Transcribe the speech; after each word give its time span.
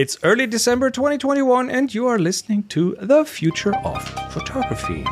It's 0.00 0.16
early 0.22 0.46
December 0.46 0.88
2021, 0.88 1.68
and 1.68 1.94
you 1.94 2.06
are 2.06 2.18
listening 2.18 2.62
to 2.68 2.96
The 3.02 3.22
Future 3.26 3.76
of 3.84 4.02
Photography. 4.32 5.04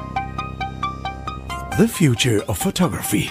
The 1.76 1.86
future 1.86 2.42
of 2.48 2.56
photography. 2.56 3.30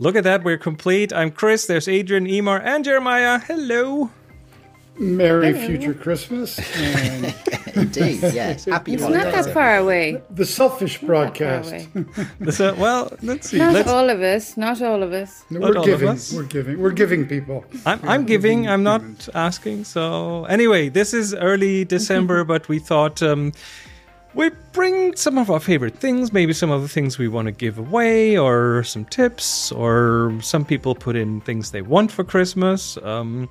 Look 0.00 0.16
at 0.16 0.24
that, 0.24 0.42
we're 0.42 0.58
complete. 0.58 1.12
I'm 1.12 1.30
Chris, 1.30 1.64
there's 1.64 1.86
Adrian, 1.86 2.26
Eimear, 2.26 2.60
and 2.64 2.84
Jeremiah. 2.84 3.38
Hello. 3.38 4.10
Merry 4.98 5.52
future 5.52 5.94
Christmas 5.94 6.58
and 6.76 7.26
Indeed, 7.76 8.20
yes. 8.22 8.64
Happy 8.76 8.94
It's 8.94 9.02
not 9.02 9.32
that 9.32 9.52
far 9.52 9.76
away. 9.78 10.22
the 10.30 10.44
selfish 10.44 11.02
Not 11.02 11.06
broadcast. 11.06 11.88
So, 12.50 12.74
well, 12.74 13.12
let's 13.22 13.50
see. 13.50 13.58
Not 13.58 13.74
Let's, 13.74 13.88
all 13.88 14.08
of 14.10 14.22
us. 14.22 14.56
Not 14.56 14.80
all 14.82 15.02
of 15.02 15.12
us. 15.12 15.44
No, 15.50 15.60
We're 15.60 15.84
giving. 15.84 16.08
us. 16.08 16.32
We're 16.32 16.42
giving. 16.44 16.78
We're 16.80 16.90
giving 16.92 17.26
people. 17.26 17.64
I'm, 17.84 18.00
I'm 18.08 18.24
giving, 18.26 18.68
I'm 18.68 18.82
not 18.82 19.02
asking. 19.34 19.84
So, 19.84 20.44
anyway, 20.46 20.88
this 20.88 21.12
is 21.12 21.34
early 21.34 21.84
December, 21.84 22.44
but 22.52 22.68
we 22.68 22.78
thought 22.78 23.22
um, 23.22 23.52
we 24.34 24.50
bring 24.72 25.16
some 25.16 25.38
of 25.38 25.50
our 25.50 25.60
favorite 25.60 25.96
things, 25.96 26.32
maybe 26.32 26.52
some 26.52 26.70
of 26.70 26.82
the 26.82 26.88
things 26.88 27.18
we 27.18 27.26
want 27.28 27.46
to 27.46 27.52
give 27.52 27.78
away, 27.78 28.36
or 28.36 28.82
some 28.84 29.04
tips, 29.06 29.72
or 29.72 30.38
some 30.42 30.64
people 30.64 30.94
put 30.94 31.16
in 31.16 31.40
things 31.40 31.70
they 31.70 31.82
want 31.82 32.12
for 32.12 32.22
Christmas. 32.22 32.98
Um, 32.98 33.48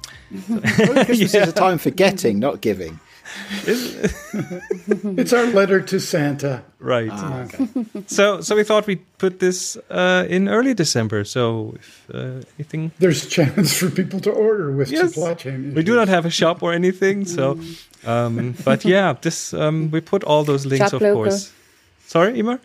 Christmas 0.48 1.10
is 1.34 1.36
a 1.36 1.52
time 1.52 1.80
for 1.80 1.90
getting, 1.90 2.40
not 2.40 2.62
giving. 2.62 3.00
It's 3.68 5.34
our 5.34 5.46
letter 5.48 5.82
to 5.82 6.00
Santa. 6.00 6.64
right. 6.80 7.10
Ah, 7.12 7.44
okay. 7.44 7.68
So, 8.08 8.42
so 8.42 8.56
we 8.56 8.64
thought 8.64 8.88
we'd 8.88 9.04
put 9.18 9.40
this 9.40 9.78
uh, 9.90 10.26
in 10.30 10.48
early 10.50 10.74
December. 10.74 11.24
So, 11.26 11.74
if 11.76 12.06
uh, 12.14 12.42
anything 12.58 12.92
There's 13.00 13.26
chance 13.28 13.78
for 13.78 13.90
people 13.90 14.20
to 14.22 14.32
order 14.32 14.72
with 14.72 14.92
Yes. 14.92 15.14
supply 15.14 15.34
chain. 15.34 15.74
We 15.74 15.84
do 15.84 15.96
not 15.96 16.08
have 16.08 16.26
a 16.26 16.30
shop 16.30 16.62
or 16.64 16.74
anything, 16.74 17.26
so. 17.26 17.60
Um, 18.06 18.56
but 18.64 18.86
yeah, 18.86 19.14
this 19.22 19.54
um, 19.54 19.90
we 19.92 20.02
put 20.02 20.24
all 20.24 20.44
those 20.44 20.66
links, 20.66 20.86
Shop 20.86 20.94
of 20.94 21.02
local. 21.02 21.24
course. 21.24 21.52
Sorry, 22.06 22.34
Eimear. 22.34 22.60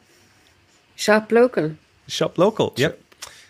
Shop 0.96 1.32
local. 1.32 1.76
Shop 2.08 2.36
local. 2.38 2.74
Yep. 2.76 3.00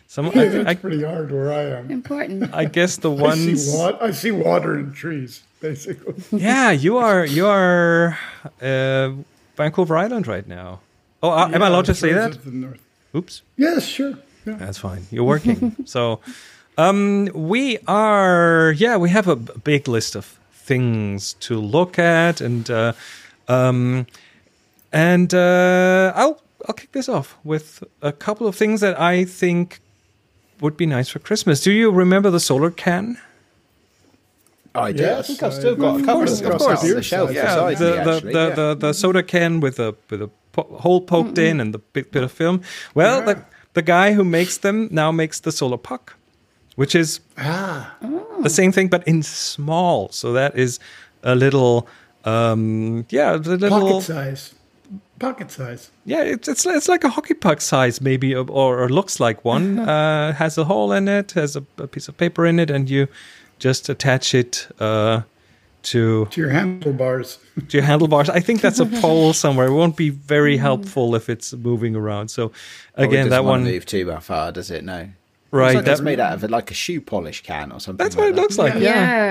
Some, 0.07 0.27
I, 0.27 0.29
Yeah, 0.29 0.41
think- 0.51 0.53
that's 0.53 0.69
I, 0.69 0.75
pretty 0.75 1.03
hard 1.05 1.31
where 1.33 1.53
I 1.53 1.63
am. 1.79 1.91
Important. 1.91 2.55
I 2.55 2.65
guess 2.67 2.97
the 2.99 3.11
I 3.25 3.35
see, 3.35 3.77
wa- 3.77 3.99
I 4.01 4.11
see 4.13 4.31
water 4.31 4.75
and 4.75 4.95
trees, 4.95 5.43
basically. 5.69 6.15
Yeah, 6.33 6.71
you 6.71 6.99
are 6.99 7.25
you 7.25 7.47
are 7.47 8.19
uh, 8.63 9.11
Vancouver 9.57 9.97
Island 9.97 10.27
right 10.27 10.47
now. 10.47 10.81
Oh, 11.23 11.31
uh, 11.31 11.51
am 11.53 11.63
I 11.63 11.67
allowed 11.67 11.85
to 11.87 11.95
say 11.95 12.13
that? 12.13 12.39
Oops. 13.15 13.43
Yes, 13.57 13.87
sure. 13.87 14.15
Yeah. 14.47 14.55
That's 14.55 14.79
fine. 14.79 15.07
You're 15.11 15.25
working. 15.25 15.77
so, 15.85 16.21
um, 16.79 17.29
we 17.35 17.79
are, 17.87 18.73
yeah, 18.77 18.97
we 18.97 19.11
have 19.11 19.29
a 19.29 19.37
big 19.37 19.87
list 19.87 20.17
of 20.17 20.39
things 20.53 21.35
to 21.41 21.61
look 21.61 21.99
at, 21.99 22.41
and 22.41 22.71
uh, 22.71 22.93
um, 23.49 24.07
and 24.93 25.35
uh, 25.35 26.13
I'll 26.15 26.41
I'll 26.67 26.75
kick 26.75 26.93
this 26.93 27.09
off 27.09 27.37
with 27.45 27.85
a 28.01 28.13
couple 28.13 28.47
of 28.47 28.57
things 28.57 28.81
that 28.81 28.99
I 28.99 29.25
think 29.25 29.81
would 30.61 30.77
be 30.77 30.87
nice 30.87 31.09
for 31.09 31.19
Christmas. 31.19 31.61
Do 31.61 31.73
you 31.73 31.91
remember 31.91 32.31
the 32.31 32.39
Solarcan? 32.39 33.17
I 34.75 34.93
do. 34.93 35.05
I 35.11 35.23
think 35.23 35.43
I've 35.43 35.55
still 35.55 35.75
got 35.77 35.97
uh, 35.97 35.99
a 36.03 36.05
couple 36.05 36.23
of 36.23 36.29
of 36.31 36.43
course, 36.43 36.63
of 36.63 36.69
on 36.69 36.87
the 36.89 36.93
course. 36.95 37.05
shelf 37.07 37.33
Yeah, 37.33 37.43
beside 37.43 37.79
the 37.79 37.91
me, 37.91 38.05
the, 38.05 38.13
actually. 38.15 38.33
the, 38.33 38.39
yeah. 38.49 38.55
the 38.55 38.75
the 38.77 38.93
soda 38.93 39.23
can 39.23 39.61
with 39.61 39.79
a 39.81 39.95
with 40.11 40.23
a 40.23 40.31
po- 40.53 40.77
hole 40.81 41.01
poked 41.01 41.39
in 41.39 41.61
and 41.61 41.75
the 41.75 41.79
big 41.93 42.11
bit 42.13 42.23
of 42.23 42.31
film. 42.33 42.61
Well, 42.95 43.23
the 43.23 43.45
the 43.75 43.83
guy 43.83 44.13
who 44.13 44.25
makes 44.25 44.59
them 44.59 44.89
now 44.91 45.11
makes 45.13 45.41
the 45.41 45.51
solar 45.53 45.79
puck, 45.79 46.15
which 46.77 46.95
is 46.95 47.21
Ah, 47.39 47.95
the 48.43 48.51
same 48.51 48.71
thing 48.73 48.89
but 48.89 49.03
in 49.09 49.23
small. 49.23 50.09
So 50.13 50.33
that 50.33 50.57
is 50.57 50.79
a 51.23 51.35
little 51.35 51.89
um 52.25 53.05
yeah, 53.11 53.37
the 53.37 53.57
little 53.57 53.81
pocket 53.81 54.03
size. 54.05 54.55
Pocket 55.19 55.51
size. 55.51 55.91
yeah, 56.07 56.23
it's 56.23 56.49
it's 56.49 56.65
it's 56.67 56.89
like 56.89 57.05
a 57.05 57.11
hockey 57.11 57.35
puck 57.35 57.61
size 57.61 58.01
maybe 58.01 58.35
or, 58.35 58.47
or 58.51 58.89
looks 58.89 59.21
like 59.21 59.45
one. 59.45 59.79
uh 59.79 60.33
has 60.33 60.57
a 60.59 60.65
hole 60.65 60.93
in 60.97 61.09
it, 61.09 61.33
has 61.33 61.57
a, 61.57 61.63
a 61.79 61.87
piece 61.87 62.09
of 62.09 62.17
paper 62.17 62.47
in 62.47 62.59
it 62.59 62.71
and 62.71 62.89
you 62.89 63.07
just 63.61 63.89
attach 63.89 64.35
it 64.35 64.67
uh 64.81 65.23
to 65.83 66.27
To 66.31 66.41
your 66.41 66.51
handlebars. 66.51 67.39
to 67.69 67.77
your 67.79 67.87
handlebars. 67.87 68.29
I 68.29 68.41
think 68.41 68.61
that's 68.61 68.81
a 68.81 68.87
pole 69.03 69.33
somewhere. 69.33 69.69
It 69.69 69.73
won't 69.73 69.97
be 69.97 70.11
very 70.11 70.59
helpful 70.59 71.15
if 71.15 71.29
it's 71.31 71.55
moving 71.55 71.97
around. 71.97 72.29
So 72.29 72.47
it 72.99 73.05
again, 73.05 73.27
doesn't 73.27 73.31
that 73.31 73.45
one 73.45 73.65
move 73.65 73.87
too 73.87 74.05
far, 74.21 74.53
does 74.53 74.71
it? 74.71 74.85
No. 74.85 75.09
right. 75.53 75.69
It's 75.69 75.75
like 75.77 75.85
that, 75.87 75.93
it's 75.93 76.01
made 76.03 76.21
out 76.21 76.33
of 76.35 76.51
like 76.51 76.71
a 76.71 76.75
shoe 76.75 77.01
polish 77.01 77.43
can 77.43 77.73
or 77.73 77.81
something. 77.81 77.97
that's 78.05 78.15
what 78.17 78.25
like 78.25 78.33
it 78.33 78.37
that. 78.37 78.43
looks 78.43 78.59
like. 78.59 78.75
Yeah. 78.75 78.81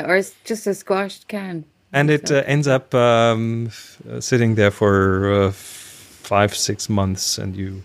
Yeah, 0.01 0.09
or 0.09 0.16
it's 0.18 0.34
just 0.44 0.66
a 0.68 0.73
squashed 0.73 1.28
can. 1.28 1.66
and 1.94 2.09
it 2.09 2.31
uh, 2.31 2.44
ends 2.47 2.68
up 2.68 2.94
um, 2.95 3.68
f- 3.68 3.97
uh, 4.09 4.19
sitting 4.22 4.56
there 4.56 4.72
for 4.72 5.31
uh, 5.34 5.51
five, 5.51 6.56
six 6.56 6.89
months, 6.89 7.38
and 7.38 7.56
you 7.56 7.84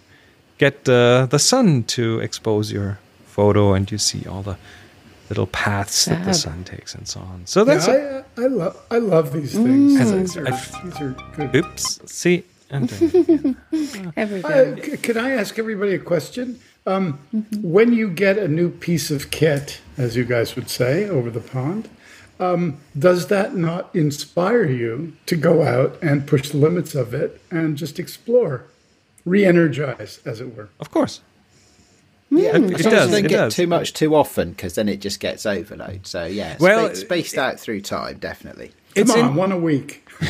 get 0.58 0.88
uh, 0.88 1.26
the 1.28 1.38
sun 1.38 1.82
to 1.96 2.20
expose 2.20 2.72
your 2.72 2.98
photo, 3.26 3.74
and 3.74 3.90
you 3.92 3.98
see 3.98 4.26
all 4.26 4.42
the 4.42 4.56
little 5.34 5.46
paths 5.48 6.04
that 6.04 6.24
the 6.24 6.32
sun 6.32 6.62
takes, 6.64 6.94
and 6.94 7.06
so 7.08 7.18
on. 7.20 7.42
So 7.46 7.64
that's 7.64 7.88
yeah, 7.88 8.22
I, 8.38 8.42
I 8.42 8.46
love 8.46 8.76
I 8.90 8.98
love 8.98 9.32
these 9.32 9.52
things. 9.52 10.00
As 10.00 10.12
These, 10.12 10.36
are, 10.36 10.46
I've- 10.48 10.78
these 10.88 11.00
are 11.00 11.16
good. 11.36 11.56
oops. 11.56 12.00
See, 12.10 12.44
and 12.70 12.88
then- 12.88 13.56
Every 14.16 14.44
Uh, 14.44 14.76
c- 14.82 14.96
can 14.98 15.16
I 15.18 15.30
ask 15.32 15.58
everybody 15.58 15.94
a 15.94 15.98
question? 15.98 16.60
Um, 16.86 17.18
When 17.60 17.92
you 17.92 18.08
get 18.10 18.38
a 18.38 18.46
new 18.46 18.70
piece 18.70 19.10
of 19.10 19.30
kit, 19.30 19.80
as 19.98 20.14
you 20.16 20.24
guys 20.24 20.54
would 20.56 20.70
say, 20.70 21.08
over 21.08 21.30
the 21.30 21.40
pond, 21.40 21.88
um, 22.38 22.78
does 22.96 23.26
that 23.28 23.56
not 23.56 23.90
inspire 23.94 24.64
you 24.66 25.14
to 25.26 25.34
go 25.36 25.62
out 25.62 25.96
and 26.02 26.26
push 26.26 26.50
the 26.50 26.58
limits 26.58 26.94
of 26.94 27.12
it 27.14 27.40
and 27.50 27.76
just 27.76 27.98
explore, 27.98 28.64
re-energize, 29.24 30.20
as 30.24 30.40
it 30.40 30.54
were? 30.56 30.68
of 30.78 30.90
course. 30.90 31.20
Yeah, 32.36 32.56
It 32.56 32.56
as 32.56 32.60
long 32.62 32.72
as 32.74 32.82
does, 32.84 33.10
don't 33.10 33.24
it 33.24 33.28
get 33.28 33.36
does. 33.36 33.54
too 33.54 33.66
much 33.66 33.92
too 33.92 34.14
often 34.14 34.50
because 34.50 34.74
then 34.74 34.88
it 34.88 35.00
just 35.00 35.20
gets 35.20 35.46
overload. 35.46 36.06
So 36.06 36.24
yeah, 36.26 36.56
Well, 36.60 36.84
well, 36.84 36.94
spaced 36.94 37.36
out 37.38 37.58
through 37.60 37.80
time, 37.82 38.18
definitely. 38.18 38.68
Come 38.94 39.02
It's 39.02 39.10
on, 39.12 39.18
in- 39.20 39.34
one 39.34 39.52
a 39.52 39.58
week. 39.58 40.00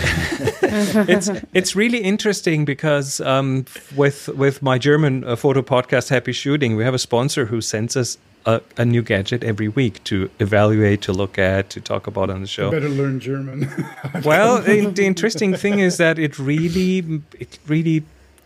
it's 0.63 1.29
it's 1.53 1.77
really 1.77 1.99
interesting 1.99 2.65
because 2.65 3.21
um, 3.21 3.67
with 3.95 4.29
with 4.29 4.63
my 4.63 4.79
German 4.79 5.25
uh, 5.25 5.37
photo 5.37 5.63
podcast 5.63 6.09
Happy 6.09 6.33
Shooting, 6.33 6.75
we 6.77 6.85
have 6.85 6.95
a 6.95 6.99
sponsor 6.99 7.47
who 7.47 7.61
sends 7.61 7.97
us 7.97 8.17
a, 8.47 8.61
a 8.79 8.85
new 8.85 9.03
gadget 9.03 9.45
every 9.45 9.69
week 9.69 10.03
to 10.05 10.31
evaluate, 10.39 11.03
to 11.03 11.13
look 11.13 11.39
at, 11.39 11.71
to 11.71 11.81
talk 11.81 12.07
about 12.07 12.31
on 12.31 12.41
the 12.41 12.47
show. 12.47 12.71
Better 12.71 12.89
learn 12.89 13.21
German. 13.21 13.69
Well, 14.25 14.63
the, 14.63 14.87
the 14.87 15.05
interesting 15.07 15.55
thing 15.55 15.81
is 15.81 15.97
that 15.99 16.19
it 16.19 16.39
really 16.39 17.21
it 17.39 17.59
really 17.67 18.05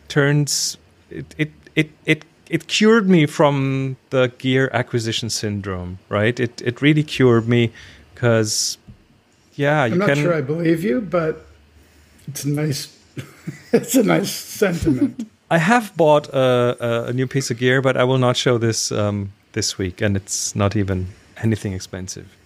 turns 0.08 0.76
it 1.10 1.34
it 1.38 1.50
it 1.76 1.90
it, 2.06 2.24
it 2.48 2.66
cured 2.66 3.08
me 3.08 3.26
from 3.26 3.96
the 4.10 4.32
gear 4.38 4.70
acquisition 4.72 5.30
syndrome. 5.30 5.98
Right? 6.08 6.38
It 6.38 6.62
it 6.62 6.82
really 6.82 7.02
cured 7.02 7.48
me 7.48 7.72
because 8.14 8.78
yeah, 9.54 9.84
you 9.86 9.94
I'm 9.94 9.98
not 9.98 10.08
can. 10.08 10.18
sure 10.18 10.34
I 10.34 10.40
believe 10.40 10.84
you, 10.84 11.00
but 11.00 11.46
it's 12.28 12.44
a 12.44 12.48
nice. 12.48 12.96
it's 13.72 13.94
a 13.94 14.02
nice 14.02 14.30
sentiment. 14.30 15.28
I 15.50 15.58
have 15.58 15.96
bought 15.96 16.28
a, 16.28 17.06
a, 17.08 17.12
new 17.12 17.26
piece 17.26 17.50
of 17.50 17.58
gear, 17.58 17.80
but 17.80 17.96
I 17.96 18.04
will 18.04 18.18
not 18.18 18.36
show 18.36 18.58
this 18.58 18.92
um, 18.92 19.32
this 19.52 19.78
week, 19.78 20.02
and 20.02 20.14
it's 20.14 20.54
not 20.54 20.76
even 20.76 21.06
anything 21.38 21.72
expensive. 21.72 22.36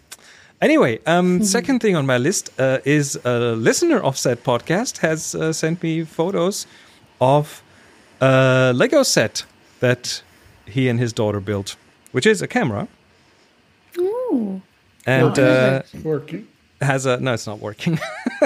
Anyway, 0.61 1.01
um, 1.07 1.43
second 1.43 1.81
thing 1.81 1.97
on 1.97 2.07
my 2.07 2.17
list 2.17 2.51
uh, 2.61 2.79
is 2.85 3.19
a 3.25 3.57
listener 3.57 3.99
of 3.99 4.17
said 4.17 4.45
podcast 4.45 4.99
has 4.99 5.35
uh, 5.35 5.53
sent 5.53 5.83
me 5.83 6.05
photos 6.05 6.67
of 7.21 7.63
a 8.21 8.73
Lego 8.73 9.03
set 9.03 9.45
that 9.83 10.23
he 10.67 10.89
and 10.91 10.99
his 11.01 11.13
daughter 11.13 11.41
built, 11.41 11.77
which 12.13 12.27
is 12.27 12.41
a 12.43 12.47
camera. 12.49 12.87
Ooh. 13.99 14.63
And 15.07 15.39
uh, 15.39 15.83
Working. 16.03 16.47
has 16.81 17.07
a 17.07 17.19
no, 17.21 17.35
it's 17.35 17.47
not 17.47 17.59
working, 17.59 17.99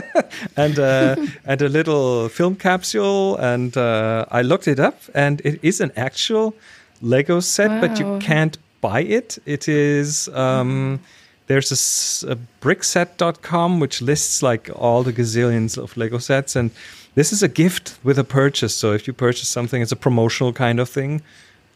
and 0.57 0.79
uh, 0.79 1.17
and 1.45 1.63
a 1.63 1.69
little 1.69 2.29
film 2.29 2.57
capsule. 2.57 3.37
And 3.37 3.77
uh, 3.77 4.25
I 4.31 4.43
looked 4.43 4.67
it 4.67 4.81
up, 4.81 4.99
and 5.15 5.41
it 5.45 5.61
is 5.63 5.81
an 5.81 5.93
actual 5.97 6.55
Lego 7.03 7.41
set, 7.41 7.81
but 7.81 7.99
you 8.01 8.19
can't 8.21 8.57
buy 8.81 9.03
it. 9.03 9.39
It 9.45 9.69
is 9.69 10.29
um, 10.29 11.01
there's 11.47 11.71
a, 11.71 11.75
s- 11.79 12.25
a 12.27 12.37
brickset.com 12.63 13.79
which 13.81 14.01
lists 14.01 14.43
like 14.43 14.71
all 14.75 15.03
the 15.03 15.13
gazillions 15.13 15.77
of 15.77 15.95
Lego 15.97 16.19
sets, 16.19 16.57
and 16.57 16.71
this 17.17 17.33
is 17.33 17.43
a 17.43 17.49
gift 17.49 17.99
with 18.05 18.19
a 18.19 18.25
purchase. 18.25 18.75
So 18.77 18.93
if 18.93 19.07
you 19.09 19.13
purchase 19.13 19.49
something, 19.49 19.83
it's 19.83 19.93
a 19.93 19.97
promotional 19.97 20.53
kind 20.53 20.79
of 20.79 20.89
thing. 20.89 21.23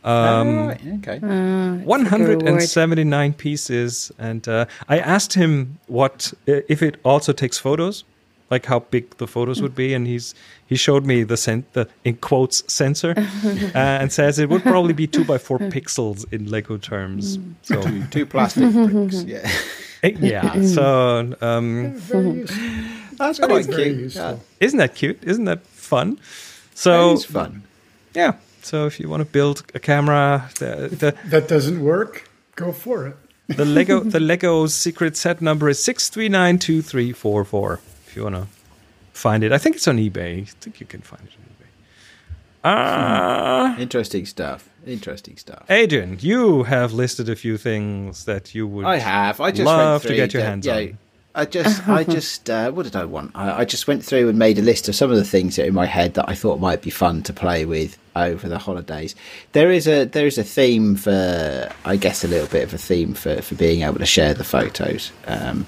Um, 0.05 0.49
Oh, 0.49 0.75
okay. 0.99 1.19
Uh, 1.23 1.75
179 1.85 3.35
pieces 3.35 4.11
and 4.19 4.49
uh, 4.49 4.65
i 4.89 4.99
asked 4.99 5.35
him 5.35 5.79
what 5.89 6.33
uh, 6.49 6.63
if 6.71 6.83
it 6.83 6.97
also 7.05 7.35
takes 7.35 7.59
photos 7.59 8.05
like 8.51 8.67
how 8.67 8.81
big 8.91 9.17
the 9.19 9.27
photos 9.27 9.63
would 9.63 9.75
be, 9.77 9.95
and 9.95 10.07
he's 10.07 10.35
he 10.67 10.77
showed 10.77 11.07
me 11.07 11.23
the 11.23 11.37
sen- 11.37 11.65
the 11.73 11.87
in 12.05 12.17
quotes 12.17 12.65
sensor, 12.73 13.15
uh, 13.75 13.79
and 13.79 14.13
says 14.13 14.39
it 14.39 14.49
would 14.49 14.63
probably 14.63 14.93
be 14.93 15.07
two 15.07 15.25
by 15.25 15.39
four 15.39 15.59
pixels 15.77 16.25
in 16.33 16.51
Lego 16.51 16.77
terms. 16.77 17.39
So 17.63 17.81
Two, 17.81 18.05
two 18.07 18.27
plastic 18.27 18.73
bricks. 18.73 19.23
Yeah, 19.27 19.49
eh, 20.03 20.17
yeah, 20.19 20.63
so 20.63 21.35
um, 21.41 21.93
Very 21.95 22.31
useful. 22.41 23.10
That's 23.21 23.39
quite 23.39 23.67
cute. 23.67 23.97
useful. 23.97 24.23
Yeah, 24.23 24.67
isn't 24.67 24.79
that 24.79 24.95
cute? 24.95 25.23
Isn't 25.23 25.45
that 25.45 25.65
fun? 25.67 26.19
So 26.75 27.13
is 27.13 27.25
fun. 27.25 27.63
yeah, 28.15 28.33
so 28.63 28.87
if 28.87 28.99
you 29.01 29.09
want 29.09 29.21
to 29.21 29.31
build 29.31 29.65
a 29.75 29.79
camera, 29.79 30.51
the 30.59 30.89
the, 31.01 31.15
That 31.31 31.49
doesn't 31.49 31.81
work. 31.83 32.29
Go 32.57 32.73
for 32.73 33.07
it. 33.07 33.17
the 33.49 33.65
Lego 33.65 34.01
the 34.01 34.21
Lego 34.21 34.67
secret 34.67 35.17
set 35.17 35.41
number 35.43 35.69
is 35.69 35.83
six 35.83 36.09
three 36.09 36.29
nine 36.29 36.59
two 36.59 36.83
three 36.83 37.13
four 37.13 37.45
four. 37.45 37.81
If 38.07 38.17
you 38.17 38.23
want 38.25 38.37
to 38.37 38.47
find 39.13 39.45
it, 39.45 39.53
I 39.53 39.59
think 39.59 39.77
it's 39.77 39.89
on 39.89 39.99
eBay. 39.99 40.43
I 40.43 40.45
think 40.61 40.81
you 40.81 40.87
can 40.87 41.01
find 41.03 41.23
it 41.23 41.33
on 41.39 41.45
eBay. 41.45 41.69
Ah, 42.65 43.77
Interesting 43.79 44.27
stuff. 44.27 44.69
Interesting 44.87 45.37
stuff. 45.37 45.65
Adrian, 45.71 46.19
you 46.21 46.63
have 46.65 46.93
listed 46.93 47.29
a 47.29 47.37
few 47.37 47.57
things 47.59 48.25
that 48.25 48.55
you 48.55 48.67
would. 48.67 48.85
I 48.87 48.97
have. 48.97 49.41
I 49.41 49.51
just 49.51 49.67
love 49.67 50.03
to 50.03 50.15
get 50.15 50.33
your 50.33 50.43
hands 50.43 50.67
yeah, 50.67 50.77
on. 50.77 50.99
I 51.35 51.45
just, 51.45 51.89
I 51.89 52.05
just, 52.17 52.51
uh, 52.51 52.71
what 52.73 52.85
did 52.85 52.97
I 52.97 53.05
want? 53.05 53.33
I, 53.35 53.61
I 53.61 53.65
just 53.65 53.87
went 53.87 54.05
through 54.05 54.29
and 54.29 54.39
made 54.39 54.59
a 54.59 54.63
list 54.63 54.89
of 54.89 54.95
some 54.95 55.11
of 55.11 55.17
the 55.17 55.25
things 55.25 55.57
that 55.57 55.67
in 55.67 55.75
my 55.75 55.87
head 55.87 56.15
that 56.15 56.29
I 56.29 56.35
thought 56.35 56.61
might 56.61 56.83
be 56.83 56.91
fun 56.91 57.23
to 57.25 57.33
play 57.33 57.65
with 57.65 57.99
over 58.17 58.49
the 58.49 58.59
holidays. 58.59 59.15
There 59.53 59.71
is 59.71 59.87
a, 59.87 60.05
there 60.05 60.27
is 60.27 60.39
a 60.39 60.45
theme 60.45 60.97
for, 60.97 61.71
I 61.85 61.97
guess, 61.97 62.25
a 62.25 62.29
little 62.29 62.49
bit 62.49 62.65
of 62.65 62.75
a 62.75 62.79
theme 62.79 63.15
for, 63.15 63.41
for 63.43 63.55
being 63.55 63.83
able 63.83 63.99
to 63.99 64.07
share 64.07 64.35
the 64.35 64.45
photos. 64.45 65.13
Um, 65.27 65.67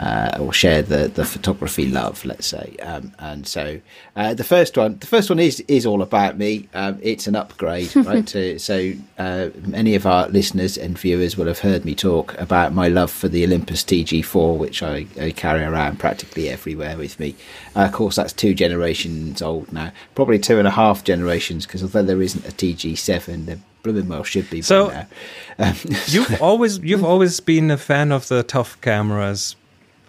uh, 0.00 0.38
or 0.40 0.50
share 0.52 0.80
the, 0.80 1.08
the 1.08 1.24
photography 1.24 1.86
love, 1.86 2.24
let's 2.24 2.46
say. 2.46 2.74
Um, 2.82 3.12
and 3.18 3.46
so 3.46 3.80
uh, 4.16 4.32
the 4.32 4.44
first 4.44 4.76
one, 4.78 4.96
the 4.98 5.06
first 5.06 5.28
one 5.28 5.38
is 5.38 5.60
is 5.68 5.84
all 5.84 6.00
about 6.00 6.38
me. 6.38 6.68
Um, 6.72 6.98
it's 7.02 7.26
an 7.26 7.36
upgrade, 7.36 7.94
right? 8.10 8.26
to, 8.28 8.58
so 8.58 8.92
uh, 9.18 9.50
many 9.66 9.94
of 9.94 10.06
our 10.06 10.26
listeners 10.28 10.78
and 10.78 10.98
viewers 10.98 11.36
will 11.36 11.46
have 11.48 11.58
heard 11.58 11.84
me 11.84 11.94
talk 11.94 12.36
about 12.38 12.72
my 12.72 12.88
love 12.88 13.10
for 13.10 13.28
the 13.28 13.44
Olympus 13.44 13.84
TG4, 13.84 14.56
which 14.56 14.82
I, 14.82 15.06
I 15.20 15.32
carry 15.32 15.62
around 15.62 15.98
practically 15.98 16.48
everywhere 16.48 16.96
with 16.96 17.20
me. 17.20 17.34
Uh, 17.76 17.80
of 17.84 17.92
course, 17.92 18.16
that's 18.16 18.32
two 18.32 18.54
generations 18.54 19.42
old 19.42 19.70
now, 19.72 19.92
probably 20.14 20.38
two 20.38 20.58
and 20.58 20.66
a 20.66 20.72
half 20.72 21.04
generations, 21.04 21.66
because 21.66 21.82
although 21.82 22.02
there 22.02 22.22
isn't 22.22 22.46
a 22.48 22.52
TG7, 22.52 23.44
there 23.46 23.58
blooming 23.82 24.08
well 24.08 24.24
should 24.24 24.48
be. 24.50 24.58
by 24.60 24.62
So- 24.62 25.04
Um, 25.58 25.74
You've 26.06 26.40
always 26.48 26.78
you've 26.78 27.04
always 27.04 27.38
been 27.40 27.70
a 27.70 27.76
fan 27.76 28.12
of 28.12 28.28
the 28.28 28.42
tough 28.42 28.80
cameras. 28.80 29.56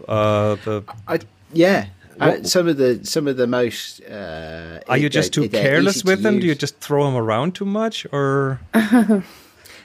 Uh, 0.07 0.55
the 0.55 0.83
I, 1.07 1.19
yeah. 1.53 1.87
Uh, 2.19 2.43
some 2.43 2.67
of 2.67 2.77
the 2.77 3.03
some 3.03 3.27
of 3.27 3.37
the 3.37 3.47
most. 3.47 4.01
Uh, 4.03 4.79
are 4.87 4.97
you 4.97 5.09
just 5.09 5.33
too 5.33 5.49
careless 5.49 5.97
easy 5.97 6.03
to 6.03 6.07
with 6.11 6.21
them? 6.21 6.39
Do 6.39 6.45
you 6.45 6.53
just 6.53 6.77
throw 6.79 7.05
them 7.05 7.15
around 7.15 7.55
too 7.55 7.65
much, 7.65 8.05
or 8.11 8.59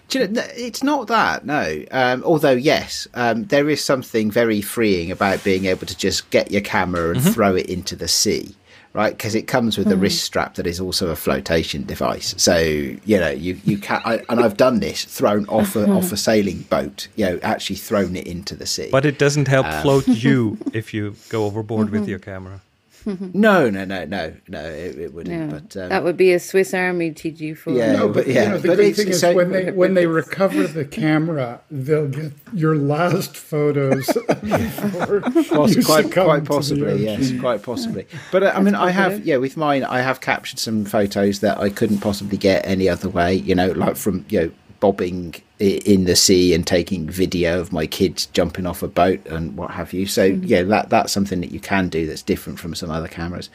Do 0.08 0.20
you 0.20 0.28
know, 0.28 0.42
it's 0.54 0.82
not 0.84 1.08
that, 1.08 1.44
no. 1.44 1.84
Um, 1.90 2.22
although, 2.22 2.52
yes, 2.52 3.08
um, 3.14 3.46
there 3.46 3.68
is 3.68 3.84
something 3.84 4.30
very 4.30 4.60
freeing 4.60 5.10
about 5.10 5.42
being 5.42 5.64
able 5.64 5.86
to 5.86 5.96
just 5.96 6.30
get 6.30 6.52
your 6.52 6.60
camera 6.60 7.10
and 7.10 7.22
throw 7.22 7.56
it 7.56 7.66
into 7.66 7.96
the 7.96 8.06
sea, 8.06 8.54
right? 8.96 9.14
Because 9.16 9.34
it 9.34 9.42
comes 9.42 9.76
with 9.76 9.88
a 9.88 9.94
hmm. 9.94 10.00
wrist 10.00 10.24
strap 10.24 10.54
that 10.54 10.66
is 10.66 10.80
also 10.80 11.10
a 11.10 11.16
flotation 11.16 11.84
device. 11.84 12.34
So 12.38 12.56
you 12.56 13.18
know, 13.20 13.28
you 13.30 13.60
you 13.64 13.76
can, 13.76 14.00
I, 14.04 14.22
and 14.30 14.40
I've 14.40 14.56
done 14.56 14.80
this, 14.80 15.04
thrown 15.04 15.46
off 15.48 15.76
a 15.76 15.88
off 15.90 16.08
hmm. 16.08 16.14
a 16.14 16.16
sailing 16.16 16.60
boat, 16.62 17.08
you 17.14 17.26
know, 17.26 17.38
actually 17.42 17.76
thrown 17.76 18.16
it 18.16 18.26
into 18.26 18.56
the 18.56 18.66
sea. 18.66 18.88
but 18.90 19.04
it 19.04 19.18
doesn't 19.18 19.48
help 19.48 19.66
Um, 19.66 19.82
float 19.82 20.08
you 20.08 20.56
if 20.72 20.94
you 20.94 21.14
go 21.28 21.44
overboard 21.44 21.90
with 21.90 22.04
hmm. 22.04 22.08
your 22.08 22.18
camera. 22.18 22.62
No, 23.06 23.70
no, 23.70 23.84
no, 23.84 24.04
no, 24.04 24.34
no, 24.48 24.64
it, 24.64 24.98
it 24.98 25.14
wouldn't. 25.14 25.50
No, 25.50 25.58
But 25.60 25.76
um, 25.76 25.88
that 25.90 26.02
would 26.04 26.16
be 26.16 26.32
a 26.32 26.40
Swiss 26.40 26.74
Army 26.74 27.12
TG4. 27.12 27.76
Yeah. 27.76 27.92
No, 27.92 28.06
but 28.08 28.24
but, 28.24 28.26
yeah, 28.28 28.42
you 28.42 28.48
know, 28.50 28.58
the 28.58 28.68
but 28.68 28.76
good 28.78 28.96
thing 28.96 29.08
is 29.08 29.20
so- 29.20 29.34
when 29.34 29.52
they 29.52 29.70
when 29.70 29.94
they 29.94 30.06
recover 30.06 30.66
the 30.66 30.84
camera, 31.02 31.60
they'll 31.70 32.08
get 32.08 32.32
your 32.52 32.76
last 32.76 33.36
photos 33.36 34.06
before 34.42 35.20
Poss- 35.20 35.84
quite, 35.86 36.12
quite 36.12 36.44
possibly, 36.44 37.04
yes, 37.04 37.32
quite 37.40 37.62
possibly. 37.62 38.06
But 38.32 38.42
uh, 38.42 38.52
I 38.54 38.60
mean, 38.60 38.74
I 38.74 38.90
have, 38.90 39.24
yeah, 39.24 39.36
with 39.36 39.56
mine, 39.56 39.84
I 39.84 40.00
have 40.00 40.20
captured 40.20 40.58
some 40.58 40.84
photos 40.84 41.40
that 41.40 41.58
I 41.58 41.70
couldn't 41.70 41.98
possibly 42.00 42.38
get 42.38 42.66
any 42.66 42.88
other 42.88 43.08
way. 43.08 43.34
You 43.34 43.54
know, 43.54 43.70
like 43.72 43.96
from 43.96 44.24
you 44.28 44.40
know 44.40 44.50
bobbing 44.80 45.34
i- 45.36 45.42
in 45.58 46.04
the 46.04 46.16
sea 46.16 46.52
and 46.52 46.66
taking 46.66 47.08
video 47.08 47.60
of 47.60 47.72
my 47.72 47.86
kids 47.86 48.26
jumping 48.26 48.66
off 48.66 48.82
a 48.82 48.88
boat 48.88 49.24
and 49.26 49.56
what 49.56 49.70
have 49.70 49.94
you. 49.94 50.06
So 50.06 50.24
yeah, 50.24 50.62
that 50.64 50.90
that's 50.90 51.12
something 51.12 51.40
that 51.40 51.50
you 51.50 51.60
can 51.60 51.88
do 51.88 52.06
that's 52.06 52.22
different 52.22 52.58
from 52.58 52.74
some 52.74 52.90
other 52.90 53.08
cameras. 53.08 53.48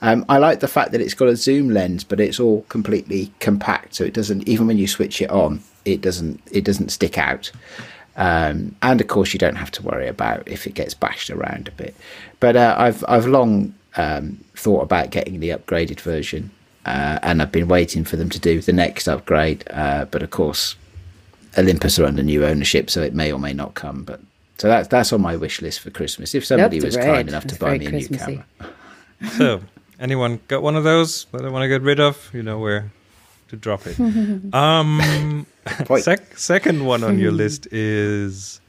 Um, 0.00 0.24
I 0.28 0.38
like 0.38 0.60
the 0.60 0.68
fact 0.68 0.92
that 0.92 1.00
it's 1.00 1.14
got 1.14 1.28
a 1.28 1.34
zoom 1.34 1.70
lens, 1.70 2.04
but 2.04 2.20
it's 2.20 2.38
all 2.38 2.62
completely 2.68 3.32
compact, 3.40 3.94
so 3.94 4.04
it 4.04 4.14
doesn't 4.14 4.46
even 4.46 4.68
when 4.68 4.78
you 4.78 4.86
switch 4.86 5.20
it 5.20 5.30
on, 5.30 5.60
it 5.84 6.00
doesn't 6.00 6.40
it 6.52 6.64
doesn't 6.64 6.90
stick 6.90 7.18
out. 7.18 7.50
Um, 8.16 8.74
and 8.82 9.00
of 9.00 9.08
course, 9.08 9.32
you 9.32 9.38
don't 9.38 9.56
have 9.56 9.70
to 9.72 9.82
worry 9.82 10.08
about 10.08 10.46
if 10.46 10.66
it 10.66 10.74
gets 10.74 10.94
bashed 10.94 11.30
around 11.30 11.66
a 11.68 11.72
bit. 11.72 11.96
But 12.38 12.54
uh, 12.54 12.76
I've 12.78 13.04
I've 13.08 13.26
long 13.26 13.74
um, 13.96 14.44
thought 14.54 14.82
about 14.82 15.10
getting 15.10 15.40
the 15.40 15.50
upgraded 15.50 16.00
version, 16.00 16.52
uh, 16.86 17.18
and 17.22 17.42
I've 17.42 17.52
been 17.52 17.68
waiting 17.68 18.04
for 18.04 18.14
them 18.14 18.30
to 18.30 18.38
do 18.38 18.60
the 18.60 18.72
next 18.72 19.08
upgrade. 19.08 19.64
Uh, 19.70 20.04
but 20.04 20.22
of 20.22 20.30
course, 20.30 20.76
Olympus 21.58 21.98
are 21.98 22.04
under 22.06 22.22
new 22.22 22.44
ownership, 22.44 22.88
so 22.90 23.02
it 23.02 23.14
may 23.14 23.32
or 23.32 23.38
may 23.38 23.52
not 23.52 23.74
come. 23.74 24.04
But 24.04 24.20
so 24.58 24.68
that's 24.68 24.88
that's 24.88 25.12
on 25.12 25.20
my 25.20 25.36
wish 25.36 25.60
list 25.60 25.80
for 25.80 25.90
Christmas. 25.90 26.34
If 26.34 26.44
somebody 26.44 26.78
That's 26.78 26.96
was 26.96 26.96
great. 26.96 27.14
kind 27.14 27.28
enough 27.28 27.44
to 27.44 27.48
That's 27.48 27.58
buy 27.58 27.78
me 27.78 27.86
a 27.86 27.90
new 27.90 28.08
camera, 28.08 28.44
So, 29.36 29.60
anyone 29.98 30.40
got 30.48 30.62
one 30.62 30.76
of 30.76 30.84
those 30.84 31.26
that 31.32 31.44
I 31.44 31.48
want 31.48 31.62
to 31.64 31.68
get 31.68 31.82
rid 31.82 32.00
of? 32.00 32.30
You 32.32 32.42
know 32.42 32.58
where 32.58 32.90
to 33.48 33.56
drop 33.56 33.82
it. 33.86 33.98
um, 34.54 35.46
sec- 35.98 36.38
second 36.38 36.84
one 36.84 37.02
on 37.04 37.18
your 37.18 37.32
list 37.32 37.66
is 37.72 38.60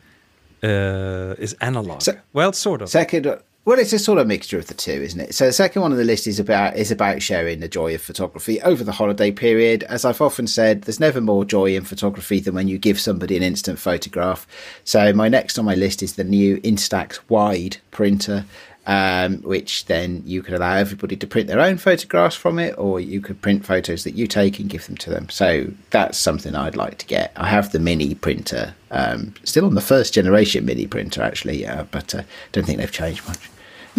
uh, 0.63 1.35
is 1.37 1.53
analog. 1.61 2.01
Se- 2.01 2.19
well, 2.33 2.51
sort 2.53 2.81
of. 2.81 2.89
Second, 2.89 3.39
well, 3.69 3.77
it's 3.77 3.93
a 3.93 3.99
sort 3.99 4.17
of 4.17 4.25
mixture 4.25 4.57
of 4.57 4.65
the 4.65 4.73
two, 4.73 4.91
isn't 4.91 5.19
it? 5.19 5.35
So 5.35 5.45
the 5.45 5.53
second 5.53 5.83
one 5.83 5.91
on 5.91 5.97
the 5.99 6.03
list 6.03 6.25
is 6.25 6.39
about 6.39 6.75
is 6.75 6.89
about 6.89 7.21
sharing 7.21 7.59
the 7.59 7.67
joy 7.67 7.93
of 7.93 8.01
photography 8.01 8.59
over 8.63 8.83
the 8.83 8.91
holiday 8.91 9.29
period. 9.29 9.83
As 9.83 10.05
I've 10.05 10.21
often 10.21 10.47
said, 10.47 10.81
there's 10.81 10.99
never 10.99 11.21
more 11.21 11.45
joy 11.45 11.75
in 11.75 11.83
photography 11.83 12.39
than 12.39 12.55
when 12.55 12.67
you 12.67 12.79
give 12.79 12.99
somebody 12.99 13.37
an 13.37 13.43
instant 13.43 13.77
photograph. 13.77 14.47
So 14.85 15.13
my 15.13 15.29
next 15.29 15.59
on 15.59 15.65
my 15.65 15.75
list 15.75 16.01
is 16.01 16.15
the 16.15 16.23
new 16.23 16.57
Instax 16.61 17.19
Wide 17.29 17.77
printer. 17.91 18.45
Um, 18.87 19.43
which 19.43 19.85
then 19.85 20.23
you 20.25 20.41
could 20.41 20.55
allow 20.55 20.73
everybody 20.73 21.15
to 21.17 21.27
print 21.27 21.47
their 21.47 21.59
own 21.59 21.77
photographs 21.77 22.35
from 22.35 22.57
it, 22.57 22.73
or 22.75 22.99
you 22.99 23.21
could 23.21 23.39
print 23.39 23.63
photos 23.63 24.03
that 24.03 24.15
you 24.15 24.25
take 24.25 24.57
and 24.57 24.67
give 24.67 24.87
them 24.87 24.97
to 24.97 25.11
them. 25.11 25.29
So 25.29 25.67
that's 25.91 26.17
something 26.17 26.55
I'd 26.55 26.75
like 26.75 26.97
to 26.99 27.05
get. 27.05 27.31
I 27.35 27.49
have 27.49 27.71
the 27.71 27.77
mini 27.77 28.15
printer, 28.15 28.73
um, 28.89 29.35
still 29.43 29.65
on 29.65 29.75
the 29.75 29.81
first 29.81 30.15
generation 30.15 30.65
mini 30.65 30.87
printer 30.87 31.21
actually, 31.21 31.67
uh, 31.67 31.83
but 31.91 32.15
uh, 32.15 32.23
don't 32.51 32.63
think 32.63 32.79
they've 32.79 32.91
changed 32.91 33.27
much. 33.27 33.37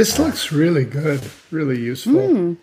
This 0.00 0.18
looks 0.18 0.50
really 0.50 0.86
good, 0.86 1.20
really 1.50 1.78
useful. 1.78 2.56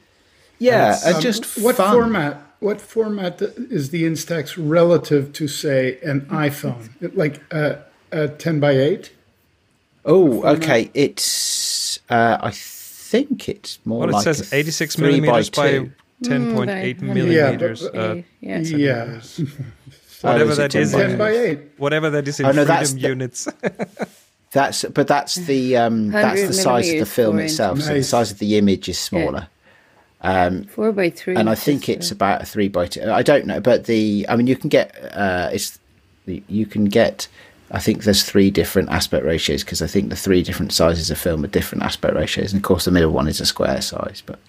Yeah, 0.57 0.97
Um, 1.05 1.13
and 1.13 1.21
just 1.21 1.45
what 1.61 1.75
fun. 1.75 1.93
format? 1.93 2.41
What 2.61 2.81
format 2.81 3.39
is 3.77 3.91
the 3.91 4.05
Instax 4.05 4.55
relative 4.57 5.33
to, 5.33 5.47
say, 5.47 5.99
an 6.01 6.21
iPhone? 6.31 6.89
Like 7.15 7.35
a, 7.53 7.83
a 8.11 8.27
ten 8.29 8.59
by 8.59 8.71
eight? 8.71 9.11
Oh, 10.03 10.41
okay. 10.55 10.89
It's 10.95 11.99
uh, 12.09 12.37
I 12.41 12.49
think 12.55 13.47
it's 13.47 13.77
more 13.85 13.99
Well, 13.99 14.09
it 14.09 14.13
like 14.13 14.23
says 14.23 14.51
86 14.51 14.95
three 14.95 15.05
millimeters 15.21 15.51
by, 15.51 15.69
two. 15.71 15.91
10.8 16.23 16.99
Mm, 16.99 17.01
millimeters. 17.01 17.81
Yeah, 17.83 17.89
but- 17.91 17.99
uh, 17.99 18.15
yeah. 18.41 18.59
Yeah, 18.61 19.21
whatever 20.23 20.51
is 20.51 20.57
that 20.57 20.73
is, 20.73 20.91
10 20.91 20.99
ten 21.09 21.17
by 21.19 21.29
eight. 21.45 21.59
whatever 21.77 22.09
that 22.09 22.27
is 22.27 22.39
in 22.39 22.47
Oh, 22.47 22.49
no, 22.49 22.65
freedom 22.65 22.67
that's 22.67 22.93
the- 22.93 22.99
units. 23.01 23.47
That's 24.57 24.85
but 24.85 25.07
that's 25.07 25.35
the 25.35 25.77
um, 25.77 26.07
that's 26.11 26.47
the 26.47 26.53
size 26.53 26.91
of 26.91 26.97
the 26.97 27.05
film 27.05 27.35
four 27.35 27.45
itself. 27.45 27.79
So 27.79 27.93
the 27.93 28.01
size 28.03 28.31
of 28.31 28.39
the 28.39 28.57
image 28.57 28.89
is 28.89 28.97
smaller. 28.97 29.49
Four 30.71 30.91
by 30.93 31.11
three. 31.11 31.35
and 31.35 31.47
I 31.47 31.53
think 31.53 31.87
it's 31.87 32.09
about 32.09 32.41
a 32.41 32.45
three 32.45 32.67
by 32.67 32.87
two. 32.87 33.03
I 33.03 33.21
don't 33.21 33.45
know, 33.45 33.59
but 33.59 33.85
the 33.85 34.25
I 34.27 34.35
mean, 34.35 34.47
you 34.47 34.55
can 34.55 34.69
get 34.69 34.95
uh, 35.13 35.51
it's 35.53 35.77
you 36.25 36.65
can 36.65 36.85
get. 36.85 37.27
I 37.69 37.79
think 37.79 38.03
there's 38.03 38.23
three 38.23 38.49
different 38.49 38.89
aspect 38.89 39.25
ratios 39.25 39.63
because 39.63 39.83
I 39.83 39.87
think 39.87 40.09
the 40.09 40.15
three 40.15 40.41
different 40.41 40.71
sizes 40.71 41.11
of 41.11 41.19
film 41.19 41.43
are 41.43 41.49
different 41.49 41.83
aspect 41.83 42.15
ratios, 42.15 42.51
and 42.51 42.59
of 42.59 42.63
course 42.63 42.85
the 42.85 42.91
middle 42.91 43.11
one 43.11 43.27
is 43.27 43.39
a 43.39 43.45
square 43.45 43.79
size. 43.81 44.23
But 44.25 44.39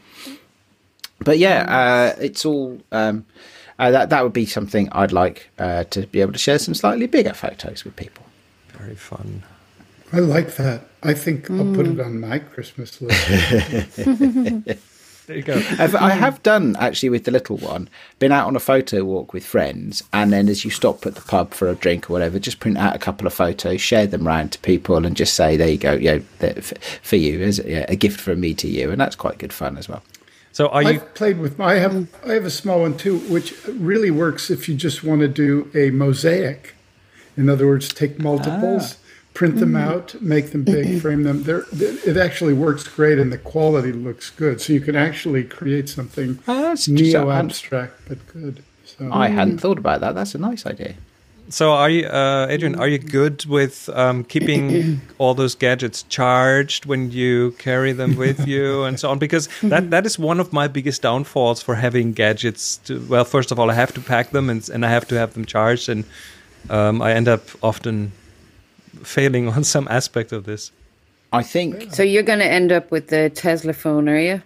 but 1.18 1.36
yeah, 1.36 1.66
uh, 1.68 2.18
it's 2.18 2.46
all 2.46 2.80
um, 2.92 3.26
uh, 3.78 3.90
that 3.90 4.08
that 4.08 4.22
would 4.22 4.32
be 4.32 4.46
something 4.46 4.88
I'd 4.92 5.12
like 5.12 5.50
uh, 5.58 5.84
to 5.84 6.06
be 6.06 6.22
able 6.22 6.32
to 6.32 6.38
share 6.38 6.58
some 6.58 6.72
slightly 6.72 7.06
bigger 7.06 7.34
photos 7.34 7.84
with 7.84 7.94
people. 7.96 8.24
Very 8.72 8.94
fun. 8.94 9.42
I 10.12 10.20
like 10.20 10.56
that. 10.56 10.82
I 11.02 11.14
think 11.14 11.50
I'll 11.50 11.74
put 11.74 11.86
it 11.86 11.96
mm. 11.96 12.04
on 12.04 12.20
my 12.20 12.38
Christmas 12.38 13.00
list. 13.00 14.78
There 15.28 15.36
you 15.36 15.42
go. 15.42 15.62
I've, 15.78 15.94
I 15.94 16.12
have 16.12 16.42
done 16.42 16.74
actually 16.76 17.10
with 17.10 17.24
the 17.24 17.30
little 17.30 17.58
one. 17.58 17.90
Been 18.18 18.32
out 18.32 18.46
on 18.46 18.56
a 18.56 18.60
photo 18.60 19.04
walk 19.04 19.34
with 19.34 19.44
friends, 19.44 20.02
and 20.10 20.32
then 20.32 20.48
as 20.48 20.64
you 20.64 20.70
stop 20.70 21.04
at 21.04 21.16
the 21.16 21.20
pub 21.20 21.52
for 21.52 21.68
a 21.68 21.74
drink 21.74 22.08
or 22.08 22.14
whatever, 22.14 22.38
just 22.38 22.60
print 22.60 22.78
out 22.78 22.96
a 22.96 22.98
couple 22.98 23.26
of 23.26 23.34
photos, 23.34 23.78
share 23.82 24.06
them 24.06 24.26
around 24.26 24.52
to 24.52 24.58
people, 24.60 25.04
and 25.04 25.14
just 25.14 25.34
say, 25.34 25.58
"There 25.58 25.68
you 25.68 25.76
go, 25.76 25.92
you 25.92 26.24
know, 26.40 26.52
for 27.02 27.16
you 27.16 27.42
as 27.42 27.58
a, 27.58 27.70
yeah, 27.70 27.86
a 27.90 27.94
gift 27.94 28.18
from 28.18 28.40
me 28.40 28.54
to 28.54 28.68
you," 28.68 28.90
and 28.90 28.98
that's 28.98 29.16
quite 29.16 29.36
good 29.36 29.52
fun 29.52 29.76
as 29.76 29.86
well. 29.86 30.02
So 30.52 30.68
are 30.68 30.82
you? 30.82 30.88
I've 30.88 31.14
played 31.14 31.38
with. 31.38 31.60
I 31.60 31.74
have. 31.74 32.08
I 32.26 32.32
have 32.32 32.46
a 32.46 32.50
small 32.50 32.80
one 32.80 32.96
too, 32.96 33.18
which 33.18 33.54
really 33.66 34.10
works 34.10 34.50
if 34.50 34.66
you 34.66 34.76
just 34.76 35.04
want 35.04 35.20
to 35.20 35.28
do 35.28 35.70
a 35.74 35.90
mosaic. 35.90 36.74
In 37.36 37.50
other 37.50 37.66
words, 37.66 37.92
take 37.92 38.18
multiples, 38.18 38.94
ah. 38.94 39.07
Print 39.34 39.56
them 39.56 39.76
out, 39.76 40.20
make 40.20 40.50
them 40.50 40.64
big, 40.64 41.00
frame 41.00 41.22
them. 41.22 41.44
There, 41.44 41.64
it 41.72 42.16
actually 42.16 42.54
works 42.54 42.86
great, 42.88 43.18
and 43.18 43.32
the 43.32 43.38
quality 43.38 43.92
looks 43.92 44.30
good. 44.30 44.60
So 44.60 44.72
you 44.72 44.80
can 44.80 44.96
actually 44.96 45.44
create 45.44 45.88
something 45.88 46.38
Oh, 46.48 46.72
just 46.74 46.88
neo 46.88 47.30
abstract 47.30 47.94
but 48.08 48.26
good. 48.26 48.64
So 48.84 49.10
I 49.12 49.28
hadn't 49.28 49.58
thought 49.58 49.78
about 49.78 50.00
that. 50.00 50.14
That's 50.14 50.34
a 50.34 50.38
nice 50.38 50.66
idea. 50.66 50.94
So 51.50 51.72
are 51.72 51.88
you, 51.88 52.06
uh, 52.06 52.46
Adrian? 52.50 52.74
Are 52.74 52.88
you 52.88 52.98
good 52.98 53.46
with 53.46 53.88
um, 53.94 54.24
keeping 54.24 55.00
all 55.18 55.34
those 55.34 55.54
gadgets 55.54 56.02
charged 56.02 56.84
when 56.84 57.10
you 57.10 57.52
carry 57.52 57.92
them 57.92 58.16
with 58.16 58.46
you 58.46 58.84
and 58.86 59.00
so 59.00 59.10
on? 59.10 59.18
Because 59.18 59.48
that 59.62 59.90
that 59.90 60.04
is 60.04 60.18
one 60.18 60.40
of 60.40 60.52
my 60.52 60.68
biggest 60.68 61.00
downfalls 61.02 61.62
for 61.62 61.74
having 61.74 62.12
gadgets. 62.12 62.78
To, 62.84 63.00
well, 63.08 63.24
first 63.24 63.50
of 63.50 63.58
all, 63.58 63.70
I 63.70 63.74
have 63.74 63.94
to 63.94 64.00
pack 64.00 64.30
them 64.30 64.50
and 64.50 64.68
and 64.68 64.84
I 64.84 64.90
have 64.90 65.08
to 65.08 65.14
have 65.14 65.32
them 65.34 65.46
charged, 65.46 65.88
and 65.88 66.04
um, 66.68 67.00
I 67.00 67.12
end 67.12 67.28
up 67.28 67.42
often 67.62 68.12
failing 69.02 69.48
on 69.48 69.64
some 69.64 69.86
aspect 69.88 70.32
of 70.32 70.44
this. 70.44 70.72
I 71.32 71.42
think 71.42 71.92
So 71.94 72.02
you're 72.02 72.22
going 72.22 72.38
to 72.38 72.46
end 72.50 72.72
up 72.72 72.90
with 72.90 73.08
the 73.08 73.30
Tesla 73.30 73.72
phone, 73.74 74.08
are 74.08 74.18
you? 74.18 74.42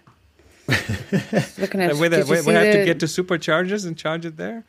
Looking 1.57 1.81
at 1.81 1.95
where 1.95 2.09
did 2.09 2.23
the- 2.23 2.25
you 2.25 2.31
we 2.31 2.37
see 2.41 2.51
have 2.51 2.73
to 2.73 2.85
get 2.85 2.99
to 3.01 3.05
superchargers 3.05 3.85
and 3.85 3.97
charge 3.97 4.25
it 4.25 4.37
there. 4.37 4.63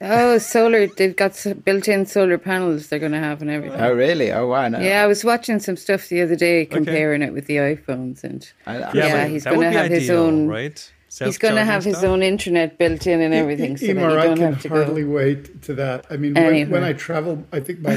Oh, 0.00 0.38
solar! 0.38 0.86
They've 0.86 1.14
got 1.16 1.32
built-in 1.64 2.04
solar 2.06 2.36
panels. 2.36 2.88
They're 2.88 2.98
going 2.98 3.12
to 3.12 3.18
have 3.18 3.40
and 3.40 3.50
everything. 3.50 3.80
Oh, 3.80 3.92
really? 3.92 4.32
Oh, 4.32 4.48
wow. 4.48 4.68
No. 4.68 4.80
Yeah, 4.80 5.02
I 5.02 5.06
was 5.06 5.24
watching 5.24 5.60
some 5.60 5.76
stuff 5.76 6.08
the 6.08 6.20
other 6.20 6.34
day 6.36 6.66
comparing 6.66 7.22
it 7.22 7.32
with 7.32 7.46
the 7.46 7.56
iPhones, 7.56 8.22
and 8.24 8.46
I- 8.66 8.76
I- 8.76 8.78
Yeah, 8.92 9.06
Yeah, 9.06 9.26
he's 9.28 9.44
that 9.44 9.50
gonna 9.50 9.58
would 9.66 9.70
be 9.70 9.76
have 9.76 9.90
his 9.90 10.10
ideal, 10.10 10.22
own- 10.24 10.48
right? 10.48 10.92
He's 11.18 11.38
going 11.38 11.54
to 11.54 11.64
have 11.64 11.84
his 11.84 11.98
stuff? 11.98 12.10
own 12.10 12.22
internet 12.22 12.78
built 12.78 13.06
in 13.06 13.20
and 13.20 13.32
everything, 13.34 13.76
so 13.76 13.86
that 13.86 13.94
you 13.94 14.04
I 14.18 14.24
don't 14.24 14.38
can 14.38 14.52
have 14.54 14.62
to 14.62 14.68
hardly 14.68 15.02
go. 15.04 15.10
wait 15.10 15.62
to 15.62 15.74
that. 15.74 16.06
I 16.10 16.16
mean, 16.16 16.36
Anyway. 16.36 16.62
when, 16.64 16.70
when 16.72 16.84
I 16.84 16.92
travel, 16.92 17.44
I 17.52 17.60
think 17.60 17.80
my 17.80 17.96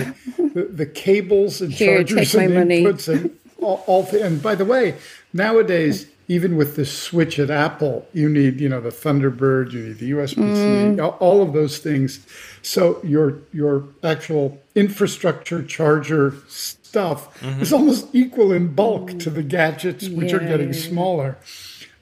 the, 0.53 0.69
the 0.71 0.85
cables 0.85 1.61
and 1.61 1.71
Here, 1.71 2.03
chargers 2.03 2.35
and 2.35 2.53
my 2.53 2.59
money. 2.59 2.83
inputs 2.83 3.07
and 3.11 3.31
all, 3.59 3.83
all 3.87 4.05
th- 4.05 4.21
and 4.21 4.41
by 4.41 4.55
the 4.55 4.65
way, 4.65 4.95
nowadays 5.33 6.07
even 6.29 6.57
with 6.57 6.75
the 6.75 6.85
switch 6.85 7.39
at 7.39 7.49
Apple, 7.49 8.05
you 8.13 8.27
need 8.27 8.59
you 8.59 8.67
know 8.67 8.81
the 8.81 8.89
Thunderbird, 8.89 9.71
you 9.71 9.81
need 9.87 9.97
the 9.99 10.11
USB-C, 10.11 10.35
Mm. 10.41 11.01
all- 11.01 11.17
all 11.21 11.41
of 11.41 11.53
those 11.53 11.77
things. 11.77 12.19
So 12.61 12.99
your 13.03 13.39
your 13.53 13.85
actual 14.03 14.59
infrastructure 14.75 15.63
charger 15.63 16.33
stuff 16.49 17.41
is 17.61 17.71
almost 17.71 18.07
equal 18.13 18.51
in 18.51 18.73
bulk 18.73 19.17
to 19.19 19.29
the 19.29 19.43
gadgets, 19.43 20.09
which 20.09 20.33
are 20.33 20.39
getting 20.39 20.69
yeah, 20.73 20.79
yeah. 20.79 20.89
smaller. 20.89 21.37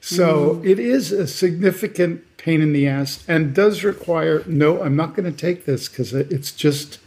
So 0.06 0.62
it 0.64 0.78
is 0.78 1.10
a 1.10 1.26
significant 1.26 2.36
pain 2.36 2.60
in 2.60 2.72
the 2.72 2.86
ass 2.86 3.24
and 3.26 3.52
does 3.52 3.82
require 3.82 4.44
no, 4.46 4.80
I'm 4.80 4.94
not 4.94 5.16
going 5.16 5.30
to 5.30 5.36
take 5.36 5.64
this 5.64 5.88
because 5.88 6.12
it's 6.12 6.52
just 6.52 7.00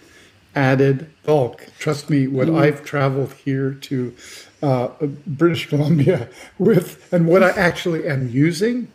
added 0.53 1.09
bulk. 1.23 1.67
Trust 1.77 2.09
me, 2.09 2.27
what 2.27 2.49
I've 2.49 2.83
traveled 2.83 3.31
here 3.33 3.71
to 3.71 4.13
uh, 4.61 4.89
British 5.25 5.69
Columbia 5.69 6.27
with 6.57 7.11
and 7.13 7.25
what 7.25 7.41
I 7.41 7.51
actually 7.51 8.05
am 8.05 8.27
using, 8.27 8.91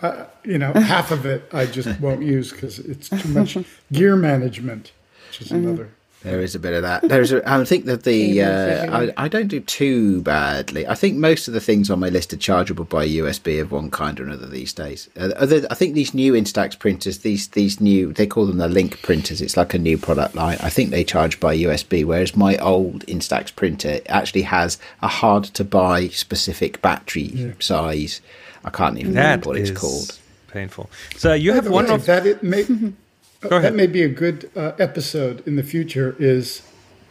uh, 0.00 0.26
you 0.44 0.58
know, 0.58 0.72
half 0.74 1.10
of 1.10 1.26
it 1.26 1.48
I 1.52 1.66
just 1.66 1.98
won't 1.98 2.22
use 2.22 2.52
because 2.52 2.78
it's 2.78 3.08
too 3.08 3.28
much 3.30 3.58
gear 3.92 4.14
management, 4.14 4.92
which 5.30 5.40
is 5.40 5.50
another. 5.50 5.95
There 6.26 6.40
is 6.40 6.56
a 6.56 6.58
bit 6.58 6.72
of 6.74 6.82
that. 6.82 7.08
There's, 7.08 7.30
a, 7.30 7.48
I 7.48 7.64
think 7.64 7.84
that 7.84 8.02
the 8.02 8.42
uh. 8.42 8.98
I, 9.00 9.12
I 9.16 9.28
don't 9.28 9.46
do 9.46 9.60
too 9.60 10.22
badly. 10.22 10.84
I 10.84 10.96
think 10.96 11.16
most 11.16 11.46
of 11.46 11.54
the 11.54 11.60
things 11.60 11.88
on 11.88 12.00
my 12.00 12.08
list 12.08 12.32
are 12.32 12.36
chargeable 12.36 12.84
by 12.84 13.06
USB 13.06 13.60
of 13.60 13.70
one 13.70 13.92
kind 13.92 14.18
or 14.18 14.24
another 14.24 14.48
these 14.48 14.72
days. 14.72 15.08
Uh, 15.16 15.30
other, 15.36 15.64
I 15.70 15.74
think 15.76 15.94
these 15.94 16.14
new 16.14 16.32
Instax 16.32 16.76
printers, 16.76 17.18
these 17.18 17.46
these 17.48 17.80
new, 17.80 18.12
they 18.12 18.26
call 18.26 18.44
them 18.46 18.58
the 18.58 18.66
Link 18.66 19.00
printers. 19.02 19.40
It's 19.40 19.56
like 19.56 19.72
a 19.72 19.78
new 19.78 19.96
product 19.96 20.34
line. 20.34 20.58
I 20.60 20.68
think 20.68 20.90
they 20.90 21.04
charge 21.04 21.38
by 21.38 21.56
USB, 21.56 22.04
whereas 22.04 22.36
my 22.36 22.56
old 22.56 23.06
Instax 23.06 23.54
printer 23.54 24.00
actually 24.08 24.42
has 24.42 24.78
a 25.02 25.08
hard 25.08 25.44
to 25.44 25.62
buy 25.62 26.08
specific 26.08 26.82
battery 26.82 27.54
size. 27.60 28.20
I 28.64 28.70
can't 28.70 28.98
even 28.98 29.14
That 29.14 29.22
remember 29.22 29.48
what 29.50 29.58
is 29.58 29.70
it's 29.70 29.80
called. 29.80 30.18
painful. 30.48 30.90
So 31.16 31.34
you 31.34 31.52
have 31.52 31.68
one 31.68 31.88
of 31.88 32.06
that 32.06 32.26
it 32.26 32.42
may 32.42 32.64
Go 33.40 33.60
that 33.60 33.74
may 33.74 33.86
be 33.86 34.02
a 34.02 34.08
good 34.08 34.50
uh, 34.56 34.72
episode 34.78 35.46
in 35.46 35.56
the 35.56 35.62
future 35.62 36.16
is 36.18 36.62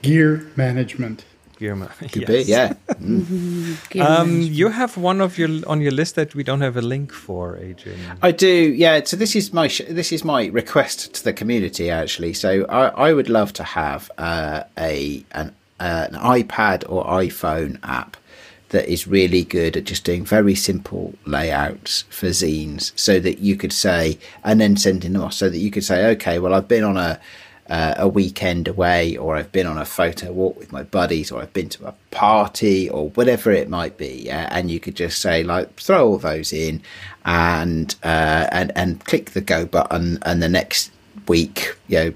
gear 0.02 0.46
management. 0.56 1.26
Gear 1.58 1.76
Could 2.12 2.28
be, 2.28 2.42
yeah. 2.42 2.74
Um, 4.02 4.42
you 4.42 4.70
have 4.70 4.98
one 4.98 5.22
of 5.22 5.38
your 5.38 5.50
on 5.68 5.80
your 5.82 5.92
list 5.92 6.16
that 6.16 6.36
we 6.36 6.44
don't 6.44 6.62
have 6.62 6.76
a 6.76 6.82
link 6.82 7.14
for, 7.14 7.58
Adrian. 7.58 8.00
I 8.22 8.32
do, 8.32 8.48
yeah. 8.48 9.02
So 9.06 9.16
this 9.16 9.36
is 9.36 9.54
my 9.54 9.68
sh- 9.68 9.90
this 9.90 10.12
is 10.12 10.24
my 10.26 10.48
request 10.48 11.14
to 11.16 11.24
the 11.24 11.34
community 11.34 11.90
actually. 11.90 12.34
So 12.34 12.66
I, 12.66 13.10
I 13.10 13.14
would 13.14 13.30
love 13.30 13.54
to 13.54 13.64
have 13.64 14.12
uh, 14.18 14.64
a 14.78 15.24
an 15.32 15.56
uh, 15.80 16.08
an 16.10 16.16
iPad 16.16 16.84
or 16.90 17.06
iPhone 17.06 17.80
app 17.84 18.18
that 18.70 18.88
is 18.92 19.08
really 19.08 19.44
good 19.44 19.78
at 19.78 19.84
just 19.84 20.04
doing 20.04 20.26
very 20.26 20.56
simple 20.56 21.14
layouts 21.26 22.04
for 22.10 22.28
zines, 22.28 22.92
so 22.96 23.20
that 23.20 23.40
you 23.40 23.56
could 23.56 23.74
say 23.74 24.18
and 24.44 24.60
then 24.60 24.78
sending 24.78 25.14
them 25.14 25.22
off, 25.22 25.34
so 25.34 25.50
that 25.50 25.60
you 25.60 25.72
could 25.72 25.84
say, 25.84 26.08
okay, 26.08 26.40
well 26.40 26.54
I've 26.54 26.68
been 26.68 26.84
on 26.84 26.98
a 26.98 27.20
uh, 27.68 27.96
a 27.98 28.08
weekend 28.08 28.68
away, 28.68 29.18
or 29.18 29.36
I've 29.36 29.52
been 29.52 29.66
on 29.66 29.78
a 29.78 29.86
photo 29.86 30.32
walk 30.32 30.58
with 30.58 30.72
my 30.72 30.84
buddies, 30.84 31.32
or 31.32 31.42
I've 31.42 31.54
been 31.54 31.70
to 31.70 31.88
a 31.88 31.94
party, 32.12 32.90
or 32.90 33.10
whatever 33.10 33.52
it 33.52 33.70
might 33.70 33.98
be. 33.98 34.24
Yeah? 34.26 34.48
And 34.52 34.70
you 34.70 34.80
could 34.80 34.96
just 34.96 35.20
say, 35.20 35.44
like, 35.44 35.80
throw 35.80 36.08
all 36.08 36.18
those 36.18 36.54
in, 36.54 36.82
and 37.26 37.96
uh, 38.04 38.48
and 38.52 38.72
and 38.76 39.04
click 39.06 39.32
the 39.32 39.42
go 39.42 39.66
button, 39.66 40.20
and 40.22 40.44
the 40.44 40.50
next 40.50 40.92
week, 41.28 41.76
you 41.88 41.98
know, 41.98 42.14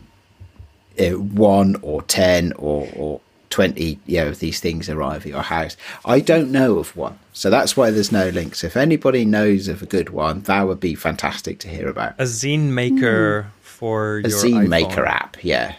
uh, 1.00 1.20
one 1.20 1.78
or 1.82 2.02
ten 2.04 2.54
or 2.54 2.88
or. 2.96 3.22
20 3.50 4.00
you 4.06 4.18
know 4.18 4.28
of 4.28 4.40
these 4.40 4.60
things 4.60 4.90
arrive 4.90 5.22
at 5.26 5.32
your 5.32 5.42
house 5.42 5.76
i 6.06 6.20
don't 6.20 6.52
know 6.52 6.78
of 6.78 6.96
one 6.96 7.18
so 7.34 7.50
that's 7.50 7.76
why 7.76 7.90
there's 7.90 8.12
no 8.12 8.30
links 8.30 8.64
if 8.64 8.78
anybody 8.78 9.26
knows 9.26 9.68
of 9.68 9.82
a 9.82 9.86
good 9.86 10.10
one 10.12 10.42
that 10.42 10.68
would 10.68 10.80
be 10.80 10.94
fantastic 10.96 11.58
to 11.60 11.68
hear 11.68 11.88
about 11.88 12.14
A 12.20 12.24
zine 12.24 12.70
maker 12.70 13.44
hmm. 13.44 13.50
for 13.62 14.20
a 14.20 14.30
your 14.30 14.40
zine 14.40 14.66
iPhone. 14.66 14.68
maker 14.70 15.06
app 15.06 15.38
yeah 15.44 15.76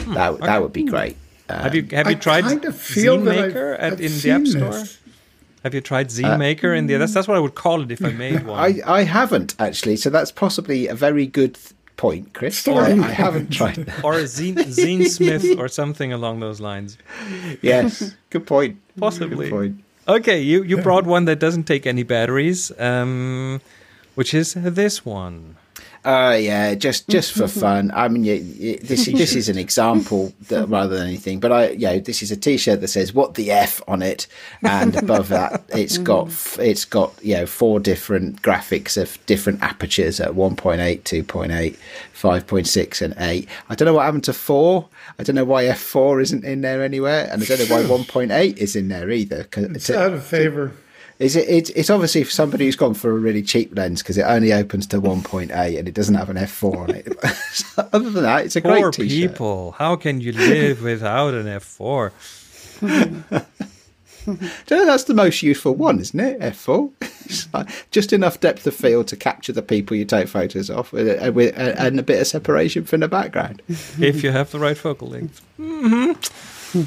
hmm, 0.00 0.14
that, 0.14 0.38
that 0.40 0.62
would 0.62 0.72
be 0.72 0.82
hmm. 0.82 0.90
great 0.90 1.16
Have 1.48 1.74
you 1.74 1.82
um, 1.82 1.88
have 1.90 2.06
you 2.08 2.16
I 2.16 2.18
tried 2.18 2.44
kind 2.44 2.64
of 2.64 2.76
feel 2.76 3.18
Zine 3.18 3.24
that 3.24 3.38
I've- 3.38 3.46
Maker 3.48 3.72
at 3.74 3.92
I've 3.94 4.00
in 4.00 4.18
the 4.18 4.30
App 4.30 4.46
Store? 4.46 4.70
this. 4.70 4.98
Have 5.64 5.74
you 5.74 5.80
tried 5.80 6.08
Zine 6.08 6.34
uh, 6.34 6.38
Maker 6.38 6.72
in 6.74 6.86
the? 6.86 6.96
That's 6.98 7.14
that's 7.14 7.26
what 7.26 7.36
I 7.36 7.40
would 7.40 7.54
call 7.54 7.82
it 7.82 7.90
if 7.90 8.04
I 8.04 8.12
made 8.12 8.46
one. 8.46 8.58
I, 8.58 8.80
I 8.86 9.02
haven't 9.04 9.56
actually, 9.58 9.96
so 9.96 10.08
that's 10.10 10.30
possibly 10.30 10.86
a 10.88 10.94
very 10.94 11.26
good 11.26 11.54
th- 11.54 11.72
point, 11.98 12.32
Chris. 12.32 12.56
Story 12.56 12.92
I, 12.92 13.08
I 13.08 13.10
haven't 13.10 13.50
tried 13.50 13.76
that. 13.76 14.02
or 14.02 14.14
a 14.14 14.22
zine, 14.22 14.54
zine 14.54 15.06
Smith 15.06 15.58
or 15.58 15.68
something 15.68 16.10
along 16.14 16.40
those 16.40 16.60
lines. 16.60 16.96
Yes, 17.60 18.16
good 18.30 18.46
point. 18.46 18.80
Possibly. 18.98 19.50
Good 19.50 19.52
point. 19.52 19.84
Okay, 20.08 20.40
you, 20.40 20.62
you 20.62 20.78
brought 20.78 21.04
one 21.04 21.26
that 21.26 21.38
doesn't 21.38 21.64
take 21.64 21.86
any 21.86 22.02
batteries, 22.02 22.72
um, 22.80 23.60
which 24.14 24.32
is 24.32 24.54
this 24.54 25.04
one. 25.04 25.56
Uh, 26.04 26.38
yeah, 26.40 26.74
just 26.74 27.08
just 27.08 27.32
for 27.32 27.48
fun. 27.66 27.90
I 27.94 28.08
mean, 28.08 28.22
this 28.22 29.06
this 29.06 29.34
is 29.34 29.48
an 29.48 29.58
example 29.58 30.32
that, 30.48 30.68
rather 30.68 30.96
than 30.96 31.06
anything. 31.08 31.40
But 31.40 31.52
I, 31.52 31.68
yeah, 31.70 31.98
this 31.98 32.22
is 32.22 32.30
a 32.30 32.36
T-shirt 32.36 32.80
that 32.80 32.88
says 32.88 33.12
"What 33.12 33.34
the 33.34 33.50
f" 33.50 33.82
on 33.88 34.00
it, 34.02 34.26
and 34.62 34.96
above 34.96 35.28
that, 35.28 35.64
it's 35.70 35.98
got 36.12 36.30
it's 36.58 36.84
got 36.84 37.12
you 37.22 37.34
know 37.34 37.46
four 37.46 37.80
different 37.80 38.40
graphics 38.42 38.96
of 39.00 39.18
different 39.26 39.62
apertures 39.62 40.20
at 40.20 40.32
1.8, 40.32 41.02
2.8, 41.02 41.76
5.6, 42.14 43.02
and 43.02 43.14
eight. 43.18 43.48
I 43.68 43.74
don't 43.74 43.86
know 43.86 43.94
what 43.94 44.04
happened 44.04 44.24
to 44.24 44.32
four. 44.32 44.88
I 45.18 45.22
don't 45.24 45.36
know 45.36 45.44
why 45.44 45.64
f4 45.64 46.22
isn't 46.22 46.44
in 46.44 46.60
there 46.62 46.82
anywhere, 46.82 47.28
and 47.30 47.42
I 47.42 47.44
don't 47.46 47.68
know 47.68 47.76
why 47.76 47.82
1.8 48.04 48.56
is 48.56 48.76
in 48.76 48.88
there 48.88 49.10
either. 49.10 49.44
'cause 49.44 49.64
It's 49.64 49.86
to- 49.86 49.98
out 49.98 50.12
of 50.12 50.24
favor. 50.24 50.72
Is 51.18 51.34
it? 51.36 51.48
It's, 51.48 51.70
it's 51.70 51.90
obviously 51.90 52.22
for 52.24 52.30
somebody 52.30 52.64
who's 52.66 52.76
gone 52.76 52.94
for 52.94 53.10
a 53.10 53.14
really 53.14 53.42
cheap 53.42 53.76
lens 53.76 54.02
because 54.02 54.16
it 54.18 54.22
only 54.22 54.52
opens 54.52 54.86
to 54.88 55.00
1.8 55.00 55.50
and 55.78 55.88
it 55.88 55.94
doesn't 55.94 56.14
have 56.14 56.30
an 56.30 56.36
f4 56.36 56.76
on 56.76 56.90
it. 56.94 57.08
Other 57.92 58.10
than 58.10 58.22
that, 58.22 58.44
it's 58.46 58.56
a 58.56 58.60
great 58.60 58.80
Poor 58.82 58.90
t-shirt. 58.92 59.30
people. 59.32 59.72
How 59.72 59.96
can 59.96 60.20
you 60.20 60.32
live 60.32 60.82
without 60.82 61.34
an 61.34 61.46
F4? 61.46 62.12
Do 64.28 64.34
you 64.74 64.76
know 64.76 64.84
that's 64.86 65.04
the 65.04 65.14
most 65.14 65.42
useful 65.42 65.74
one, 65.74 65.98
isn't 66.00 66.20
it? 66.20 66.38
F4, 66.40 66.92
like 67.54 67.90
just 67.90 68.12
enough 68.12 68.38
depth 68.40 68.66
of 68.66 68.74
field 68.74 69.08
to 69.08 69.16
capture 69.16 69.54
the 69.54 69.62
people 69.62 69.96
you 69.96 70.04
take 70.04 70.28
photos 70.28 70.68
of, 70.68 70.92
with, 70.92 71.22
uh, 71.22 71.32
with 71.32 71.56
uh, 71.56 71.74
and 71.78 71.98
a 71.98 72.02
bit 72.02 72.20
of 72.20 72.26
separation 72.26 72.84
from 72.84 73.00
the 73.00 73.08
background. 73.08 73.62
if 73.68 74.22
you 74.22 74.30
have 74.30 74.50
the 74.50 74.58
right 74.58 74.76
focal 74.76 75.08
length. 75.08 75.40
hmm 75.56 76.12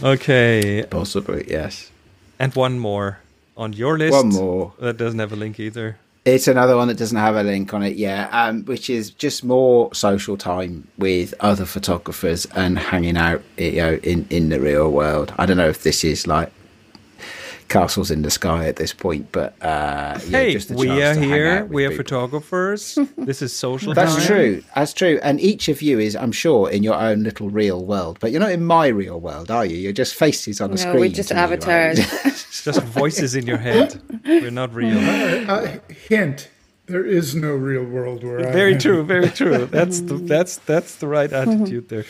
Okay, 0.04 0.86
Possibly, 0.88 1.46
yes. 1.50 1.90
and 2.38 2.54
one 2.56 2.78
more. 2.78 3.20
On 3.58 3.74
your 3.74 3.98
list. 3.98 4.14
One 4.14 4.30
more. 4.30 4.74
That 4.80 4.98
doesn't 4.98 5.20
have 5.20 5.32
a 5.32 5.36
link 5.36 5.60
either. 5.60 5.98
It's 6.24 6.48
another 6.48 6.78
one 6.78 6.88
that 6.88 6.98
doesn't 6.98 7.18
have 7.18 7.36
a 7.36 7.42
link 7.42 7.74
on 7.74 7.82
it, 7.82 7.96
yeah, 7.98 8.30
um, 8.32 8.64
which 8.66 8.92
is 8.92 9.10
just 9.10 9.44
more 9.44 9.92
social 9.92 10.38
time 10.38 10.88
with 11.00 11.34
other 11.40 11.66
photographers 11.66 12.46
and 12.56 12.78
hanging 12.78 13.18
out, 13.18 13.42
you 13.58 13.78
know, 13.78 13.94
in, 14.04 14.28
in 14.30 14.50
the 14.50 14.60
real 14.60 14.92
world. 14.92 15.34
I 15.40 15.48
don't 15.48 15.58
know 15.58 15.68
if 15.68 15.82
this 15.82 16.04
is 16.04 16.28
like 16.28 16.52
castles 17.72 18.12
in 18.12 18.22
the 18.22 18.30
sky 18.30 18.68
at 18.68 18.76
this 18.76 18.94
point, 18.94 19.32
but 19.32 19.54
uh, 19.62 20.20
yeah, 20.28 20.38
Hey, 20.40 20.54
just 20.54 20.70
a 20.72 20.74
we 20.76 21.02
are 21.02 21.16
here. 21.16 21.48
out 21.48 21.64
with 21.64 21.72
We 21.74 21.86
are 21.86 21.90
people. 21.90 22.04
photographers. 22.04 23.00
this 23.18 23.42
is 23.42 23.54
social 23.56 23.94
That's 23.94 24.16
time. 24.18 24.26
true. 24.26 24.64
That's 24.76 24.94
true. 24.94 25.20
And 25.24 25.40
each 25.40 25.70
of 25.70 25.82
you 25.82 25.98
is, 26.00 26.16
I'm 26.16 26.32
sure, 26.34 26.70
in 26.70 26.84
your 26.84 26.96
own 26.96 27.24
little 27.24 27.50
real 27.50 27.84
world. 27.86 28.18
But 28.20 28.32
you're 28.32 28.42
not 28.42 28.52
in 28.52 28.64
my 28.66 28.88
real 28.88 29.20
world, 29.20 29.50
are 29.50 29.66
you? 29.66 29.78
You're 29.78 29.94
just 30.04 30.14
faces 30.16 30.60
on 30.62 30.70
a 30.70 30.74
No, 30.74 30.76
screen. 30.76 31.00
we're 31.00 31.10
just 31.10 31.30
to 31.30 31.36
me, 31.36 31.42
right? 31.42 31.52
avatars. 31.54 32.00
It's 32.26 32.64
just 32.70 32.82
voices 32.84 33.36
in 33.36 33.48
your 33.48 33.58
head. 33.58 34.00
We're 34.26 34.52
not 34.52 34.74
real. 34.74 34.98
Uh, 35.50 35.80
hint: 36.10 36.50
there 36.88 37.06
is 37.06 37.34
no 37.36 37.52
real 37.56 37.84
world 37.86 38.24
where 38.24 38.48
I 38.48 38.52
Very 38.52 38.74
am. 38.74 38.80
true. 38.80 39.04
Very 39.04 39.30
true. 39.30 39.66
That's 39.66 40.02
the 40.10 40.16
that's 40.16 40.58
that's 40.66 40.96
the 40.98 41.08
right 41.08 41.32
attitude 41.32 41.90
there. 41.90 42.06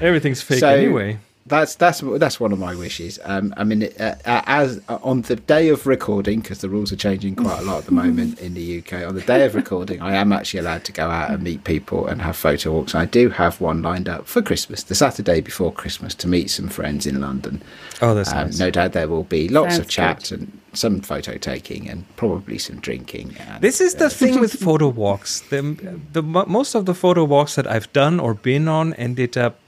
Everything's 0.00 0.42
fake 0.42 0.60
So- 0.60 0.68
anyway. 0.68 1.18
That's 1.48 1.74
that's 1.74 2.00
that's 2.04 2.38
one 2.38 2.52
of 2.52 2.58
my 2.58 2.74
wishes. 2.74 3.18
Um, 3.24 3.54
I 3.56 3.64
mean, 3.64 3.84
uh, 3.98 4.14
uh, 4.24 4.42
as 4.46 4.80
uh, 4.88 4.98
on 5.02 5.22
the 5.22 5.36
day 5.36 5.68
of 5.70 5.86
recording, 5.86 6.40
because 6.40 6.58
the 6.60 6.68
rules 6.68 6.92
are 6.92 6.96
changing 6.96 7.36
quite 7.36 7.60
a 7.60 7.62
lot 7.62 7.78
at 7.78 7.84
the 7.86 7.92
moment 7.92 8.38
in 8.40 8.54
the 8.54 8.78
UK. 8.78 9.06
On 9.08 9.14
the 9.14 9.22
day 9.22 9.44
of 9.44 9.54
recording, 9.54 10.00
I 10.00 10.14
am 10.14 10.32
actually 10.32 10.60
allowed 10.60 10.84
to 10.84 10.92
go 10.92 11.08
out 11.10 11.30
and 11.30 11.42
meet 11.42 11.64
people 11.64 12.06
and 12.06 12.20
have 12.22 12.36
photo 12.36 12.72
walks. 12.72 12.94
I 12.94 13.06
do 13.06 13.30
have 13.30 13.60
one 13.60 13.82
lined 13.82 14.08
up 14.08 14.26
for 14.26 14.42
Christmas, 14.42 14.82
the 14.82 14.94
Saturday 14.94 15.40
before 15.40 15.72
Christmas, 15.72 16.14
to 16.16 16.28
meet 16.28 16.50
some 16.50 16.68
friends 16.68 17.06
in 17.06 17.20
London. 17.20 17.62
Oh, 18.02 18.14
that's 18.14 18.30
Um, 18.32 18.46
nice. 18.48 18.58
No 18.58 18.70
doubt 18.70 18.92
there 18.92 19.08
will 19.08 19.24
be 19.24 19.48
lots 19.48 19.74
Sounds 19.76 19.86
of 19.86 19.88
chat 19.88 20.30
and 20.30 20.58
some 20.74 21.00
photo 21.00 21.36
taking 21.38 21.88
and 21.88 22.04
probably 22.16 22.58
some 22.58 22.78
drinking. 22.80 23.36
And, 23.38 23.62
This 23.62 23.80
is 23.80 23.94
the 23.94 24.10
thing 24.10 24.38
with 24.40 24.52
photo 24.52 24.88
walks. 24.88 25.40
The, 25.40 25.98
the 26.12 26.22
most 26.22 26.74
of 26.74 26.84
the 26.86 26.94
photo 26.94 27.24
walks 27.24 27.54
that 27.56 27.66
I've 27.66 27.92
done 27.92 28.20
or 28.20 28.34
been 28.34 28.68
on 28.68 28.94
ended 28.94 29.36
up 29.36 29.58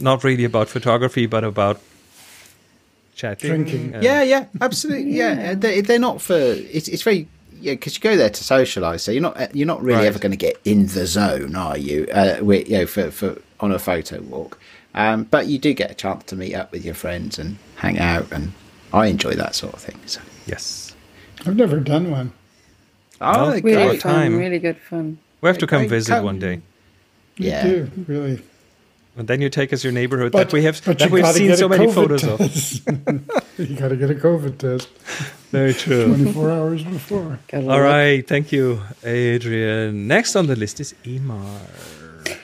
not 0.00 0.24
really 0.24 0.44
about 0.44 0.68
photography, 0.68 1.26
but 1.26 1.44
about 1.44 1.80
chatting. 3.14 3.48
Drinking. 3.50 3.94
and- 3.94 4.02
Yeah, 4.04 4.22
yeah, 4.22 4.46
absolutely. 4.60 5.12
Yeah, 5.12 5.54
They, 5.54 5.80
they're 5.80 5.98
not 5.98 6.20
for. 6.20 6.34
It's, 6.36 6.88
it's 6.88 7.02
very. 7.02 7.28
Yeah, 7.58 7.72
because 7.72 7.94
you 7.96 8.02
go 8.02 8.16
there 8.18 8.28
to 8.28 8.44
socialise, 8.44 9.00
so 9.00 9.10
you're 9.12 9.22
not 9.22 9.54
you're 9.56 9.66
not 9.66 9.82
really 9.82 10.00
Right. 10.00 10.06
ever 10.08 10.18
going 10.18 10.30
to 10.32 10.36
get 10.36 10.60
in 10.66 10.86
the 10.88 11.06
zone, 11.06 11.56
are 11.56 11.78
you? 11.78 12.06
Uh, 12.12 12.36
with, 12.42 12.68
you 12.68 12.78
know, 12.78 12.86
for, 12.86 13.10
for 13.10 13.40
on 13.60 13.72
a 13.72 13.78
photo 13.78 14.20
walk, 14.20 14.58
um, 14.94 15.24
but 15.24 15.46
you 15.46 15.56
do 15.58 15.72
get 15.72 15.90
a 15.90 15.94
chance 15.94 16.24
to 16.24 16.36
meet 16.36 16.54
up 16.54 16.70
with 16.70 16.84
your 16.84 16.92
friends 16.94 17.38
and 17.38 17.56
hang 17.76 17.98
out, 17.98 18.30
and 18.30 18.52
I 18.92 19.06
enjoy 19.06 19.32
that 19.36 19.54
sort 19.54 19.72
of 19.72 19.80
thing. 19.80 19.98
So, 20.04 20.20
Yes. 20.46 20.94
I've 21.46 21.56
never 21.56 21.80
done 21.80 22.10
one. 22.10 22.32
oh, 23.22 23.32
Well, 23.32 23.50
great. 23.52 23.64
Really 23.64 23.86
Great 23.88 24.02
fun, 24.02 24.14
time. 24.14 24.36
really 24.36 24.58
good 24.58 24.76
fun. 24.76 25.16
We 25.40 25.46
have 25.48 25.58
to 25.58 25.66
come 25.66 25.80
Okay, 25.82 25.88
visit 25.88 26.12
come- 26.12 26.24
one 26.26 26.38
day. 26.38 26.60
Yeah. 27.38 27.62
do 27.64 27.90
really. 28.06 28.42
And 29.18 29.28
then 29.28 29.40
you 29.40 29.48
take 29.48 29.72
us 29.72 29.82
your 29.82 29.92
neighborhood 29.94 30.32
But, 30.32 30.48
that 30.48 30.52
we 30.52 30.62
have 30.64 30.82
that 30.84 31.10
we've 31.10 31.26
seen 31.28 31.56
so 31.56 31.68
many 31.68 31.86
COVID 31.86 31.94
photos 31.94 32.24
of. 32.24 32.38
test. 32.38 32.82
you 33.58 33.76
got 33.76 33.88
to 33.88 33.96
get 33.96 34.10
a 34.10 34.14
COVID 34.14 34.58
test 34.58 34.88
Very 35.50 35.72
true. 35.72 36.06
24 36.08 36.50
hours 36.50 36.82
before. 36.84 37.38
Gotta 37.48 37.70
All 37.70 37.80
look. 37.80 38.26
thank 38.26 38.52
you, 38.52 38.82
Adrian. 39.02 40.06
Next 40.06 40.36
on 40.36 40.46
the 40.48 40.56
list 40.56 40.80
is 40.80 40.94
Eimear. 41.04 42.36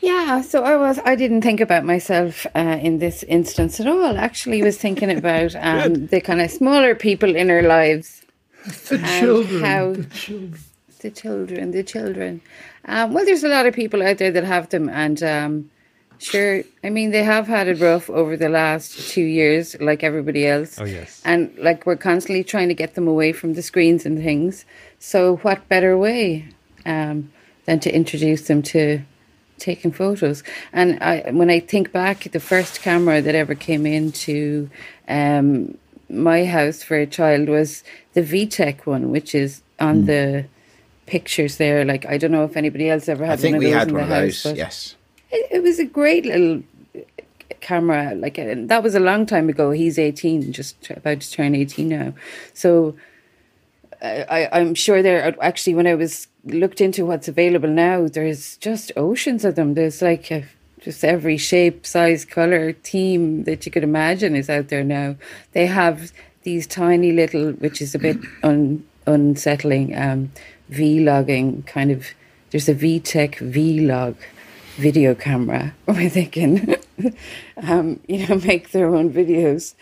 Yeah, 0.00 0.40
so 0.40 0.64
I 0.64 0.76
was 0.76 0.98
I 1.04 1.14
didn't 1.14 1.42
think 1.42 1.60
about 1.60 1.84
myself 1.84 2.46
uh, 2.56 2.78
in 2.80 2.98
this 2.98 3.22
instance 3.24 3.78
at 3.80 3.86
all. 3.86 4.16
Actually, 4.16 4.62
was 4.62 4.78
thinking 4.78 5.10
about 5.10 5.54
um, 5.60 6.06
the 6.06 6.20
kind 6.22 6.40
of 6.40 6.50
smaller 6.50 6.94
people 6.94 7.36
in 7.36 7.50
our 7.50 7.62
lives, 7.62 8.22
The 8.88 8.98
children. 9.20 9.62
how- 9.62 9.92
the 9.92 10.04
children. 10.06 10.58
the 11.02 11.10
children, 11.10 11.70
the 11.72 11.82
children. 11.84 12.40
Um, 12.86 13.12
well, 13.12 13.24
there's 13.26 13.44
a 13.44 13.48
lot 13.48 13.66
of 13.66 13.74
people 13.74 14.02
out 14.02 14.16
there 14.18 14.32
that 14.32 14.44
have 14.44 14.70
them, 14.70 14.88
and 14.88 15.22
um, 15.22 15.70
sure, 16.20 16.62
I 16.84 16.90
mean 16.90 17.10
they 17.10 17.22
have 17.24 17.46
had 17.46 17.68
it 17.68 17.80
rough 17.80 18.08
over 18.10 18.36
the 18.36 18.48
last 18.48 19.10
two 19.10 19.22
years, 19.22 19.78
like 19.80 20.02
everybody 20.02 20.46
else. 20.46 20.78
Oh, 20.80 20.84
yes. 20.84 21.20
and 21.24 21.56
like 21.58 21.86
we're 21.86 21.96
constantly 21.96 22.44
trying 22.44 22.68
to 22.68 22.74
get 22.74 22.94
them 22.94 23.08
away 23.08 23.32
from 23.32 23.54
the 23.54 23.62
screens 23.62 24.06
and 24.06 24.22
things. 24.22 24.64
So, 24.98 25.36
what 25.38 25.68
better 25.68 25.96
way 25.96 26.46
um, 26.84 27.32
than 27.64 27.80
to 27.80 27.94
introduce 27.94 28.46
them 28.48 28.62
to 28.62 29.00
taking 29.58 29.92
photos? 29.92 30.42
And 30.72 31.02
I, 31.02 31.30
when 31.30 31.50
I 31.50 31.60
think 31.60 31.92
back, 31.92 32.30
the 32.30 32.40
first 32.40 32.82
camera 32.82 33.22
that 33.22 33.34
ever 33.34 33.54
came 33.54 33.86
into 33.86 34.70
um, 35.08 35.76
my 36.08 36.44
house 36.44 36.82
for 36.82 36.96
a 36.96 37.06
child 37.06 37.48
was 37.48 37.82
the 38.14 38.22
VTech 38.22 38.86
one, 38.86 39.10
which 39.10 39.34
is 39.34 39.62
on 39.78 40.04
the 40.06 40.44
pictures 41.06 41.56
there. 41.56 41.84
Like 41.84 42.06
I 42.06 42.18
don't 42.18 42.30
know 42.32 42.44
if 42.44 42.56
anybody 42.56 42.88
else 42.90 43.08
ever 43.08 43.24
had 43.24 43.38
I 43.38 43.42
think 43.42 43.56
one 43.56 43.64
of 43.64 43.66
we 43.66 43.70
those 43.70 43.78
had 43.78 43.88
in 43.88 43.94
one 43.94 44.08
the 44.08 44.16
of 44.16 44.24
house, 44.24 44.42
those. 44.42 44.56
Yes. 44.56 44.96
It, 45.30 45.48
it 45.50 45.62
was 45.62 45.78
a 45.78 45.84
great 45.84 46.24
little 46.24 46.62
camera. 47.60 48.14
Like 48.14 48.38
and 48.38 48.68
that 48.68 48.82
was 48.82 48.94
a 48.94 49.00
long 49.00 49.26
time 49.26 49.48
ago. 49.48 49.70
He's 49.70 49.98
eighteen, 49.98 50.52
just 50.52 50.90
about 50.90 51.20
to 51.20 51.30
turn 51.30 51.54
eighteen 51.54 51.88
now. 51.88 52.14
So 52.54 52.96
I, 54.02 54.48
I'm 54.52 54.74
sure 54.74 55.02
there. 55.02 55.34
Actually, 55.42 55.74
when 55.74 55.86
I 55.86 55.94
was 55.94 56.28
looked 56.44 56.80
into 56.80 57.04
what's 57.04 57.28
available 57.28 57.68
now, 57.68 58.08
there's 58.08 58.56
just 58.58 58.92
oceans 58.96 59.44
of 59.44 59.56
them. 59.56 59.74
There's 59.74 60.00
like 60.00 60.30
a, 60.30 60.44
just 60.80 61.04
every 61.04 61.36
shape, 61.36 61.86
size, 61.86 62.24
color, 62.24 62.72
theme 62.72 63.44
that 63.44 63.66
you 63.66 63.72
could 63.72 63.84
imagine 63.84 64.34
is 64.34 64.48
out 64.48 64.68
there 64.68 64.84
now. 64.84 65.16
They 65.52 65.66
have 65.66 66.12
these 66.42 66.66
tiny 66.66 67.12
little, 67.12 67.52
which 67.52 67.82
is 67.82 67.94
a 67.94 67.98
bit 67.98 68.16
un, 68.42 68.86
unsettling, 69.06 69.96
um, 69.96 70.32
vlogging 70.70 71.66
kind 71.66 71.90
of. 71.90 72.06
There's 72.50 72.68
a 72.68 72.74
VTech 72.74 73.52
vlog 73.52 74.16
video 74.76 75.14
camera 75.14 75.74
where 75.84 76.08
they 76.08 76.26
can, 76.26 76.76
um, 77.62 78.00
you 78.06 78.26
know, 78.26 78.36
make 78.46 78.70
their 78.70 78.94
own 78.94 79.12
videos, 79.12 79.74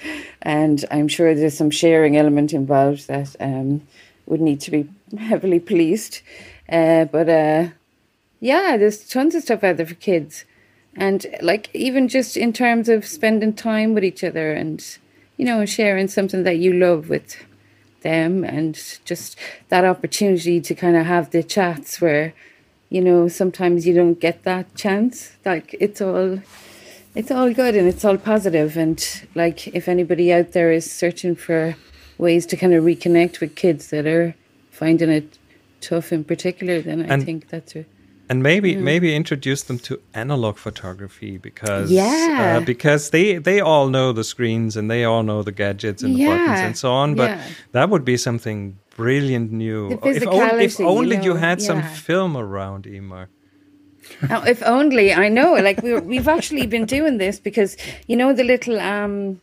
and 0.43 0.85
I'm 0.91 1.09
sure 1.09 1.35
there's 1.35 1.57
some 1.57 1.71
sharing 1.71 2.17
element 2.17 2.53
involved 2.53 3.09
that 3.09 3.37
um, 3.41 3.83
would 4.27 4.41
need 4.41 4.61
to 4.63 4.71
be 4.71 4.89
heavily 5.19 5.61
policed. 5.61 6.23
Uh, 6.69 7.05
but 7.07 7.29
uh, 7.29 7.69
yeah, 8.41 8.77
there's 8.77 9.09
tons 9.09 9.35
of 9.35 9.43
stuff 9.43 9.65
out 9.65 9.79
there 9.79 9.87
for 9.87 9.95
kids, 9.95 10.45
and 10.95 11.27
like 11.41 11.71
even 11.75 12.09
just 12.09 12.37
in 12.37 12.53
terms 12.53 12.89
of 12.89 13.07
spending 13.07 13.53
time 13.53 13.95
with 13.95 14.05
each 14.05 14.23
other 14.23 14.53
and 14.53 14.99
you 15.37 15.45
know 15.45 15.65
sharing 15.65 16.09
something 16.09 16.43
that 16.45 16.59
you 16.59 16.73
love 16.73 17.09
with 17.09 17.37
them, 18.03 18.45
and 18.45 18.99
just 19.05 19.37
that 19.71 19.85
opportunity 19.85 20.61
to 20.61 20.75
kind 20.75 20.97
of 20.97 21.07
have 21.07 21.31
the 21.31 21.43
chats 21.43 22.01
where 22.01 22.35
you 22.91 23.01
know 23.01 23.29
sometimes 23.29 23.87
you 23.87 23.95
don't 23.95 24.21
get 24.21 24.45
that 24.45 24.75
chance. 24.75 25.37
Like 25.45 25.75
it's 25.81 26.01
all 26.01 26.41
it's 27.15 27.31
all 27.31 27.53
good 27.53 27.75
and 27.75 27.89
it's 27.89 28.05
all 28.05 28.17
positive 28.17 28.77
and 28.77 29.27
like 29.35 29.67
if 29.69 29.89
anybody 29.89 30.33
out 30.33 30.53
there 30.53 30.71
is 30.71 30.91
searching 30.91 31.35
for 31.35 31.77
ways 32.17 32.47
to 32.47 32.57
kind 32.57 32.75
of 32.75 32.85
reconnect 32.85 33.41
with 33.41 33.57
kids 33.57 33.89
that 33.89 34.07
are 34.07 34.35
finding 34.71 35.11
it 35.11 35.39
tough 35.81 36.13
in 36.13 36.23
particular 36.23 36.81
then 36.81 37.11
i 37.11 37.19
think 37.19 37.49
that's 37.49 37.75
a 37.75 37.85
and 38.31 38.43
maybe 38.43 38.77
maybe 38.77 39.15
introduce 39.17 39.63
them 39.63 39.79
to 39.79 40.01
analog 40.15 40.57
photography 40.59 41.39
because 41.39 41.91
Yeah. 41.91 42.59
uh, 42.61 42.65
because 42.65 43.11
they 43.11 43.39
they 43.39 43.61
all 43.61 43.89
know 43.89 44.13
the 44.13 44.25
screens 44.25 44.77
and 44.77 44.91
they 44.91 45.05
all 45.05 45.23
know 45.23 45.43
the 45.43 45.53
gadgets 45.53 46.03
and 46.03 46.15
the 46.17 46.27
buttons 46.27 46.61
and 46.61 46.77
so 46.77 46.93
on 46.93 47.15
but 47.15 47.31
yeah. 47.31 47.43
that 47.73 47.89
would 47.91 48.05
be 48.05 48.17
something 48.17 48.77
brilliant 48.97 49.53
new 49.53 49.89
The 49.89 50.09
if, 50.09 50.27
on- 50.27 50.61
if 50.61 50.79
you 50.79 50.87
only 50.89 51.17
you, 51.17 51.35
know, 51.35 51.41
had 51.41 51.63
some 51.63 51.83
film 51.83 52.37
around 52.37 52.85
Eimear 52.85 53.27
Now, 54.29 54.43
if 54.43 54.63
only 54.63 55.13
I 55.13 55.29
know. 55.29 55.53
Like 55.55 55.83
we 55.83 55.91
we've 56.01 56.29
actually 56.29 56.67
been 56.67 56.87
doing 56.87 57.19
this 57.19 57.39
because 57.41 57.77
you 58.09 58.17
know 58.17 58.33
the 58.33 58.45
little 58.45 58.81
um, 58.81 59.41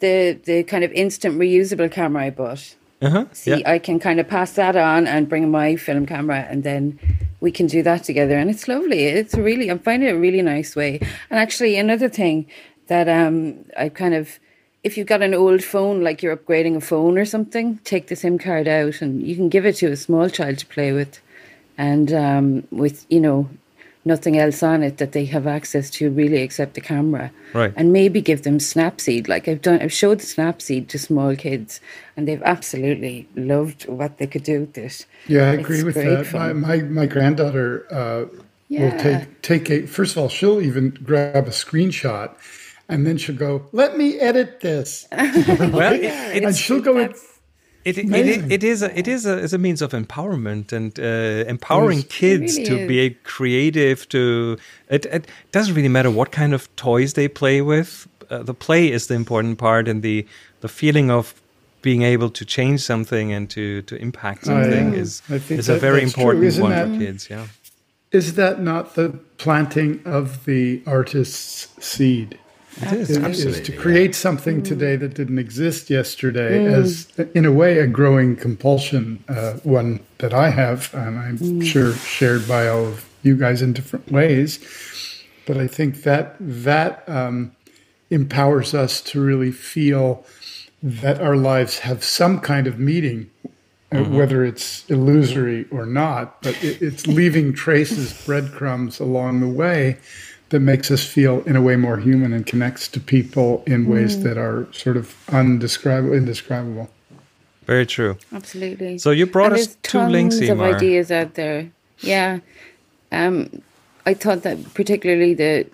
the 0.00 0.38
the 0.44 0.62
kind 0.64 0.84
of 0.84 0.92
instant 0.92 1.38
reusable 1.38 1.90
camera 1.90 2.24
I 2.26 2.30
bought. 2.30 2.76
Uh-huh 3.00 3.26
See, 3.32 3.50
yeah. 3.50 3.70
I 3.70 3.78
can 3.78 3.98
kind 4.00 4.18
of 4.18 4.28
pass 4.28 4.52
that 4.52 4.76
on 4.76 5.06
and 5.06 5.28
bring 5.28 5.50
my 5.50 5.76
film 5.76 6.06
camera, 6.06 6.46
and 6.48 6.64
then 6.64 6.98
we 7.40 7.52
can 7.52 7.66
do 7.66 7.82
that 7.82 8.04
together. 8.04 8.36
And 8.36 8.50
it's 8.50 8.66
lovely. 8.66 9.04
It's 9.04 9.34
a 9.34 9.42
really, 9.42 9.70
I'm 9.70 9.78
finding 9.78 10.08
it 10.08 10.12
a 10.12 10.18
really 10.18 10.42
nice 10.42 10.74
way. 10.74 10.98
And 11.30 11.38
actually, 11.38 11.76
another 11.76 12.08
thing 12.08 12.46
that 12.88 13.08
um, 13.08 13.64
I 13.76 13.88
kind 13.88 14.14
of, 14.14 14.38
if 14.82 14.96
you've 14.96 15.06
got 15.06 15.22
an 15.22 15.34
old 15.34 15.62
phone, 15.62 16.02
like 16.02 16.22
you're 16.22 16.36
upgrading 16.36 16.76
a 16.76 16.80
phone 16.80 17.18
or 17.18 17.24
something, 17.24 17.78
take 17.84 18.08
the 18.08 18.16
SIM 18.16 18.38
card 18.38 18.66
out 18.66 19.00
and 19.00 19.22
you 19.22 19.36
can 19.36 19.48
give 19.48 19.66
it 19.66 19.76
to 19.76 19.86
a 19.92 19.96
small 19.96 20.28
child 20.28 20.58
to 20.58 20.66
play 20.66 20.92
with. 20.92 21.20
And 21.76 22.12
um, 22.12 22.66
with, 22.72 23.06
you 23.08 23.20
know, 23.20 23.48
nothing 24.04 24.38
else 24.38 24.62
on 24.62 24.82
it 24.82 24.98
that 24.98 25.12
they 25.12 25.24
have 25.26 25.46
access 25.46 25.90
to 25.90 26.10
really 26.10 26.38
except 26.42 26.74
the 26.74 26.80
camera. 26.80 27.30
Right. 27.52 27.72
And 27.76 27.92
maybe 27.92 28.20
give 28.20 28.42
them 28.42 28.58
Snapseed. 28.58 29.28
Like 29.28 29.48
I've 29.48 29.60
done, 29.62 29.80
I've 29.82 29.92
showed 29.92 30.18
Snapseed 30.20 30.88
to 30.88 30.98
small 30.98 31.36
kids 31.36 31.80
and 32.16 32.26
they've 32.26 32.42
absolutely 32.42 33.28
loved 33.36 33.88
what 33.88 34.18
they 34.18 34.26
could 34.26 34.44
do 34.44 34.60
with 34.60 34.78
it. 34.78 35.06
Yeah, 35.26 35.50
I 35.50 35.54
It's 35.54 35.60
agree 35.62 35.82
with 35.82 35.94
that. 35.96 36.18
My, 36.18 36.22
fun. 36.24 36.60
my 36.60 36.76
my 36.82 37.06
granddaughter 37.06 37.86
uh, 37.92 38.26
Yeah. 38.68 38.80
will 38.94 39.00
take 39.02 39.42
take 39.42 39.70
a. 39.70 39.86
First 39.86 40.12
of 40.16 40.22
all, 40.22 40.28
she'll 40.28 40.60
even 40.60 40.90
grab 41.02 41.46
a 41.46 41.50
screenshot 41.50 42.30
and 42.88 43.06
then 43.06 43.16
she'll 43.18 43.36
go, 43.36 43.66
"Let 43.72 43.96
me 43.98 44.18
edit 44.18 44.60
this," 44.60 45.06
Well, 45.12 45.92
it, 45.94 46.04
and 46.44 46.56
she'll 46.56 46.80
go. 46.80 47.12
It, 47.84 47.96
it, 47.96 48.52
it, 48.52 48.64
is 48.64 48.82
a, 48.82 48.98
it 48.98 49.08
is 49.08 49.24
a, 49.24 49.38
is 49.38 49.52
a 49.54 49.58
means 49.58 49.80
of 49.82 49.92
empowerment 49.92 50.72
and 50.72 50.98
uh, 51.00 51.48
empowering 51.48 52.02
kids 52.02 52.56
really 52.58 52.68
to 52.68 52.86
be 52.88 53.10
creative. 53.24 54.08
To 54.10 54.58
it, 54.90 55.06
it 55.06 55.26
doesn't 55.52 55.74
really 55.74 55.88
matter 55.88 56.10
what 56.10 56.30
kind 56.32 56.52
of 56.52 56.74
toys 56.76 57.14
they 57.14 57.28
play 57.28 57.62
with. 57.62 58.06
Uh, 58.30 58.42
the 58.42 58.52
play 58.54 58.90
is 58.92 59.06
the 59.06 59.14
important 59.14 59.58
part, 59.58 59.88
and 59.88 60.02
the 60.02 60.26
the 60.60 60.68
feeling 60.68 61.10
of 61.10 61.40
being 61.80 62.02
able 62.02 62.28
to 62.30 62.44
change 62.44 62.80
something 62.80 63.32
and 63.32 63.48
to 63.50 63.82
to 63.82 63.96
impact 63.96 64.46
Oh, 64.48 64.52
yeah. 64.56 64.62
something 64.64 64.94
is 64.94 65.22
is 65.48 65.68
a 65.68 65.78
very 65.78 66.00
that's 66.00 66.12
true. 66.14 66.30
important 66.30 66.60
one 66.60 66.70
that- 66.72 66.88
for 66.88 66.98
kids. 66.98 67.30
Yeah. 67.30 67.46
is 68.10 68.34
that 68.34 68.60
not 68.60 68.94
the 68.94 69.10
planting 69.38 70.00
of 70.04 70.44
the 70.44 70.82
artist's 70.86 71.68
seed? 71.80 72.38
It 72.76 72.92
is. 72.92 73.10
is, 73.10 73.16
is 73.16 73.24
Absolutely, 73.24 73.62
to 73.64 73.72
yeah. 73.72 73.80
create 73.80 74.14
something 74.14 74.62
today 74.62 74.96
that 74.96 75.14
didn't 75.14 75.38
exist 75.38 75.90
yesterday 75.90 76.64
as 76.66 77.08
in 77.34 77.44
a 77.44 77.52
way 77.52 77.78
a 77.78 77.86
growing 77.86 78.36
compulsion 78.36 79.24
uh, 79.28 79.54
one 79.64 80.00
that 80.18 80.32
i 80.32 80.50
have 80.50 80.92
and 80.94 81.18
i'm 81.18 81.60
sure 81.60 81.92
shared 81.94 82.46
by 82.46 82.68
all 82.68 82.86
of 82.86 83.08
you 83.22 83.36
guys 83.36 83.62
in 83.62 83.72
different 83.72 84.10
ways 84.12 84.60
but 85.46 85.56
i 85.56 85.66
think 85.66 86.02
that 86.02 86.36
that 86.38 87.02
um, 87.08 87.52
empowers 88.10 88.74
us 88.74 89.00
to 89.00 89.20
really 89.20 89.50
feel 89.50 90.24
that 90.82 91.20
our 91.20 91.36
lives 91.36 91.80
have 91.80 92.04
some 92.04 92.38
kind 92.38 92.66
of 92.66 92.78
meaning 92.78 93.28
uh, 93.90 94.04
whether 94.04 94.44
it's 94.44 94.88
illusory 94.88 95.66
or 95.70 95.84
not 95.86 96.40
but 96.42 96.54
it, 96.62 96.80
it's 96.80 97.06
leaving 97.06 97.52
traces 97.52 98.12
breadcrumbs 98.24 99.00
along 99.00 99.40
the 99.40 99.48
way 99.48 99.96
that 100.50 100.60
makes 100.60 100.90
us 100.90 101.04
feel 101.04 101.42
in 101.42 101.56
a 101.56 101.62
way 101.62 101.76
more 101.76 101.98
human 101.98 102.32
and 102.32 102.46
connects 102.46 102.88
to 102.88 103.00
people 103.00 103.62
in 103.66 103.86
ways 103.86 104.22
that 104.22 104.38
are 104.38 104.66
sort 104.72 104.96
of 104.96 105.14
undescribable 105.30 106.14
indescribable 106.14 106.88
Very 107.66 107.84
true. 107.86 108.16
Absolutely. 108.32 108.98
So 108.98 109.10
you 109.10 109.26
brought 109.26 109.52
And 109.52 109.60
us 109.60 109.66
there's 109.66 109.76
two 109.82 110.00
links, 110.00 110.36
tons 110.38 110.48
of 110.50 110.58
Eimear. 110.58 110.74
ideas 110.76 111.10
out 111.12 111.34
there. 111.34 111.70
Yeah. 112.00 112.40
Um, 113.12 113.62
I 114.06 114.14
thought 114.14 114.42
that 114.42 114.56
particularly 114.74 115.34
the, 115.34 115.66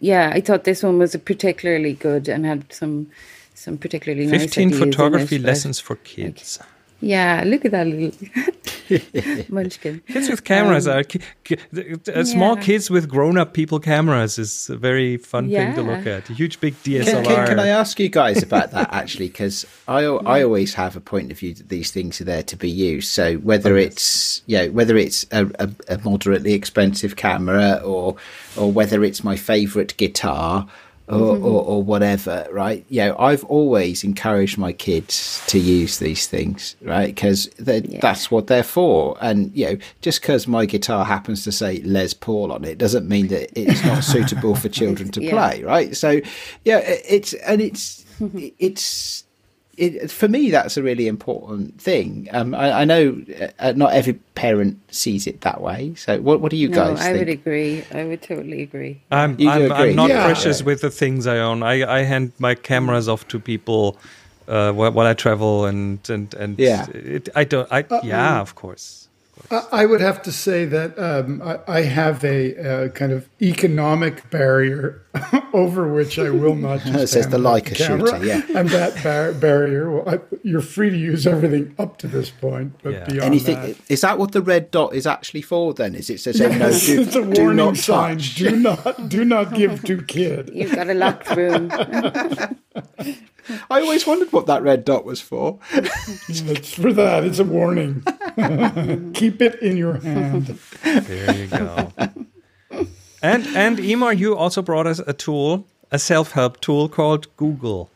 yeah, 0.00 0.30
I 0.32 0.40
thought 0.40 0.62
this 0.64 0.82
one 0.84 0.98
was 0.98 1.16
particularly 1.24 1.94
good 1.94 2.28
and 2.28 2.46
had 2.46 2.72
some, 2.72 3.08
some 3.54 3.76
particularly 3.76 4.26
nice 4.26 4.42
Fifteen 4.42 4.68
ideas 4.68 4.80
in 4.82 4.92
photography 4.92 5.36
it, 5.36 5.42
lessons 5.42 5.80
for 5.80 5.96
kids. 5.96 6.60
Yeah, 7.00 7.42
look 7.44 7.64
at 7.64 7.72
that 7.72 7.86
little 7.88 8.12
munchkin. 9.48 10.00
Kids 10.08 10.28
with 10.28 10.44
cameras 10.44 10.86
Um, 10.88 10.98
are 10.98 11.02
ki- 11.04 11.20
ki- 11.44 11.58
uh, 12.14 12.24
small 12.24 12.56
yeah. 12.56 12.62
kids 12.62 12.90
with 12.90 13.08
grown-up 13.08 13.52
people 13.52 13.78
cameras 13.80 14.38
is 14.38 14.70
a 14.70 14.76
very 14.76 15.16
fun 15.16 15.48
thing 15.50 15.74
to 15.74 15.82
look 15.82 16.06
at. 16.06 16.28
A 16.30 16.32
huge 16.32 16.60
big 16.60 16.74
Can, 16.82 16.92
DSLR. 17.02 17.24
can, 17.24 17.46
can 17.48 17.58
I 17.58 17.68
ask 17.68 17.98
you 18.00 18.08
guys 18.08 18.42
about 18.42 18.70
that 18.72 18.92
actually? 18.92 19.28
Because 19.28 19.64
I, 19.88 20.04
al- 20.04 20.26
I 20.26 20.42
always 20.42 20.74
have 20.74 20.96
a 20.96 21.00
point 21.00 21.30
of 21.32 21.38
view 21.38 21.54
that 21.54 21.68
these 21.68 21.90
things 21.90 22.20
are 22.20 22.24
there 22.24 22.42
to 22.44 22.56
be 22.56 22.70
used. 22.70 23.08
So 23.08 23.34
whether 23.36 23.76
it's 23.76 24.42
you 24.46 24.58
know 24.58 24.70
whether 24.70 24.96
it's 24.96 25.26
a, 25.32 25.46
a, 25.58 25.70
a 25.88 25.98
moderately 26.04 26.52
expensive 26.52 27.16
camera 27.16 27.80
or 27.84 28.16
or 28.56 28.70
whether 28.72 29.04
it's 29.04 29.22
my 29.24 29.36
favourite 29.36 29.96
guitar 29.96 30.66
or, 31.08 31.36
mm-hmm. 31.36 31.44
or, 31.44 31.62
or 31.62 31.82
whatever, 31.82 32.46
right? 32.50 32.84
You 32.88 33.02
know, 33.02 33.16
I've 33.18 33.44
always 33.44 34.02
encouraged 34.02 34.58
my 34.58 34.72
kids 34.72 35.42
to 35.48 35.58
use 35.58 35.98
these 35.98 36.26
things, 36.26 36.74
right? 36.82 37.14
Because 37.14 37.46
that's 37.58 38.30
what 38.30 38.48
they're 38.48 38.62
for. 38.62 39.16
And 39.20 39.54
you 39.56 39.66
know, 39.66 39.78
just 40.00 40.20
because 40.20 40.48
my 40.48 40.66
guitar 40.66 41.04
happens 41.04 41.44
to 41.44 41.52
say 41.52 41.80
Les 41.82 42.12
Paul 42.14 42.50
on 42.52 42.64
it 42.64 42.78
doesn't 42.78 43.08
mean 43.08 43.28
that 43.28 43.56
it's 43.58 43.84
not 43.84 44.02
suitable 44.02 44.54
for 44.54 44.68
children 44.80 45.10
to 45.12 45.22
Yeah. 45.22 45.30
play 45.30 45.62
right 45.62 45.96
so 45.96 46.20
yeah 46.64 46.78
it's 46.78 47.32
and 47.34 47.60
it's 47.60 48.04
it's 48.58 49.24
it, 49.76 50.10
for 50.10 50.28
me 50.28 50.50
that's 50.50 50.76
a 50.76 50.82
really 50.82 51.06
important 51.06 51.80
thing 51.80 52.28
um 52.32 52.54
i, 52.54 52.82
I 52.82 52.84
know 52.84 53.22
uh, 53.58 53.72
not 53.76 53.92
every 53.92 54.14
parent 54.34 54.78
sees 54.92 55.26
it 55.26 55.40
that 55.42 55.60
way 55.60 55.94
so 55.94 56.20
what, 56.20 56.40
what 56.40 56.50
do 56.50 56.56
you 56.56 56.68
No, 56.68 56.76
guys 56.76 57.00
I 57.00 57.12
think 57.12 57.18
would 57.18 57.28
agree. 57.28 57.84
I 57.92 58.04
would 58.04 58.22
totally 58.22 58.62
agree. 58.62 59.00
I'm, 59.10 59.36
I'm, 59.40 59.62
agree? 59.64 59.70
I'm 59.70 59.96
not 59.96 60.08
Yeah. 60.10 60.24
precious 60.24 60.62
with 60.62 60.80
the 60.80 60.90
things 60.90 61.26
I 61.26 61.38
own. 61.38 61.62
I, 61.62 61.98
I 61.98 62.02
hand 62.02 62.32
my 62.38 62.54
cameras 62.54 63.08
off 63.08 63.26
to 63.28 63.38
people 63.40 63.96
uh, 64.48 64.72
while, 64.72 64.92
while 64.92 65.06
I 65.06 65.14
travel, 65.14 65.66
and 65.66 65.98
and 66.08 66.32
and 66.34 66.58
Yeah. 66.58 66.86
it, 66.90 67.28
I 67.34 67.44
don't. 67.44 67.68
I 67.72 67.84
yeah, 68.04 68.40
of 68.40 68.54
course. 68.54 69.08
I 69.50 69.62
I 69.72 69.86
would 69.86 70.00
have 70.00 70.22
to 70.22 70.32
say 70.32 70.64
that 70.64 70.98
um, 70.98 71.40
I, 71.42 71.58
I 71.68 71.80
have 71.82 72.24
a 72.24 72.56
uh, 72.56 72.88
kind 72.88 73.12
of 73.12 73.28
economic 73.40 74.28
barrier 74.30 75.02
over 75.52 75.92
which 75.92 76.18
I 76.18 76.30
will 76.30 76.54
not 76.68 76.80
just. 76.80 76.94
It 77.04 77.06
says 77.08 77.28
the 77.28 77.36
out 77.36 77.62
Leica 77.62 77.74
camera. 77.76 78.10
shooter, 78.10 78.24
yeah. 78.24 78.42
and 78.58 78.68
that 78.70 79.02
bar- 79.04 79.32
barrier. 79.32 79.90
Well, 79.90 80.08
I, 80.08 80.20
you're 80.42 80.60
free 80.62 80.90
to 80.90 80.96
use 80.96 81.26
everything 81.26 81.74
up 81.78 81.98
to 81.98 82.08
this 82.08 82.30
point, 82.30 82.74
but 82.82 82.92
Yeah. 82.94 83.04
beyond 83.04 83.22
anything 83.24 83.56
that, 83.60 83.76
is 83.88 84.00
that 84.00 84.18
what 84.18 84.32
the 84.32 84.42
red 84.42 84.70
dot 84.70 84.94
is 84.94 85.06
actually 85.06 85.42
for 85.42 85.74
then 85.74 85.94
is 85.94 86.10
it 86.10 86.18
to 86.18 86.32
say 86.32 86.48
no 86.58 86.70
do, 86.70 87.02
it's 87.02 87.14
a 87.14 87.22
do 87.22 87.40
warning 87.42 87.56
not 87.56 87.76
sign. 87.76 88.16
Do 88.18 88.56
not, 88.56 89.08
do 89.08 89.24
not 89.24 89.54
give 89.54 89.84
to 89.84 90.02
kid. 90.02 90.50
You've 90.54 90.74
got 90.74 90.88
a 90.88 90.94
locked 90.94 91.30
room. 91.36 91.70
i 93.70 93.80
always 93.80 94.04
wondered 94.06 94.32
what 94.32 94.46
that 94.46 94.62
red 94.62 94.84
dot 94.84 95.04
was 95.04 95.20
for 95.20 95.58
It's 95.72 96.74
for 96.74 96.92
that. 96.92 97.22
It's 97.24 97.38
a 97.38 97.44
warning. 97.44 98.02
Keep 99.26 99.42
it 99.42 99.54
in 99.62 99.76
your 99.76 99.94
hand. 99.94 100.58
There 100.82 101.34
you 101.34 101.46
go. 101.48 101.92
and 103.22 103.46
and 103.56 103.78
Eimear, 103.78 104.16
you 104.16 104.36
also 104.36 104.62
brought 104.62 104.86
us 104.86 105.00
a 105.00 105.12
tool, 105.12 105.64
a 105.90 105.98
self-help 105.98 106.60
tool 106.60 106.88
called 106.88 107.26
Google. 107.36 107.88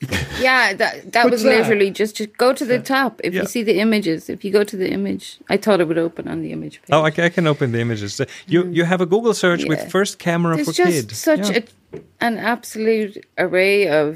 Yeah, 0.40 0.72
that 0.74 1.12
that 1.12 1.24
What's 1.24 1.32
was 1.32 1.42
that? 1.42 1.56
literally 1.58 1.90
just 1.90 2.14
just 2.16 2.36
go 2.38 2.52
to 2.52 2.64
the 2.64 2.78
top. 2.78 3.20
If 3.24 3.34
Yeah. 3.34 3.40
you 3.42 3.46
see 3.48 3.64
the 3.64 3.80
images, 3.80 4.28
if 4.30 4.44
you 4.44 4.52
go 4.52 4.62
to 4.62 4.76
the 4.76 4.88
image, 4.98 5.38
I 5.50 5.56
thought 5.56 5.80
it 5.80 5.88
would 5.88 5.98
open 5.98 6.28
on 6.28 6.42
the 6.42 6.52
image 6.52 6.74
page. 6.82 6.90
Oh, 6.92 7.02
I, 7.02 7.08
I 7.26 7.30
can 7.30 7.46
open 7.48 7.72
the 7.72 7.80
images. 7.80 8.20
You 8.46 8.60
you 8.76 8.84
have 8.84 9.00
a 9.02 9.06
Google 9.06 9.34
search 9.34 9.64
with 9.64 9.80
Mm. 9.80 9.90
First 9.90 10.18
camera 10.20 10.54
There's 10.54 10.68
for 10.68 10.74
just 10.84 11.08
kid. 11.08 11.16
such 11.16 11.50
Yeah. 11.50 11.62
a, 11.94 12.00
an 12.20 12.38
absolute 12.38 13.26
array 13.36 13.88
of 13.88 14.10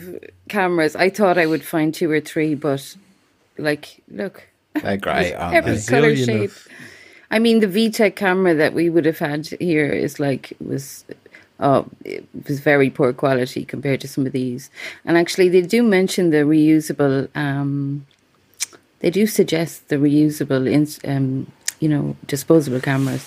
cameras. 0.49 0.95
I 0.95 1.11
thought 1.11 1.37
I 1.39 1.47
would 1.47 1.65
find 1.65 1.93
two 1.93 2.09
or 2.17 2.21
three, 2.21 2.55
but 2.55 2.97
like, 3.59 3.87
look, 4.09 4.37
they're 4.81 4.97
great 4.97 5.35
aren't 5.35 5.57
every 5.57 5.73
they? 5.77 5.83
color 5.87 6.13
Zillion 6.13 6.25
shape. 6.27 6.51
of- 6.51 6.69
I 7.31 7.39
mean, 7.39 7.61
the 7.61 7.67
VTech 7.67 8.15
camera 8.15 8.55
that 8.55 8.75
we 8.75 8.91
would 8.91 9.07
have 9.07 9.19
had 9.19 9.47
here 9.59 9.91
is 9.91 10.21
like 10.21 10.53
was. 10.61 11.05
Oh, 11.61 11.87
it 12.05 12.27
was 12.49 12.59
very 12.59 12.91
poor 12.91 13.13
quality 13.13 13.65
compared 13.65 14.01
to 14.01 14.09
some 14.09 14.27
of 14.27 14.33
these. 14.33 14.69
And 15.05 15.17
actually, 15.17 15.49
they 15.49 15.63
do 15.63 15.83
mention 15.85 16.31
the 16.31 16.39
reusable. 16.39 17.29
Um, 17.37 18.05
they 18.99 19.11
do 19.11 19.27
suggest 19.29 19.89
the 19.89 19.97
reusable, 19.97 20.69
ins- 20.71 20.99
um, 21.05 21.47
you 21.79 21.89
know, 21.89 22.17
disposable 22.27 22.81
cameras 22.81 23.25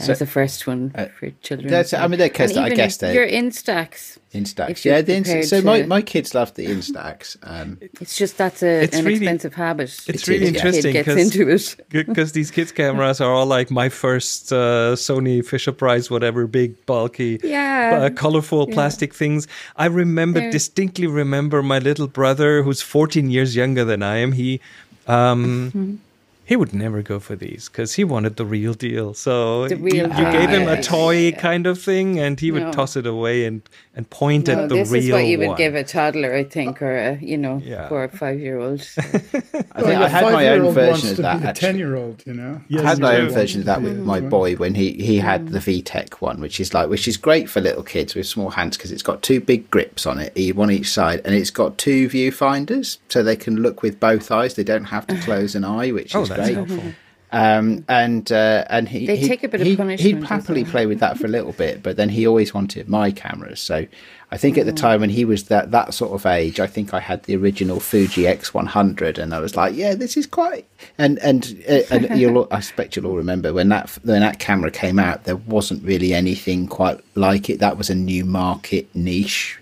So- 0.00 0.12
as 0.12 0.18
the 0.20 0.26
first 0.26 0.66
one 0.66 0.90
for 1.18 1.30
children. 1.42 1.68
that's- 1.68 1.92
I 1.92 2.06
mean, 2.08 2.18
they're 2.18 2.28
'cause 2.28 2.50
And 2.50 2.60
I 2.60 2.66
even 2.66 2.76
guess 2.76 2.96
they're- 2.98 3.12
your 3.14 3.26
Instax. 3.26 4.18
Instax, 4.34 4.70
if 4.70 4.84
you're 4.84 4.94
yeah. 4.96 5.00
The 5.02 5.14
Inst- 5.14 5.30
prepared 5.30 5.48
so 5.48 5.62
my, 5.62 5.80
to- 5.80 5.86
my 5.86 6.02
kids 6.02 6.34
love 6.34 6.52
the 6.54 6.66
Instax. 6.66 7.36
Um, 7.42 7.78
It's 8.00 8.16
just 8.16 8.36
that's 8.36 8.62
a, 8.62 8.82
It's 8.84 8.96
an 8.96 9.04
really- 9.06 9.16
expensive 9.16 9.54
habit. 9.54 9.88
It's 10.06 10.08
It 10.08 10.28
really 10.28 10.42
is, 10.44 10.48
interesting 10.54 10.92
gets 10.92 11.06
because 11.08 11.22
into 11.34 11.48
it. 11.48 11.76
because 12.06 12.32
these 12.32 12.50
kids 12.50 12.70
cameras 12.70 13.20
are 13.22 13.32
all 13.32 13.46
like 13.46 13.70
my 13.70 13.88
first 13.88 14.52
uh, 14.52 14.94
Sony 14.96 15.42
Fisher 15.44 15.72
Price, 15.72 16.10
whatever, 16.10 16.46
big, 16.46 16.74
bulky, 16.84 17.40
Yeah. 17.42 18.00
uh, 18.02 18.10
colorful 18.10 18.66
plastic 18.66 19.14
things. 19.14 19.46
I 19.76 19.86
remember 19.86 20.40
They're- 20.40 20.50
distinctly 20.52 21.06
remember 21.06 21.62
my 21.62 21.78
little 21.78 22.06
brother, 22.06 22.62
who's 22.62 22.82
14 22.82 23.30
years 23.30 23.56
younger 23.56 23.84
than 23.84 24.02
I 24.02 24.18
am. 24.18 24.32
He 24.32 24.60
um, 25.06 25.70
Mm-hmm. 25.74 25.94
He 26.50 26.56
would 26.56 26.72
never 26.72 27.00
go 27.02 27.16
for 27.20 27.36
these 27.36 27.68
because 27.68 27.90
he 27.98 28.04
wanted 28.04 28.36
the 28.36 28.46
real 28.56 28.72
deal. 28.74 29.12
So 29.12 29.68
The 29.68 29.76
you- 29.76 29.82
real 29.82 30.08
you, 30.20 30.24
gave 30.38 30.48
him 30.56 30.66
a 30.66 30.76
deal. 30.76 30.82
toy 30.84 31.32
kind 31.32 31.66
of 31.66 31.76
thing, 31.88 32.18
and 32.18 32.40
he 32.40 32.50
would 32.50 32.62
No. 32.68 32.72
toss 32.72 32.96
it 32.96 33.06
away 33.06 33.44
and 33.48 33.60
and 33.98 34.08
point 34.10 34.46
No, 34.46 34.52
at 34.54 34.68
the 34.68 34.76
this 34.76 34.90
real 34.92 35.02
is 35.02 35.10
what 35.10 35.26
you 35.26 35.38
would 35.38 35.48
one. 35.48 35.56
give 35.58 35.74
a 35.74 35.82
toddler, 35.82 36.32
I 36.42 36.44
think, 36.44 36.80
or 36.80 36.94
a 36.96 37.18
you 37.20 37.36
know, 37.36 37.60
Yeah. 37.64 37.88
four 37.88 38.04
or 38.04 38.08
five 38.08 38.38
year 38.40 38.56
old. 38.58 38.80
I, 38.98 39.02
think 39.02 39.74
Well, 39.76 40.02
I 40.04 40.08
had 40.08 40.22
my 40.22 40.28
own 40.28 40.34
five-year-old 40.34 40.74
version 40.74 40.90
wants 40.92 41.10
of 41.10 41.16
to 41.16 41.22
that. 41.22 41.34
be 41.36 41.42
the 41.42 41.48
actually. 41.48 41.66
ten-year-old, 41.68 42.22
you 42.28 42.34
know. 42.34 42.60
Yes, 42.68 42.84
I 42.84 42.88
had 42.88 42.98
my 43.00 43.16
own 43.16 43.28
version 43.40 43.60
of 43.62 43.66
that 43.66 43.82
with 43.82 43.98
my 43.98 44.20
Mm-hmm. 44.20 44.28
boy 44.38 44.54
when 44.56 44.74
he 44.74 44.92
he 44.92 45.18
had 45.18 45.48
the 45.48 45.58
VTech 45.58 46.14
one, 46.28 46.40
which 46.40 46.60
is 46.60 46.72
like 46.72 46.88
which 46.88 47.06
is 47.08 47.16
great 47.16 47.50
for 47.50 47.60
little 47.60 47.82
kids 47.82 48.14
with 48.14 48.26
small 48.26 48.50
hands 48.50 48.76
because 48.76 48.92
it's 48.92 49.02
got 49.10 49.20
two 49.22 49.40
big 49.40 49.68
grips 49.70 50.06
on 50.06 50.18
it, 50.18 50.32
e- 50.36 50.52
one 50.52 50.70
each 50.70 50.90
side, 50.90 51.20
and 51.24 51.34
it's 51.34 51.50
got 51.50 51.76
two 51.76 52.08
viewfinders, 52.08 52.98
so 53.08 53.22
they 53.22 53.36
can 53.36 53.56
look 53.56 53.82
with 53.82 53.98
both 54.00 54.30
eyes. 54.30 54.54
They 54.54 54.64
don't 54.64 54.84
have 54.84 55.06
to 55.08 55.16
close 55.26 55.54
an 55.54 55.64
eye, 55.64 55.90
which 55.90 56.14
Oh, 56.14 56.22
is 56.22 56.28
that's 56.28 56.37
great. 56.44 56.54
helpful. 56.54 56.92
Um, 57.30 57.84
and 57.88 58.32
uh, 58.32 58.64
and 58.70 58.88
he 58.88 59.06
They 59.06 59.16
he- 59.16 59.28
take 59.28 59.44
a 59.44 59.48
bit 59.48 59.60
of 59.60 59.66
he- 59.66 59.76
punishment 59.76 60.00
He'd 60.00 60.22
as 60.22 60.28
happily 60.30 60.64
play 60.64 60.86
with 60.86 61.00
that 61.00 61.18
for 61.18 61.26
a 61.26 61.28
little 61.28 61.52
bit, 61.52 61.82
but 61.82 61.96
then 61.98 62.08
he 62.08 62.26
always 62.26 62.54
wanted 62.54 62.88
my 62.88 63.10
cameras. 63.10 63.60
So 63.60 63.84
I 64.32 64.36
think 64.38 64.56
at 64.56 64.62
Mm. 64.62 64.66
the 64.66 64.72
time 64.72 65.00
when 65.02 65.10
he 65.10 65.26
was 65.26 65.44
that 65.44 65.70
that 65.72 65.92
sort 65.92 66.12
of 66.12 66.24
age, 66.24 66.58
I 66.58 66.66
think 66.66 66.94
I 66.94 67.00
had 67.00 67.24
the 67.24 67.36
original 67.36 67.80
Fuji 67.80 68.22
X100, 68.22 69.18
and 69.18 69.34
I 69.34 69.40
was 69.40 69.56
like, 69.56 69.76
yeah, 69.76 69.94
this 69.94 70.16
is 70.16 70.26
quite. 70.26 70.64
And 70.96 71.18
and 71.18 71.62
uh, 71.68 71.80
and 71.90 72.18
you'll 72.18 72.48
I 72.50 72.56
expect 72.58 72.96
you'll 72.96 73.04
all 73.06 73.16
remember 73.16 73.52
when 73.52 73.68
that 73.68 73.90
when 74.04 74.20
that 74.22 74.38
camera 74.38 74.70
came 74.70 74.98
out, 74.98 75.24
there 75.24 75.36
wasn't 75.36 75.84
really 75.84 76.14
anything 76.14 76.66
quite 76.66 76.98
like 77.14 77.50
it. 77.50 77.58
That 77.60 77.76
was 77.76 77.90
a 77.90 77.94
new 77.94 78.24
market 78.24 78.88
niche, 78.94 79.58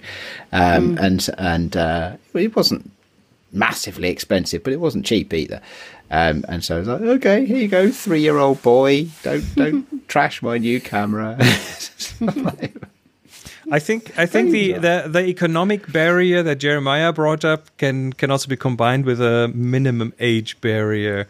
um, 0.53 0.97
Mm. 0.97 1.01
and 1.03 1.29
and 1.39 1.77
uh, 1.77 2.17
it 2.35 2.55
wasn't 2.55 2.93
massively 3.53 4.09
expensive, 4.09 4.62
but 4.62 4.73
it 4.73 4.81
wasn't 4.81 5.05
cheap 5.07 5.33
either. 5.33 5.61
Um, 6.11 6.45
and 6.49 6.64
so 6.64 6.77
I 6.77 6.79
was 6.79 6.88
like, 6.88 7.01
okay, 7.01 7.45
here 7.47 7.57
you 7.57 7.69
go, 7.69 7.90
three 7.90 8.21
year 8.21 8.38
old 8.38 8.62
boy. 8.62 9.09
Don't 9.23 9.55
don't 9.55 10.09
trash 10.09 10.42
my 10.42 10.59
new 10.59 10.81
camera. 10.81 11.37
I 13.71 13.81
think 13.81 14.16
I 14.16 14.27
think 14.27 14.53
the, 14.53 14.75
the 14.75 15.05
the 15.09 15.25
economic 15.27 15.90
barrier 15.90 16.42
that 16.45 16.57
Jeremiah 16.57 17.12
brought 17.12 17.45
up 17.45 17.77
can 17.79 18.12
can 18.12 18.31
also 18.31 18.49
be 18.49 18.57
combined 18.57 19.05
with 19.05 19.21
a 19.21 19.49
minimum 19.49 20.12
age 20.21 20.61
barrier. 20.61 21.29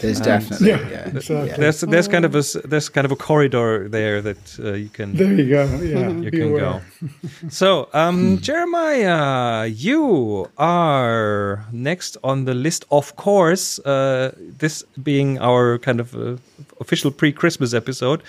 There's 0.00 0.20
definitely 0.20 0.68
Yeah, 0.68 0.88
yeah, 0.90 1.08
exactly. 1.08 1.48
yeah. 1.48 1.56
There's 1.56 1.80
there's 1.80 2.08
kind 2.08 2.24
of 2.24 2.34
a 2.34 2.38
s- 2.38 2.56
there's 2.64 2.88
kind 2.88 3.04
of 3.04 3.12
a 3.12 3.16
corridor 3.16 3.88
there 3.88 4.22
that 4.22 4.58
uh, 4.58 4.72
you 4.74 4.88
can 4.88 5.14
There 5.16 5.32
you 5.32 5.48
go. 5.48 5.64
Yeah, 5.82 6.08
you 6.24 6.30
be 6.30 6.38
can 6.38 6.48
aware. 6.50 6.60
go. 6.60 6.80
So, 7.50 7.88
um, 7.92 8.38
Jeremiah, 8.40 9.66
you 9.66 10.48
are 10.58 11.64
next 11.72 12.16
on 12.22 12.44
the 12.44 12.54
list, 12.54 12.84
of 12.90 13.16
course. 13.16 13.78
Uh, 13.80 14.30
this 14.58 14.84
being 15.02 15.38
our 15.38 15.78
kind 15.78 16.00
of 16.00 16.14
uh, 16.14 16.36
official 16.80 17.10
pre-Christmas 17.10 17.74
episode, 17.74 18.22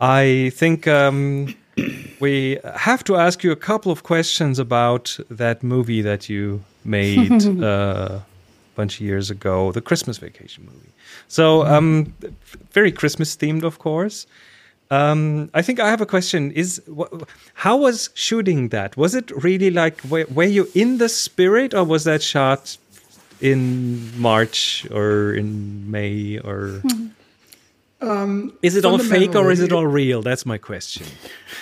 I 0.00 0.50
think 0.54 0.86
um, 0.86 1.54
we 2.20 2.58
have 2.76 3.02
to 3.04 3.16
ask 3.16 3.42
you 3.44 3.52
a 3.52 3.56
couple 3.56 3.90
of 3.92 4.02
questions 4.02 4.58
about 4.58 5.18
that 5.30 5.62
movie 5.62 6.02
that 6.02 6.28
you 6.28 6.60
made 6.84 7.42
uh, 7.62 8.20
a 8.20 8.22
bunch 8.76 9.00
of 9.00 9.06
years 9.06 9.30
ago, 9.30 9.72
the 9.72 9.80
Christmas 9.80 10.18
Vacation 10.18 10.64
movie. 10.64 10.92
So, 11.28 11.64
um, 11.66 12.14
very 12.72 12.92
Christmas 12.92 13.36
themed, 13.36 13.64
of 13.64 13.78
course. 13.78 14.26
Um, 14.90 15.50
I 15.52 15.62
think 15.62 15.80
I 15.80 15.90
have 15.90 16.00
a 16.00 16.06
question. 16.06 16.52
Is 16.52 16.80
wh- 16.96 17.10
how 17.54 17.76
was 17.76 18.10
shooting 18.14 18.68
that? 18.68 18.96
Was 18.96 19.14
it 19.16 19.30
really 19.42 19.70
like 19.70 20.00
were, 20.08 20.26
were 20.32 20.44
you 20.44 20.68
in 20.74 20.98
the 20.98 21.08
spirit, 21.08 21.74
or 21.74 21.82
was 21.82 22.04
that 22.04 22.22
shot 22.22 22.76
in 23.40 24.18
March 24.20 24.86
or 24.92 25.34
in 25.34 25.90
May, 25.90 26.38
or 26.38 26.82
is 28.62 28.76
it 28.76 28.84
all 28.84 28.98
fake 28.98 29.34
or 29.34 29.50
is 29.50 29.60
it 29.60 29.72
all 29.72 29.86
real? 29.86 30.22
That's 30.22 30.46
my 30.46 30.58
question. 30.58 31.06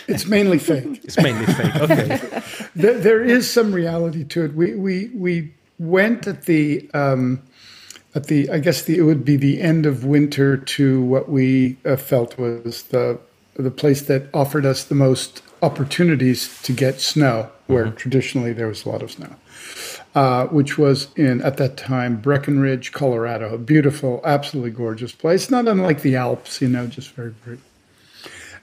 It's 0.07 0.27
mainly 0.27 0.59
fake. 0.59 1.00
It's 1.05 1.16
mainly 1.16 1.46
fake. 1.46 1.77
Okay. 1.77 2.42
there, 2.77 2.98
there 2.98 3.22
is 3.22 3.48
some 3.48 3.72
reality 3.72 4.24
to 4.24 4.44
it. 4.44 4.55
We 4.55 4.74
we 4.74 5.11
we 5.14 5.55
went 5.78 6.26
at 6.26 6.44
the 6.46 6.88
um, 6.94 7.42
at 8.14 8.26
the 8.26 8.50
I 8.50 8.58
guess 8.58 8.82
the 8.82 8.98
it 8.98 9.02
would 9.02 9.24
be 9.24 9.37
the 9.37 9.60
end 9.60 9.87
of 9.87 10.04
winter 10.04 10.56
to 10.56 11.02
what 11.02 11.28
we 11.28 11.76
uh, 11.84 11.96
felt 11.96 12.38
was 12.38 12.84
the 12.84 13.18
the 13.56 13.70
place 13.70 14.02
that 14.02 14.28
offered 14.34 14.66
us 14.66 14.84
the 14.84 14.94
most 14.94 15.42
opportunities 15.62 16.60
to 16.62 16.72
get 16.72 17.00
snow, 17.00 17.50
where 17.66 17.90
traditionally 17.90 18.52
there 18.52 18.68
was 18.68 18.84
a 18.84 18.88
lot 18.88 19.02
of 19.02 19.12
snow. 19.12 19.34
Uh, 20.14 20.46
which 20.46 20.78
was 20.78 21.08
in 21.16 21.42
at 21.42 21.56
that 21.56 21.76
time 21.76 22.16
Breckenridge, 22.20 22.92
Colorado, 22.92 23.52
a 23.52 23.58
beautiful, 23.58 24.20
absolutely 24.24 24.70
gorgeous 24.70 25.10
place, 25.10 25.50
not 25.50 25.66
unlike 25.66 26.02
the 26.02 26.14
Alps, 26.14 26.62
you 26.62 26.68
know, 26.68 26.87
just 26.87 27.10
very 27.12 27.32
pretty. 27.32 27.60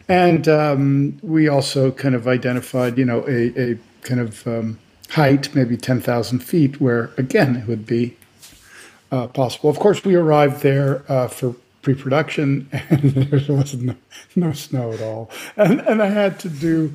And 0.07 0.47
um, 0.47 1.19
we 1.21 1.49
also 1.49 1.91
kind 1.91 2.15
of 2.15 2.25
identified, 2.25 2.97
you 2.97 3.03
know, 3.03 3.25
a, 3.27 3.71
a 3.71 3.79
kind 4.01 4.21
of 4.21 4.47
um, 4.47 4.79
height, 5.11 5.53
maybe 5.53 5.75
10,000 5.75 6.39
feet, 6.39 6.79
where 6.79 7.11
again 7.17 7.55
it 7.57 7.67
would 7.67 7.85
be 7.85 8.17
uh, 9.11 9.27
possible. 9.27 9.69
Of 9.69 9.79
course, 9.79 10.03
we 10.05 10.15
arrived 10.15 10.61
there 10.61 11.03
uh, 11.11 11.27
for 11.27 11.55
pre 11.81 11.95
production 11.95 12.69
and 12.89 13.11
there 13.11 13.55
wasn't 13.55 13.83
no, 13.83 13.95
no 14.35 14.53
snow 14.53 14.93
at 14.93 15.01
all. 15.01 15.29
And, 15.57 15.81
and 15.81 16.01
I 16.01 16.07
had 16.07 16.39
to 16.41 16.49
do, 16.49 16.93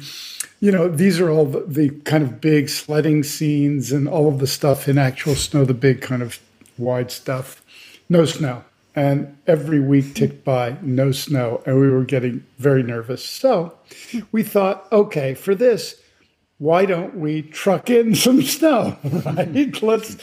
you 0.61 0.73
know, 0.73 0.89
these 0.89 1.21
are 1.21 1.31
all 1.31 1.45
the, 1.45 1.61
the 1.61 1.91
kind 2.05 2.23
of 2.23 2.41
big 2.41 2.69
sledding 2.69 3.23
scenes 3.23 3.93
and 3.93 4.09
all 4.09 4.29
of 4.29 4.39
the 4.39 4.47
stuff 4.47 4.89
in 4.89 4.97
actual 4.97 5.35
snow, 5.35 5.65
the 5.65 5.75
big 5.75 6.01
kind 6.01 6.23
of 6.23 6.39
wide 6.79 7.11
stuff. 7.11 7.63
No 8.09 8.25
snow. 8.25 8.65
And 8.95 9.37
every 9.47 9.79
week 9.79 10.15
ticked 10.15 10.43
by, 10.43 10.79
no 10.81 11.13
snow. 11.13 11.63
And 11.67 11.79
we 11.79 11.91
were 11.91 12.05
getting 12.05 12.47
very 12.59 12.83
nervous. 12.83 13.23
So 13.23 13.77
we 14.33 14.43
thought, 14.43 14.91
okay, 14.91 15.35
for 15.35 15.55
this, 15.55 16.01
why 16.59 16.87
don't 16.87 17.17
we 17.17 17.43
truck 17.43 17.91
in 17.91 18.15
some 18.15 18.43
snow? 18.43 18.97
Right? 19.05 19.83
Let's 19.83 20.17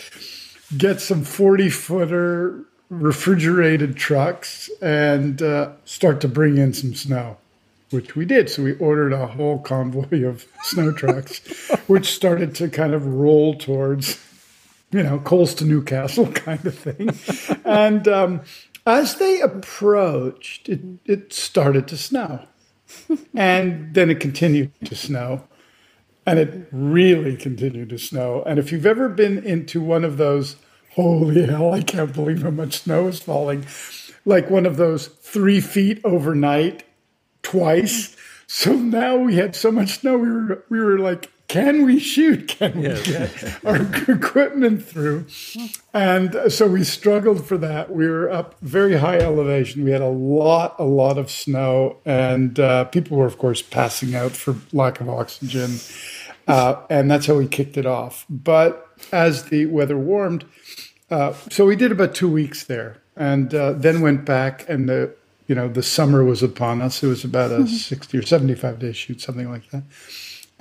get 0.75 1.01
some 1.01 1.23
40 1.23 1.69
footer 1.69 2.65
refrigerated 2.89 3.95
trucks 3.95 4.69
and 4.81 5.41
uh, 5.41 5.71
start 5.85 6.21
to 6.21 6.27
bring 6.27 6.57
in 6.57 6.73
some 6.73 6.93
snow, 6.93 7.37
which 7.91 8.15
we 8.15 8.25
did. 8.25 8.49
So 8.49 8.63
we 8.63 8.73
ordered 8.73 9.13
a 9.13 9.27
whole 9.27 9.59
convoy 9.59 10.23
of 10.25 10.45
snow 10.63 10.91
trucks, 10.91 11.39
which 11.87 12.13
started 12.13 12.55
to 12.55 12.69
kind 12.69 12.93
of 12.93 13.05
roll 13.05 13.55
towards, 13.55 14.19
you 14.91 15.03
know, 15.03 15.19
coals 15.19 15.53
to 15.55 15.65
Newcastle 15.65 16.31
kind 16.31 16.65
of 16.65 16.77
thing. 16.77 17.09
and 17.65 18.07
um, 18.07 18.41
as 18.85 19.15
they 19.15 19.39
approached, 19.41 20.69
it, 20.69 20.81
it 21.05 21.33
started 21.33 21.87
to 21.89 21.97
snow. 21.97 22.47
and 23.33 23.93
then 23.93 24.09
it 24.09 24.19
continued 24.19 24.71
to 24.85 24.95
snow 24.95 25.43
and 26.25 26.39
it 26.39 26.67
really 26.71 27.35
continued 27.35 27.89
to 27.89 27.97
snow. 27.97 28.43
And 28.45 28.59
if 28.59 28.71
you've 28.71 28.85
ever 28.85 29.09
been 29.09 29.43
into 29.43 29.81
one 29.81 30.03
of 30.03 30.17
those, 30.17 30.55
holy 30.91 31.45
hell, 31.45 31.73
I 31.73 31.81
can't 31.81 32.13
believe 32.13 32.43
how 32.43 32.51
much 32.51 32.81
snow 32.83 33.07
is 33.07 33.19
falling, 33.19 33.65
like 34.25 34.49
one 34.49 34.65
of 34.65 34.77
those 34.77 35.07
three 35.07 35.59
feet 35.59 35.99
overnight 36.03 36.83
twice. 37.41 38.15
So 38.47 38.73
now 38.73 39.17
we 39.17 39.35
had 39.35 39.55
so 39.55 39.71
much 39.71 39.99
snow, 39.99 40.17
we 40.17 40.29
were 40.29 40.65
we 40.69 40.79
were 40.79 40.99
like, 40.99 41.31
can 41.53 41.85
we 41.85 41.99
shoot? 41.99 42.47
Can 42.47 42.81
we 42.81 42.87
get 43.03 43.63
our 43.63 43.79
equipment 44.11 44.83
through? 44.83 45.27
And 45.93 46.51
so 46.51 46.67
we 46.67 46.83
struggled 46.83 47.45
for 47.45 47.59
that. 47.59 47.91
We 47.91 48.07
were 48.09 48.31
up 48.31 48.59
very 48.61 48.97
high 48.97 49.19
elevation. 49.19 49.83
We 49.83 49.91
had 49.91 50.01
a 50.01 50.07
lot, 50.07 50.75
a 50.79 50.83
lot 50.83 51.19
of 51.19 51.29
snow, 51.29 51.97
and 52.05 52.59
uh, 52.59 52.85
people 52.85 53.17
were, 53.17 53.27
of 53.27 53.37
course, 53.37 53.61
passing 53.61 54.15
out 54.15 54.31
for 54.31 54.55
lack 54.71 54.99
of 54.99 55.07
oxygen. 55.07 55.75
Uh, 56.47 56.81
and 56.89 57.11
that's 57.11 57.27
how 57.27 57.35
we 57.35 57.47
kicked 57.47 57.77
it 57.77 57.85
off. 57.85 58.25
But 58.31 58.89
as 59.11 59.45
the 59.45 59.67
weather 59.67 59.97
warmed, 59.97 60.45
uh, 61.11 61.33
so 61.51 61.67
we 61.67 61.75
did 61.75 61.91
about 61.91 62.15
two 62.15 62.31
weeks 62.31 62.63
there, 62.63 62.97
and 63.15 63.53
uh, 63.53 63.73
then 63.73 64.01
went 64.01 64.25
back, 64.25 64.67
and 64.67 64.89
the 64.89 65.13
you 65.45 65.53
know 65.53 65.67
the 65.67 65.83
summer 65.83 66.23
was 66.23 66.41
upon 66.41 66.81
us. 66.81 67.03
It 67.03 67.07
was 67.07 67.23
about 67.23 67.51
a 67.51 67.67
sixty 67.67 68.17
or 68.17 68.23
seventy-five 68.23 68.79
day 68.79 68.91
shoot, 68.91 69.21
something 69.21 69.51
like 69.51 69.69
that. 69.69 69.83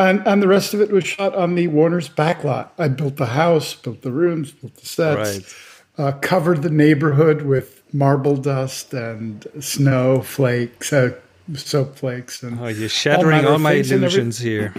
And, 0.03 0.27
and 0.27 0.43
the 0.43 0.49
rest 0.49 0.75
of 0.75 0.81
it 0.81 0.91
was 0.91 1.05
shot 1.05 1.35
on 1.35 1.55
the 1.55 1.69
Warner's 1.69 2.09
backlot. 2.09 2.71
I 2.79 2.89
built 2.89 3.17
the 3.17 3.27
house, 3.27 3.75
built 3.75 4.03
the 4.03 4.13
rooms, 4.13 4.53
built 4.53 4.77
the 4.77 4.87
sets, 4.87 5.55
uh, 5.99 6.13
covered 6.13 6.63
the 6.63 6.71
neighborhood 6.71 7.43
with 7.43 7.83
marble 7.93 8.37
dust 8.37 8.93
and 8.95 9.47
snow 9.61 10.23
flakes, 10.23 10.93
uh, 10.93 11.15
soap 11.55 11.97
flakes, 11.97 12.43
and 12.43 12.59
Oh, 12.61 12.69
you're 12.69 12.89
shattering 12.89 13.37
manner 13.37 13.49
all 13.49 13.59
my 13.59 13.73
illusions 13.73 14.39
here. 14.39 14.75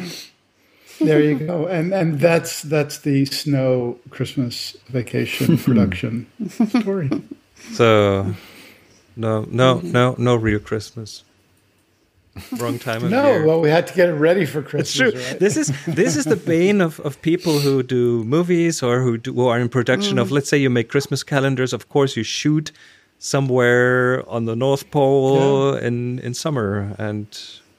there 0.99 1.21
you 1.21 1.39
go. 1.39 1.67
And 1.67 1.93
and 1.93 2.19
that's 2.19 2.61
that's 2.61 2.99
the 2.99 3.25
snow 3.25 3.99
Christmas 4.09 4.75
vacation 4.87 5.57
production 5.67 6.27
story. 6.69 7.09
So, 7.71 8.33
no, 9.15 9.45
no, 9.49 9.79
no, 9.79 10.15
no 10.17 10.35
real 10.35 10.59
Christmas. 10.59 11.23
Wrong 12.57 12.79
time 12.79 13.03
of 13.03 13.11
No, 13.11 13.27
year. 13.27 13.39
No, 13.41 13.47
well, 13.47 13.61
we 13.61 13.69
had 13.69 13.85
to 13.87 13.93
get 13.93 14.09
it 14.09 14.13
ready 14.13 14.45
for 14.45 14.61
Christmas. 14.63 14.99
It's 14.99 15.13
true. 15.13 15.21
Right? 15.29 15.39
This 15.39 15.55
is 15.55 15.71
this 15.85 16.15
is 16.15 16.25
the 16.25 16.35
bane 16.35 16.81
of, 16.81 16.99
of 17.01 17.21
people 17.21 17.59
who 17.59 17.83
do 17.83 18.23
movies 18.23 18.81
or 18.81 19.01
who 19.01 19.17
do, 19.19 19.33
who 19.33 19.45
are 19.47 19.59
in 19.59 19.69
production 19.69 20.17
Mm. 20.17 20.21
of. 20.21 20.31
Let's 20.31 20.49
say 20.49 20.57
you 20.57 20.69
make 20.71 20.89
Christmas 20.89 21.23
calendars. 21.23 21.73
Of 21.73 21.89
course, 21.89 22.17
you 22.17 22.23
shoot 22.23 22.71
somewhere 23.19 24.23
on 24.27 24.45
the 24.45 24.55
North 24.55 24.89
Pole 24.91 25.75
in 25.75 26.19
in 26.19 26.33
summer 26.33 26.95
and 26.97 27.25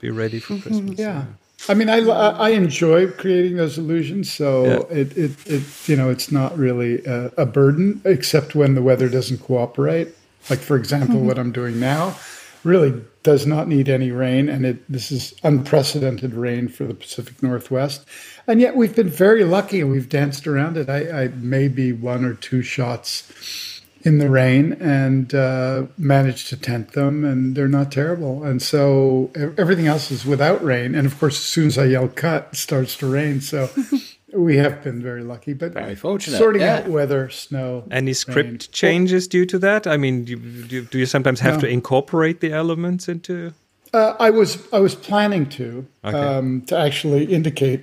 be 0.01 0.11
ready 0.11 0.39
for 0.41 0.59
Christmas. 0.59 0.99
yeah. 0.99 1.25
I 1.67 1.73
mean, 1.75 1.89
I, 1.89 1.99
I 2.47 2.51
enjoy 2.51 3.09
creating 3.11 3.57
those 3.57 3.79
illusions. 3.79 4.31
So 4.31 4.65
Yeah. 4.65 4.99
it, 5.01 5.17
it, 5.17 5.31
it, 5.47 5.63
you 5.89 5.97
know, 5.97 6.11
it's 6.11 6.31
not 6.31 6.59
really 6.59 7.03
a, 7.07 7.33
a 7.39 7.47
burden, 7.47 8.03
except 8.05 8.55
when 8.55 8.75
the 8.75 8.83
weather 8.83 9.09
doesn't 9.09 9.39
cooperate. 9.39 10.09
Like, 10.51 10.59
for 10.61 10.77
example, 10.77 11.21
what 11.21 11.39
I'm 11.39 11.53
doing 11.53 11.81
now 11.81 12.17
really 12.65 13.03
does 13.23 13.47
not 13.47 13.69
need 13.69 13.89
any 13.89 14.11
rain. 14.11 14.49
And 14.49 14.67
it, 14.67 14.91
this 14.91 15.11
is 15.11 15.35
unprecedented 15.43 16.35
rain 16.35 16.69
for 16.69 16.85
the 16.85 16.95
Pacific 16.95 17.43
Northwest. 17.43 18.07
And 18.47 18.61
yet 18.61 18.77
we've 18.77 18.95
been 18.95 19.09
very 19.09 19.45
lucky 19.45 19.81
and 19.81 19.91
we've 19.91 20.09
danced 20.09 20.47
around 20.47 20.77
it. 20.77 20.89
I, 20.89 21.25
I 21.25 21.29
maybe 21.29 21.93
one 21.93 22.25
or 22.25 22.35
two 22.35 22.63
shots 22.63 23.73
in 24.05 24.19
the 24.19 24.29
rain 24.29 24.75
and 24.75 25.35
uh, 25.35 25.87
managed 25.97 26.49
to 26.49 26.57
tent 26.59 26.93
them, 26.93 27.25
and 27.25 27.57
they're 27.57 27.67
not 27.67 27.91
terrible. 27.91 28.45
And 28.45 28.61
so 28.61 29.33
everything 29.57 29.87
else 29.87 30.11
is 30.11 30.27
without 30.27 30.63
rain. 30.63 30.95
And 30.95 31.07
of 31.07 31.19
course, 31.19 31.39
as 31.39 31.45
soon 31.45 31.69
as 31.69 31.79
I 31.79 31.87
yell 31.87 32.09
cut, 32.09 32.51
it 32.53 32.57
starts 32.57 32.97
to 32.99 33.11
rain. 33.11 33.41
So 33.41 33.71
we 34.35 34.57
have 34.57 34.83
been 34.83 35.03
very 35.03 35.23
lucky, 35.23 35.53
but 35.55 35.73
Very 35.73 35.95
fortunate, 35.95 36.39
sorting 36.39 36.63
yeah. 36.63 36.77
out 36.79 36.89
weather, 36.89 37.29
snow, 37.31 37.85
Any 37.91 38.07
rain. 38.07 38.15
script 38.15 38.73
changes 38.73 39.29
due 39.29 39.47
to 39.47 39.59
that? 39.61 39.87
I 39.87 39.97
mean, 39.97 40.25
do, 40.25 40.37
do, 40.37 40.83
do 40.83 40.99
you 40.99 41.07
sometimes 41.07 41.41
have 41.41 41.55
No. 41.55 41.61
to 41.63 41.69
incorporate 41.69 42.41
the 42.41 42.53
elements 42.53 43.09
into? 43.09 43.53
Uh, 43.93 44.15
I 44.19 44.31
was 44.31 44.59
I 44.73 44.81
was 44.81 44.95
planning 44.97 45.47
to 45.51 45.87
Okay. 46.05 46.17
um, 46.19 46.63
to 46.63 46.77
actually 46.77 47.25
indicate 47.27 47.81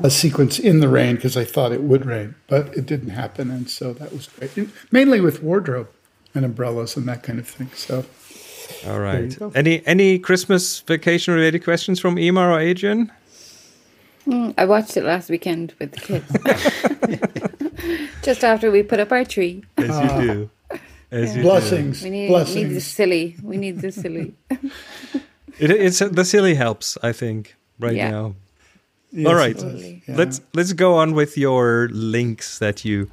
a 0.00 0.10
sequence 0.10 0.58
in 0.58 0.80
the 0.80 0.88
rain 0.88 1.14
because 1.14 1.36
I 1.36 1.44
thought 1.44 1.70
it 1.72 1.82
would 1.82 2.04
rain, 2.06 2.34
but 2.48 2.76
it 2.76 2.86
didn't 2.86 3.10
happen, 3.10 3.50
and 3.50 3.70
so 3.70 3.92
that 3.92 4.12
was 4.12 4.28
great. 4.38 4.56
And 4.56 4.72
mainly 4.90 5.20
with 5.20 5.42
wardrobe 5.42 5.88
and 6.34 6.44
umbrellas 6.44 6.96
and 6.96 7.06
that 7.06 7.22
kind 7.22 7.38
of 7.38 7.46
thing. 7.46 7.70
So 7.76 8.04
All 8.86 8.94
you 8.96 9.00
right. 9.00 9.38
go. 9.38 9.52
Any 9.54 9.82
any 9.86 10.18
Christmas 10.18 10.80
vacation 10.80 11.34
related 11.34 11.62
questions 11.62 12.00
from 12.00 12.16
Eimear 12.16 12.50
or 12.50 12.58
Adrian? 12.58 13.12
Mm, 14.26 14.54
I 14.56 14.64
watched 14.66 14.96
it 14.96 15.04
last 15.04 15.30
weekend 15.30 15.74
with 15.78 15.92
the 15.92 16.00
kids. 16.00 16.30
Just 18.22 18.44
after 18.44 18.70
we 18.70 18.82
put 18.82 19.00
up 19.00 19.10
our 19.12 19.24
tree. 19.24 19.64
As 19.76 19.88
you 19.88 20.22
do. 20.22 20.50
Ah. 20.72 20.78
As 21.10 21.36
you 21.36 21.42
blessings, 21.42 22.02
We 22.02 22.10
need, 22.10 22.30
need 22.30 22.70
the 22.70 22.80
silly. 22.80 23.36
We 23.42 23.56
need 23.56 23.80
the 23.80 23.92
silly. 23.92 24.34
It, 25.58 25.70
it's 25.70 26.00
uh, 26.00 26.08
the 26.08 26.24
silly 26.24 26.54
helps, 26.54 26.96
I 27.02 27.12
think, 27.12 27.56
right 27.78 27.94
Yeah. 27.94 28.10
now. 28.10 28.34
Yes, 29.12 29.26
All 29.26 29.32
it 29.34 29.36
right. 29.36 29.54
does. 29.54 29.62
Totally. 29.64 30.02
Yeah. 30.08 30.16
Let's 30.16 30.40
let's 30.54 30.72
go 30.72 30.94
on 30.96 31.12
with 31.14 31.36
your 31.36 31.90
links 31.92 32.58
that 32.58 32.86
you 32.86 33.10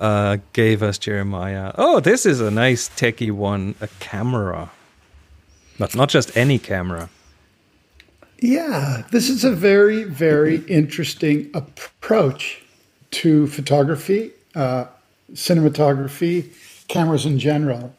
uh, 0.00 0.38
gave 0.52 0.82
us, 0.82 0.98
Jeremiah. 0.98 1.70
Oh, 1.78 2.00
this 2.00 2.26
is 2.26 2.40
a 2.40 2.50
nice 2.50 2.88
techie 2.88 3.30
one, 3.30 3.76
a 3.80 3.86
camera. 4.00 4.72
But 5.78 5.94
not 5.94 6.08
just 6.08 6.36
any 6.36 6.58
camera. 6.58 7.08
Yeah, 8.42 9.04
this 9.12 9.30
is 9.30 9.44
a 9.44 9.52
very, 9.52 10.02
very 10.02 10.56
interesting 10.64 11.48
approach 11.54 12.60
to 13.12 13.46
photography, 13.46 14.32
uh, 14.56 14.86
cinematography, 15.32 16.50
cameras 16.88 17.24
in 17.24 17.38
general. 17.38 17.94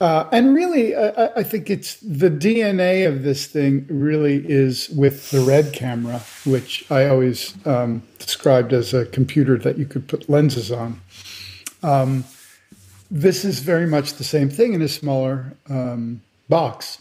Uh, 0.00 0.26
and 0.32 0.54
really, 0.54 0.96
I, 0.96 1.26
I- 1.36 1.42
think 1.42 1.68
it's 1.68 1.96
the 1.96 2.30
DNA 2.30 3.06
of 3.06 3.22
this 3.22 3.46
thing 3.46 3.86
really 3.90 4.42
is 4.48 4.88
with 4.88 5.30
the 5.30 5.42
red 5.42 5.74
camera, 5.74 6.22
which 6.46 6.90
I 6.90 7.06
always 7.06 7.54
um, 7.66 8.02
described 8.18 8.72
as 8.72 8.94
a 8.94 9.04
computer 9.04 9.58
that 9.58 9.76
you 9.76 9.84
could 9.84 10.08
put 10.08 10.26
lenses 10.28 10.72
on. 10.72 11.02
Um, 11.82 12.24
this 13.10 13.44
is 13.44 13.58
very 13.60 13.86
much 13.86 14.14
the 14.14 14.24
same 14.24 14.48
thing 14.48 14.72
in 14.72 14.80
a 14.80 14.88
smaller 14.88 15.52
um, 15.68 16.22
box. 16.48 16.98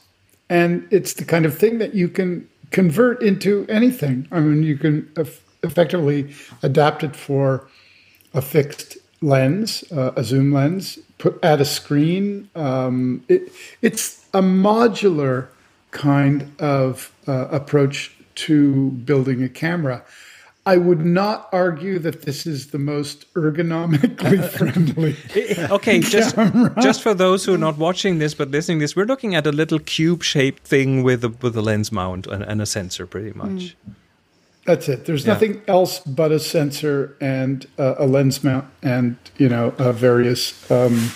And 0.50 0.86
it's 0.92 1.14
the 1.14 1.24
kind 1.24 1.46
of 1.46 1.58
thing 1.58 1.78
that 1.78 1.96
you 1.96 2.10
can 2.10 2.50
convert 2.72 3.22
into 3.22 3.66
anything. 3.70 4.28
I 4.32 4.40
mean, 4.40 4.64
you 4.64 4.78
can 4.78 5.10
eff- 5.18 5.44
effectively 5.64 6.34
adapt 6.64 7.04
it 7.04 7.16
for 7.16 7.68
a 8.34 8.42
fixed 8.42 8.98
lens, 9.22 9.84
uh, 9.92 10.12
a 10.16 10.24
zoom 10.24 10.52
lens, 10.52 10.98
put 11.18 11.38
add 11.44 11.62
a 11.62 11.66
screen. 11.66 12.50
Um, 12.56 13.24
it, 13.28 13.52
it's 13.82 14.26
a 14.34 14.42
modular 14.42 15.48
kind 15.92 16.52
of 16.60 17.14
uh, 17.28 17.48
approach 17.52 18.16
to 18.34 18.92
building 18.92 19.44
a 19.44 19.50
camera. 19.50 20.04
I 20.64 20.78
would 20.78 21.04
not 21.04 21.50
argue 21.52 21.98
that 22.00 22.22
this 22.22 22.46
is 22.46 22.68
the 22.68 22.78
most 22.78 23.32
ergonomically 23.34 24.48
friendly. 24.58 25.16
Okay, 25.72 26.00
just 26.00 26.36
just 26.82 27.02
for 27.02 27.16
those 27.16 27.46
who 27.46 27.56
are 27.56 27.58
not 27.58 27.78
watching 27.78 28.20
this 28.20 28.36
but 28.36 28.50
listening 28.52 28.78
this, 28.80 28.96
we're 28.96 29.06
looking 29.08 29.34
at 29.34 29.48
a 29.48 29.52
little 29.52 29.80
cube-shaped 29.80 30.64
thing 30.64 31.02
with 31.04 31.24
a 31.24 31.30
with 31.30 31.58
a 31.58 31.62
lens 31.62 31.92
mount 31.92 32.28
and, 32.28 32.44
and 32.44 32.62
a 32.62 32.66
sensor, 32.68 33.08
pretty 33.08 33.34
much. 33.36 33.76
That's 34.68 34.88
it. 34.88 35.06
There's 35.06 35.26
Yeah. 35.26 35.34
nothing 35.34 35.62
else 35.68 36.00
but 36.06 36.32
a 36.32 36.40
sensor 36.40 37.16
and 37.20 37.66
uh, 37.80 37.96
a 37.98 38.06
lens 38.06 38.44
mount, 38.44 38.66
and 38.84 39.16
you 39.38 39.50
know 39.50 39.74
uh, 39.80 39.92
various 39.92 40.54
um, 40.70 41.10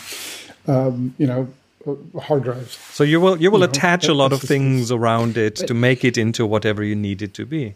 um, 0.67 1.13
you 1.19 1.27
know 1.27 1.47
uh, 1.85 2.19
hard 2.19 2.43
drives. 2.43 2.79
So 2.91 3.03
you 3.03 3.21
will 3.21 3.39
you 3.39 3.51
will 3.51 3.59
No, 3.59 3.65
attach 3.65 4.07
a 4.07 4.13
lot 4.15 4.33
of 4.33 4.41
this 4.41 4.47
things 4.49 4.91
around 4.91 5.37
it 5.37 5.55
to 5.57 5.73
make 5.75 6.03
it 6.03 6.17
into 6.17 6.47
whatever 6.47 6.83
you 6.83 6.95
need 6.95 7.21
it 7.21 7.35
to 7.35 7.45
be. 7.45 7.75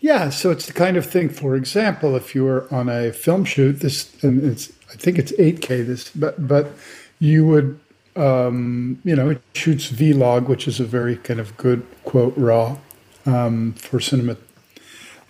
Yeah, 0.00 0.30
so 0.30 0.50
it's 0.50 0.66
the 0.66 0.72
kind 0.72 0.96
of 0.96 1.06
thing. 1.06 1.28
For 1.28 1.56
example, 1.56 2.14
if 2.14 2.34
you 2.34 2.44
were 2.44 2.72
on 2.72 2.88
a 2.88 3.12
film 3.12 3.44
shoot, 3.44 3.80
this 3.80 4.22
and 4.22 4.44
it's 4.44 4.72
I 4.90 4.94
think 4.94 5.18
it's 5.18 5.32
8K. 5.32 5.86
This, 5.86 6.10
but 6.10 6.46
but 6.46 6.72
you 7.18 7.46
would 7.46 7.80
um, 8.14 9.00
you 9.04 9.16
know 9.16 9.30
it 9.30 9.42
shoots 9.54 9.86
V-Log, 9.86 10.48
which 10.48 10.68
is 10.68 10.78
a 10.78 10.84
very 10.84 11.16
kind 11.16 11.40
of 11.40 11.56
good 11.56 11.84
quote 12.04 12.34
raw 12.36 12.78
um, 13.26 13.72
for 13.74 13.98
cinema. 13.98 14.36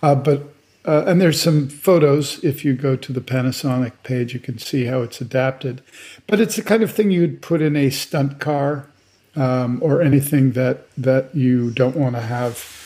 Uh, 0.03 0.15
but 0.15 0.53
uh, 0.85 1.03
and 1.07 1.19
there's 1.19 1.41
some 1.41 1.67
photos. 1.67 2.43
If 2.43 2.63
you 2.63 2.73
go 2.73 2.95
to 2.95 3.11
the 3.11 3.21
Panasonic 3.21 3.93
page, 4.03 4.33
you 4.33 4.39
can 4.39 4.59
see 4.59 4.85
how 4.85 5.01
it's 5.01 5.19
adapted. 5.19 5.81
But 6.27 6.39
it's 6.39 6.55
the 6.55 6.63
kind 6.63 6.83
of 6.83 6.91
thing 6.91 7.09
you'd 7.09 7.41
put 7.41 7.61
in 7.61 7.75
a 7.75 7.89
stunt 7.89 8.39
car 8.39 8.87
um, 9.35 9.79
or 9.81 10.01
anything 10.01 10.51
that 10.51 10.87
that 10.95 11.35
you 11.35 11.71
don't 11.71 11.95
want 11.95 12.15
to 12.15 12.21
have 12.21 12.78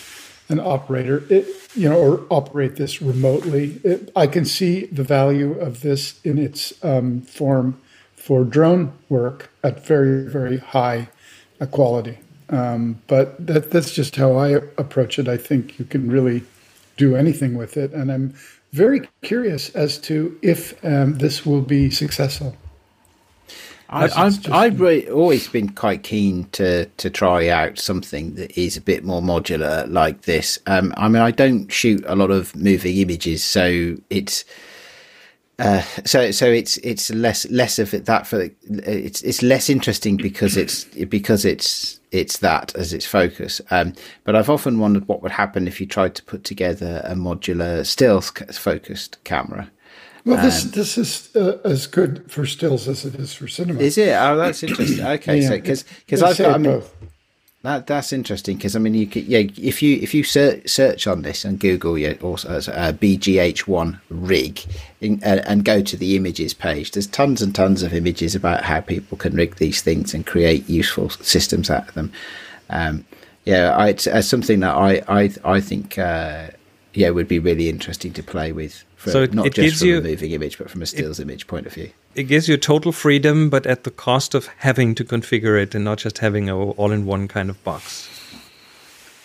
an 0.49 0.59
operator, 0.59 1.23
it, 1.29 1.47
you 1.75 1.89
know, 1.89 1.97
or 1.97 2.25
operate 2.29 2.75
this 2.75 3.01
remotely. 3.01 3.79
It, 3.83 4.11
I 4.15 4.27
can 4.27 4.45
see 4.45 4.85
the 4.85 5.03
value 5.03 5.53
of 5.59 5.81
this 5.81 6.19
in 6.23 6.37
its 6.37 6.73
um, 6.83 7.21
form 7.21 7.79
for 8.15 8.43
drone 8.43 8.93
work 9.09 9.49
at 9.63 9.85
very, 9.85 10.23
very 10.29 10.57
high 10.57 11.09
uh, 11.59 11.65
quality. 11.65 12.19
Um, 12.49 13.01
but 13.07 13.45
that, 13.45 13.71
that's 13.71 13.93
just 13.93 14.15
how 14.15 14.37
I 14.37 14.49
approach 14.77 15.17
it. 15.17 15.27
I 15.27 15.37
think 15.37 15.79
you 15.79 15.85
can 15.85 16.11
really 16.11 16.43
do 16.97 17.15
anything 17.15 17.57
with 17.57 17.75
it, 17.77 17.91
and 17.91 18.11
I'm 18.11 18.35
very 18.71 19.09
curious 19.21 19.69
as 19.75 19.97
to 19.99 20.37
if 20.41 20.83
um, 20.85 21.17
this 21.17 21.45
will 21.45 21.61
be 21.61 21.89
successful. 21.89 22.55
I, 23.93 24.05
It's 24.05 24.17
I've, 24.17 24.33
just- 24.41 24.49
I've 24.49 24.81
re- 24.81 25.07
always 25.09 25.47
been 25.47 25.69
quite 25.69 26.03
keen 26.03 26.45
to 26.53 26.85
to 26.85 27.09
try 27.09 27.47
out 27.49 27.77
something 27.79 28.35
that 28.35 28.57
is 28.59 28.75
a 28.75 28.81
bit 28.81 29.03
more 29.03 29.21
modular 29.21 29.87
like 29.89 30.23
this. 30.23 30.57
Um, 30.65 30.93
I 30.97 31.07
mean, 31.07 31.21
I 31.21 31.31
don't 31.31 31.71
shoot 31.71 32.03
a 32.07 32.15
lot 32.15 32.31
of 32.31 32.55
moving 32.55 32.97
images, 32.97 33.43
so 33.43 33.95
it's 34.09 34.43
uh, 35.59 35.81
so 36.03 36.31
so 36.31 36.47
it's 36.47 36.77
it's 36.77 37.11
less 37.11 37.45
less 37.51 37.77
of 37.77 37.93
it 37.93 38.05
that 38.05 38.25
for 38.25 38.49
it's 38.69 39.21
it's 39.21 39.43
less 39.43 39.69
interesting 39.69 40.17
because 40.17 40.57
it's 40.57 40.85
because 41.05 41.45
it's 41.45 41.99
it's 42.11 42.39
that 42.39 42.73
as 42.75 42.93
its 42.93 43.05
focus. 43.05 43.61
Um, 43.69 43.93
but 44.23 44.35
I've 44.35 44.49
often 44.49 44.79
wondered 44.79 45.07
what 45.07 45.21
would 45.21 45.31
happen 45.31 45.67
if 45.67 45.79
you 45.79 45.85
tried 45.85 46.15
to 46.15 46.23
put 46.23 46.43
together 46.43 47.01
a 47.05 47.13
modular 47.13 47.85
stills 47.85 48.31
focused 48.31 49.23
camera. 49.23 49.69
Well, 50.25 50.41
this 50.41 50.63
this 50.63 50.97
is 50.97 51.35
uh, 51.35 51.57
as 51.65 51.85
good 51.87 52.31
for 52.31 52.45
stills 52.45 52.87
as 52.87 53.03
it 53.05 53.15
is 53.15 53.33
for 53.33 53.47
cinema. 53.47 53.81
Is 53.81 53.97
it? 53.97 54.15
Oh, 54.15 54.37
that's 54.37 54.63
interesting. 54.63 55.05
Okay, 55.05 55.41
Yeah, 55.41 55.49
so 55.49 55.55
because 55.55 55.83
because 56.05 56.23
I've 56.23 56.37
got 56.37 56.55
I 56.55 56.57
mean, 56.57 56.71
both. 56.79 56.95
that 57.63 57.87
that's 57.87 58.13
interesting 58.13 58.55
because 58.55 58.75
I 58.75 58.79
mean 58.79 58.93
you 58.93 59.05
could 59.05 59.25
yeah 59.25 59.39
if 59.57 59.81
you 59.81 59.97
if 59.97 60.13
you 60.13 60.23
search 60.23 60.69
search 60.69 61.07
on 61.07 61.23
this 61.23 61.43
and 61.43 61.59
Google 61.59 61.97
yeah 61.97 62.13
also 62.21 62.49
as 62.49 62.69
uh, 62.69 62.93
BGH1 62.93 63.99
rig 64.09 64.63
in, 65.01 65.21
uh, 65.23 65.43
and 65.45 65.65
go 65.65 65.81
to 65.81 65.97
the 65.97 66.15
images 66.15 66.53
page, 66.53 66.91
there's 66.91 67.07
tons 67.07 67.41
and 67.41 67.53
tons 67.53 67.83
of 67.83 67.93
images 67.93 68.33
about 68.33 68.63
how 68.63 68.79
people 68.79 69.17
can 69.17 69.35
rig 69.35 69.57
these 69.57 69.81
things 69.81 70.13
and 70.13 70.25
create 70.25 70.69
useful 70.69 71.09
systems 71.09 71.69
out 71.69 71.89
of 71.89 71.93
them. 71.95 72.13
Um, 72.69 73.05
yeah, 73.43 73.75
I, 73.75 73.89
it's 73.89 74.07
uh, 74.07 74.21
something 74.21 74.61
that 74.61 74.73
I 74.75 75.01
I 75.09 75.29
I 75.43 75.59
think 75.59 75.97
uh, 75.97 76.47
yeah 76.93 77.09
would 77.09 77.27
be 77.27 77.39
really 77.39 77.67
interesting 77.67 78.13
to 78.13 78.23
play 78.23 78.53
with. 78.53 78.85
For, 79.03 79.11
So 79.11 79.23
it- 79.23 79.33
not 79.33 79.45
it 79.47 79.53
just 79.53 79.65
gives 79.65 79.79
from 79.79 79.87
you- 79.89 79.97
a 79.97 80.01
moving 80.01 80.31
image, 80.31 80.57
but 80.57 80.69
from 80.69 80.81
a 80.81 80.85
stills 80.85 81.19
image 81.19 81.45
point 81.47 81.65
of 81.67 81.73
view. 81.73 81.89
It 82.15 82.23
gives 82.23 82.47
you 82.47 82.55
total 82.57 82.91
freedom, 82.93 83.49
but 83.49 83.65
at 83.67 83.83
the 83.83 83.91
cost 83.91 84.33
of 84.33 84.47
having 84.59 84.95
to 84.95 85.03
configure 85.03 85.61
it 85.61 85.75
and 85.75 85.83
not 85.83 85.97
just 85.97 86.19
having 86.19 86.47
a 86.49 86.55
all-in-one 86.57 87.27
kind 87.27 87.49
of 87.49 87.61
box. 87.65 88.07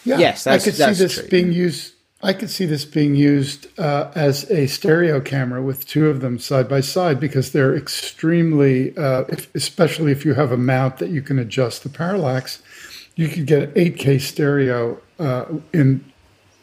Yeah, 0.05 0.19
Yes, 0.19 0.47
I 0.47 0.57
that's- 0.59 0.65
could 0.65 0.75
see 0.97 1.05
this 1.05 1.15
true. 1.15 1.29
being 1.29 1.53
used. 1.53 1.93
I 2.21 2.33
could 2.33 2.51
see 2.51 2.67
this 2.67 2.85
being 2.85 3.15
used 3.15 3.69
uh, 3.79 4.11
as 4.17 4.51
a 4.51 4.67
stereo 4.67 5.21
camera 5.21 5.63
with 5.63 5.87
two 5.87 6.09
of 6.09 6.21
them 6.21 6.41
side 6.41 6.69
by 6.69 6.81
side 6.81 7.21
because 7.21 7.53
they're 7.53 7.77
extremely, 7.77 8.97
uh, 8.97 9.23
if, 9.29 9.49
especially 9.55 10.11
if 10.11 10.25
you 10.25 10.35
have 10.35 10.51
a 10.51 10.57
mount 10.57 10.97
that 10.99 11.11
you 11.11 11.23
can 11.23 11.39
adjust 11.39 11.85
the 11.85 11.89
parallax, 11.89 12.61
you 13.15 13.29
could 13.29 13.47
get 13.47 13.73
8K 13.77 14.19
stereo 14.21 14.99
uh, 15.21 15.45
in, 15.73 16.05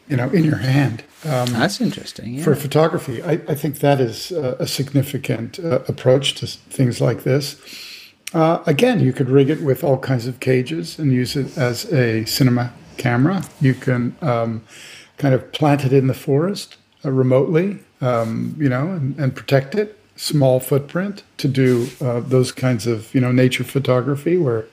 you 0.09 0.17
know, 0.17 0.29
in 0.31 0.43
your 0.43 0.57
hand. 0.57 1.03
Um, 1.25 1.47
That's 1.53 1.81
interesting. 1.81 2.35
Yeah. 2.35 2.43
for 2.43 2.55
photography. 2.55 3.23
I, 3.23 3.33
I 3.47 3.55
think 3.55 3.79
that 3.79 3.99
is 3.99 4.31
uh, 4.31 4.55
a 4.59 4.67
significant 4.67 5.59
uh, 5.59 5.79
approach 5.87 6.35
to 6.35 6.47
things 6.47 7.01
like 7.01 7.23
this. 7.23 7.55
Uh, 8.33 8.61
again, 8.65 8.99
you 8.99 9.13
could 9.13 9.29
rig 9.29 9.49
it 9.49 9.61
with 9.61 9.83
all 9.83 9.97
kinds 9.97 10.27
of 10.27 10.39
cages 10.39 10.99
and 10.99 11.11
use 11.11 11.35
it 11.35 11.57
as 11.57 11.91
a 11.93 12.25
cinema 12.25 12.73
camera. 12.97 13.43
You 13.61 13.73
can 13.73 14.15
um, 14.21 14.63
kind 15.17 15.33
of 15.33 15.51
plant 15.51 15.85
it 15.85 15.93
in 15.93 16.07
the 16.07 16.13
forest 16.13 16.77
uh, 17.03 17.11
remotely, 17.11 17.79
um, 18.01 18.55
you 18.59 18.69
know, 18.69 18.91
and, 18.91 19.17
and 19.17 19.35
protect 19.35 19.75
it. 19.75 19.97
small 20.17 20.59
footprint 20.59 21.23
to 21.37 21.47
do 21.47 21.87
uh, 22.01 22.19
those 22.21 22.51
kinds 22.51 22.87
of 22.87 23.13
you 23.13 23.19
know 23.21 23.31
nature 23.31 23.63
photography 23.65 24.37
where 24.37 24.65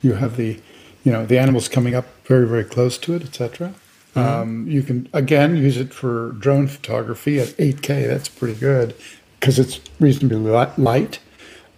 you 0.00 0.14
have 0.14 0.36
the 0.36 0.58
you 1.04 1.12
know 1.12 1.26
the 1.26 1.38
animals 1.38 1.68
coming 1.68 1.94
up 1.94 2.06
very 2.26 2.46
very 2.48 2.64
close 2.64 2.96
to 2.98 3.14
it, 3.14 3.22
etc. 3.22 3.74
Um, 4.16 4.68
you 4.68 4.82
can 4.82 5.08
again 5.12 5.56
use 5.56 5.76
it 5.76 5.92
for 5.92 6.32
drone 6.32 6.68
photography 6.68 7.40
at 7.40 7.48
8K. 7.48 8.06
That's 8.06 8.28
pretty 8.28 8.58
good 8.58 8.94
because 9.40 9.58
it's 9.58 9.80
reasonably 9.98 10.38
light. 10.76 11.18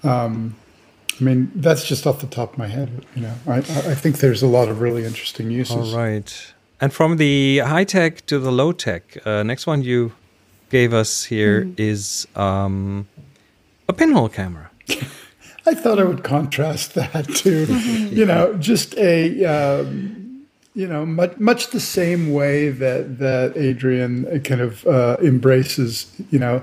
Um, 0.02 0.56
I 1.18 1.24
mean, 1.24 1.50
that's 1.54 1.86
just 1.86 2.06
off 2.06 2.20
the 2.20 2.26
top 2.26 2.52
of 2.52 2.58
my 2.58 2.66
head. 2.66 3.06
You 3.14 3.22
know, 3.22 3.34
I, 3.46 3.58
I 3.58 3.94
think 3.94 4.18
there's 4.18 4.42
a 4.42 4.46
lot 4.46 4.68
of 4.68 4.80
really 4.80 5.04
interesting 5.04 5.50
uses. 5.50 5.94
All 5.94 5.98
right. 5.98 6.52
And 6.80 6.92
from 6.92 7.16
the 7.16 7.58
high 7.58 7.84
tech 7.84 8.26
to 8.26 8.38
the 8.38 8.52
low 8.52 8.72
tech, 8.72 9.16
uh, 9.26 9.42
next 9.42 9.66
one 9.66 9.82
you 9.82 10.12
gave 10.70 10.92
us 10.92 11.24
here 11.24 11.68
is 11.78 12.28
um, 12.36 13.08
a 13.88 13.92
pinhole 13.94 14.28
camera. 14.28 14.70
I 15.68 15.74
thought 15.74 15.98
I 15.98 16.04
would 16.04 16.22
contrast 16.22 16.94
that 16.94 17.24
to, 17.36 17.64
you 18.12 18.26
know, 18.26 18.54
just 18.54 18.94
a, 18.98 19.44
um, 19.44 20.25
you 20.76 20.86
know, 20.86 21.06
much 21.06 21.38
much 21.38 21.70
the 21.70 21.80
same 21.80 22.32
way 22.34 22.68
that 22.68 23.18
that 23.18 23.56
Adrian 23.56 24.42
kind 24.42 24.60
of 24.60 24.86
uh, 24.86 25.16
embraces, 25.22 26.06
you 26.30 26.38
know, 26.38 26.62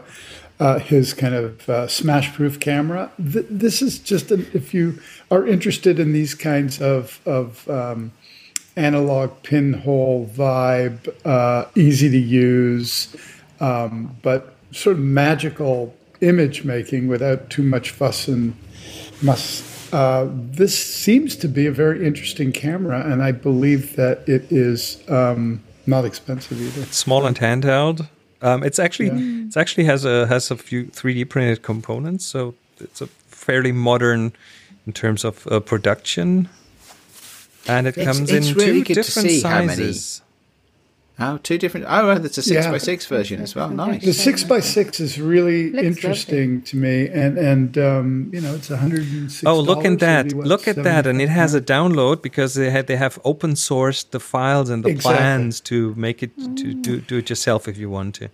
uh, 0.59 0.77
his 0.77 1.15
kind 1.15 1.33
of 1.33 1.67
uh, 1.67 1.87
smash-proof 1.87 2.59
camera. 2.59 3.11
Th- 3.17 3.47
this 3.49 3.81
is 3.81 3.97
just 3.97 4.31
if 4.31 4.71
you 4.71 4.99
are 5.31 5.47
interested 5.47 5.99
in 5.99 6.13
these 6.13 6.35
kinds 6.35 6.79
of 6.79 7.19
of 7.25 7.67
um, 7.67 8.11
analog 8.75 9.31
pinhole 9.41 10.29
vibe, 10.31 11.11
uh, 11.25 11.65
easy 11.73 12.09
to 12.11 12.19
use, 12.19 13.15
um, 13.59 14.15
but 14.21 14.53
sort 14.71 14.95
of 14.97 15.01
magical 15.01 15.95
image 16.21 16.63
making 16.63 17.07
without 17.07 17.49
too 17.49 17.63
much 17.63 17.89
fuss 17.89 18.27
and 18.27 18.53
muss. 19.23 19.72
Uh, 19.93 20.27
this 20.31 20.75
seems 20.77 21.35
to 21.35 21.47
be 21.47 21.67
a 21.67 21.71
very 21.71 22.03
interesting 22.03 22.51
camera, 22.51 23.01
and 23.11 23.21
I 23.21 23.31
believe 23.31 23.95
that 23.95 24.27
it 24.27 24.51
is 24.51 24.97
um, 25.07 25.61
not 25.85 26.03
expensive 26.03 26.59
either. 26.59 26.85
Small 26.91 27.27
and 27.27 27.37
handheld. 27.37 28.07
Um, 28.41 28.63
it's 28.63 28.79
actually 28.79 29.09
it's 29.45 29.55
actually 29.55 29.83
has 29.85 30.03
a 30.03 30.25
has 30.27 30.49
a 30.49 30.57
few 30.57 30.85
3D 30.85 31.29
printed 31.29 31.61
components, 31.61 32.25
so 32.25 32.55
it's 32.79 33.01
a 33.01 33.07
fairly 33.29 33.71
modern 33.71 34.33
in 34.87 34.93
terms 34.93 35.23
of 35.23 35.45
uh, 35.47 35.59
production, 35.59 36.49
and 37.67 37.85
it 37.85 37.95
It's- 37.95 38.05
comes 38.17 38.31
it's 38.31 38.47
in 38.49 38.55
really 38.55 38.71
two 38.81 38.83
good 38.85 38.87
to 38.87 38.93
different 39.03 39.29
see 39.29 39.41
how 39.43 39.59
many- 39.63 39.93
sizes. 39.93 40.21
Oh, 41.19 41.37
two 41.43 41.59
different. 41.59 41.85
Oh, 41.87 42.09
and 42.09 42.23
there's 42.23 42.37
a 42.39 42.41
six 42.41 42.65
Yeah. 42.65 42.71
by 42.71 42.79
six 42.79 43.05
version 43.05 43.39
as 43.39 43.53
well. 43.55 43.69
Nice. 43.69 44.03
The 44.03 44.13
six 44.13 44.43
by 44.43 44.59
six 44.59 44.99
is 44.99 45.19
really 45.21 45.69
Looks 45.69 45.85
interesting 45.85 46.63
to 46.63 46.75
me, 46.75 47.07
and 47.07 47.37
and 47.37 47.77
um, 47.77 48.29
you 48.33 48.41
know 48.41 48.55
it's 48.55 48.69
a 48.71 48.73
one 48.73 48.81
hundred 48.81 49.01
and 49.11 49.31
six. 49.31 49.43
Oh, 49.45 49.59
look 49.59 49.85
at 49.85 49.99
that! 49.99 50.33
Look 50.33 50.67
at 50.67 50.77
that! 50.83 51.05
And 51.05 51.21
it 51.21 51.29
has 51.29 51.53
a 51.53 51.61
download 51.61 52.23
because 52.23 52.55
they 52.55 52.71
had 52.71 52.87
they 52.87 52.95
have 52.95 53.19
open 53.23 53.51
sourced 53.53 54.09
the 54.09 54.19
files 54.19 54.69
and 54.71 54.83
the 54.83 54.89
Exactly. 54.89 55.17
plans 55.17 55.61
to 55.61 55.93
make 55.95 56.23
it 56.23 56.35
to 56.57 56.73
do 56.73 56.99
do 56.99 57.17
it 57.17 57.29
yourself 57.29 57.67
if 57.67 57.77
you 57.77 57.89
want 57.91 58.15
to. 58.15 58.29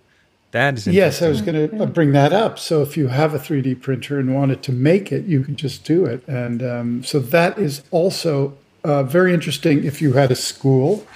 That 0.52 0.78
is 0.78 0.86
Yes, 0.86 1.20
I 1.22 1.28
was 1.28 1.42
going 1.42 1.68
to 1.78 1.86
bring 1.86 2.10
that 2.12 2.32
up. 2.32 2.58
So 2.58 2.82
if 2.82 2.96
you 2.96 3.06
have 3.08 3.34
a 3.34 3.38
3D 3.38 3.80
printer 3.82 4.18
and 4.18 4.34
wanted 4.34 4.62
to 4.64 4.72
make 4.72 5.12
it, 5.12 5.24
you 5.26 5.44
can 5.44 5.54
just 5.54 5.84
do 5.84 6.04
it. 6.06 6.26
And 6.26 6.60
um, 6.62 7.04
so 7.04 7.20
that 7.20 7.56
is 7.56 7.82
also 7.92 8.54
uh, 8.82 9.04
very 9.04 9.32
interesting 9.32 9.84
if 9.84 10.02
you 10.02 10.14
had 10.14 10.32
a 10.32 10.34
school 10.34 11.06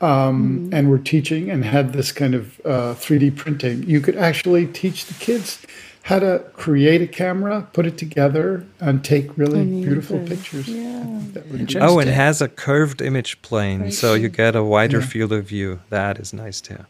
um, 0.00 0.70
and 0.72 0.88
were 0.90 0.98
teaching 0.98 1.50
and 1.50 1.64
had 1.64 1.92
this 1.92 2.12
kind 2.12 2.34
of 2.34 2.60
uh, 2.64 2.94
3D 2.94 3.36
printing. 3.36 3.82
You 3.84 4.00
could 4.00 4.16
actually 4.16 4.66
teach 4.66 5.06
the 5.06 5.14
kids 5.14 5.64
how 6.02 6.18
to 6.20 6.42
create 6.54 7.02
a 7.02 7.06
camera, 7.06 7.68
put 7.74 7.84
it 7.84 7.98
together, 7.98 8.64
and 8.80 9.04
take 9.04 9.36
really 9.36 9.64
beautiful 9.64 10.18
pictures. 10.20 10.66
I 10.68 10.72
think 10.72 11.32
that 11.34 11.44
would 11.46 11.52
be- 11.52 11.58
Interesting. 11.60 11.82
Oh, 11.82 11.98
and 11.98 12.08
it 12.08 12.14
has 12.14 12.40
a 12.40 12.48
curved 12.48 13.02
image 13.02 13.42
plane, 13.42 13.90
so 13.92 14.14
you 14.14 14.28
get 14.30 14.56
a 14.56 14.62
wider 14.64 15.02
field 15.02 15.32
of 15.32 15.44
view. 15.46 15.80
That 15.90 16.18
is 16.18 16.32
nice 16.32 16.60
too. 16.62 16.86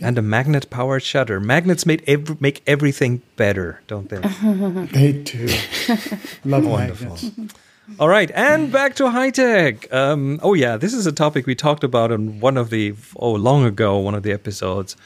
And 0.00 0.18
a 0.18 0.22
magnet 0.22 0.68
powered 0.68 1.04
shutter. 1.04 1.38
Magnets 1.38 1.86
made 1.86 2.02
ev- 2.08 2.40
make 2.40 2.60
everything 2.66 3.22
better, 3.36 3.82
don't 3.86 4.08
they? 4.08 4.18
They 4.92 5.12
do. 5.12 5.46
Love 6.44 6.66
Wonderful. 6.66 7.10
magnets. 7.10 7.54
All 7.98 8.08
right, 8.08 8.30
and 8.32 8.70
back 8.70 8.94
to 8.96 9.10
high 9.10 9.30
tech. 9.30 9.92
Um, 9.92 10.38
oh 10.42 10.54
yeah, 10.54 10.76
this 10.76 10.94
is 10.94 11.06
a 11.06 11.12
topic 11.12 11.46
we 11.46 11.54
talked 11.54 11.82
about 11.82 12.12
in 12.12 12.38
one 12.40 12.56
of 12.56 12.70
the 12.70 12.94
oh 13.16 13.32
long 13.32 13.64
ago, 13.64 13.98
one 13.98 14.14
of 14.14 14.22
the 14.22 14.32
episodes. 14.32 14.96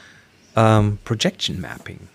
Um, 0.54 0.98
projection 1.04 1.60
mapping. 1.60 2.08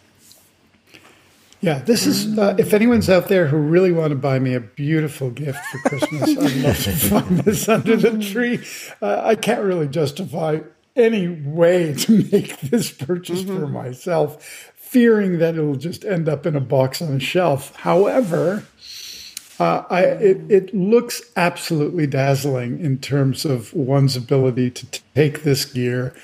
Yeah, 1.61 1.79
this 1.79 2.07
is. 2.07 2.37
Uh, 2.37 2.55
if 2.57 2.73
anyone's 2.73 3.09
out 3.09 3.27
there 3.27 3.47
who 3.47 3.57
really 3.57 3.91
want 3.91 4.11
to 4.11 4.15
buy 4.15 4.39
me 4.39 4.55
a 4.55 4.59
beautiful 4.59 5.29
gift 5.29 5.63
for 5.65 5.77
Christmas, 5.89 6.29
I'd 6.29 6.63
love 6.63 6.77
to 6.83 6.91
find 7.09 7.37
this 7.39 7.69
under 7.69 7.95
the 7.95 8.17
tree. 8.19 8.59
Uh, 9.01 9.21
I 9.23 9.35
can't 9.35 9.61
really 9.61 9.87
justify 9.87 10.61
any 10.95 11.27
way 11.27 11.93
to 11.93 12.23
make 12.31 12.59
this 12.61 12.91
purchase 12.91 13.43
for 13.43 13.67
myself, 13.67 14.71
fearing 14.75 15.37
that 15.37 15.55
it'll 15.55 15.75
just 15.75 16.03
end 16.03 16.27
up 16.27 16.45
in 16.45 16.55
a 16.55 16.59
box 16.59 17.01
on 17.01 17.15
a 17.15 17.19
shelf. 17.19 17.75
However, 17.77 18.65
uh, 19.61 19.85
I, 19.91 20.01
it, 20.01 20.41
it 20.49 20.73
looks 20.73 21.21
absolutely 21.35 22.07
dazzling 22.07 22.79
in 22.79 22.97
terms 22.97 23.45
of 23.45 23.71
one's 23.75 24.15
ability 24.15 24.71
to 24.71 24.87
t- 24.87 25.01
take 25.13 25.43
this 25.43 25.65
gear, 25.65 26.15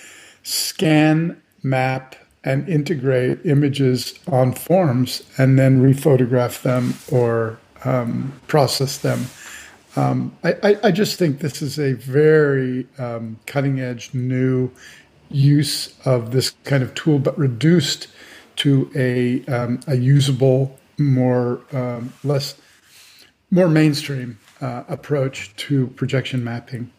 scan, 0.41 1.39
map, 1.61 2.15
and 2.43 2.67
integrate 2.67 3.45
images 3.45 4.17
on 4.27 4.53
forms 4.53 5.21
and 5.37 5.59
then 5.59 5.83
rephotograph 5.83 6.63
them 6.63 6.95
or 7.11 7.59
um, 7.85 8.33
process 8.47 8.97
them. 8.97 9.27
Um, 9.95 10.35
I, 10.43 10.55
I, 10.63 10.79
I 10.85 10.91
just 10.91 11.19
think 11.19 11.37
this 11.37 11.61
is 11.61 11.77
a 11.77 11.93
very 11.93 12.87
um, 12.97 13.37
cutting 13.45 13.79
edge 13.79 14.15
new 14.15 14.71
use 15.29 15.93
of 16.05 16.31
this 16.31 16.55
kind 16.63 16.81
of 16.81 16.95
tool, 16.95 17.19
but 17.19 17.37
reduced 17.37 18.07
to 18.55 18.89
a, 18.95 19.45
um, 19.45 19.79
a 19.85 19.95
usable, 19.95 20.79
more 20.97 21.61
um, 21.71 22.11
less 22.23 22.55
more 23.49 23.69
mainstream 23.69 24.39
uh, 24.61 24.83
approach 24.87 25.55
to 25.55 25.87
projection 25.87 26.43
mapping. 26.43 26.91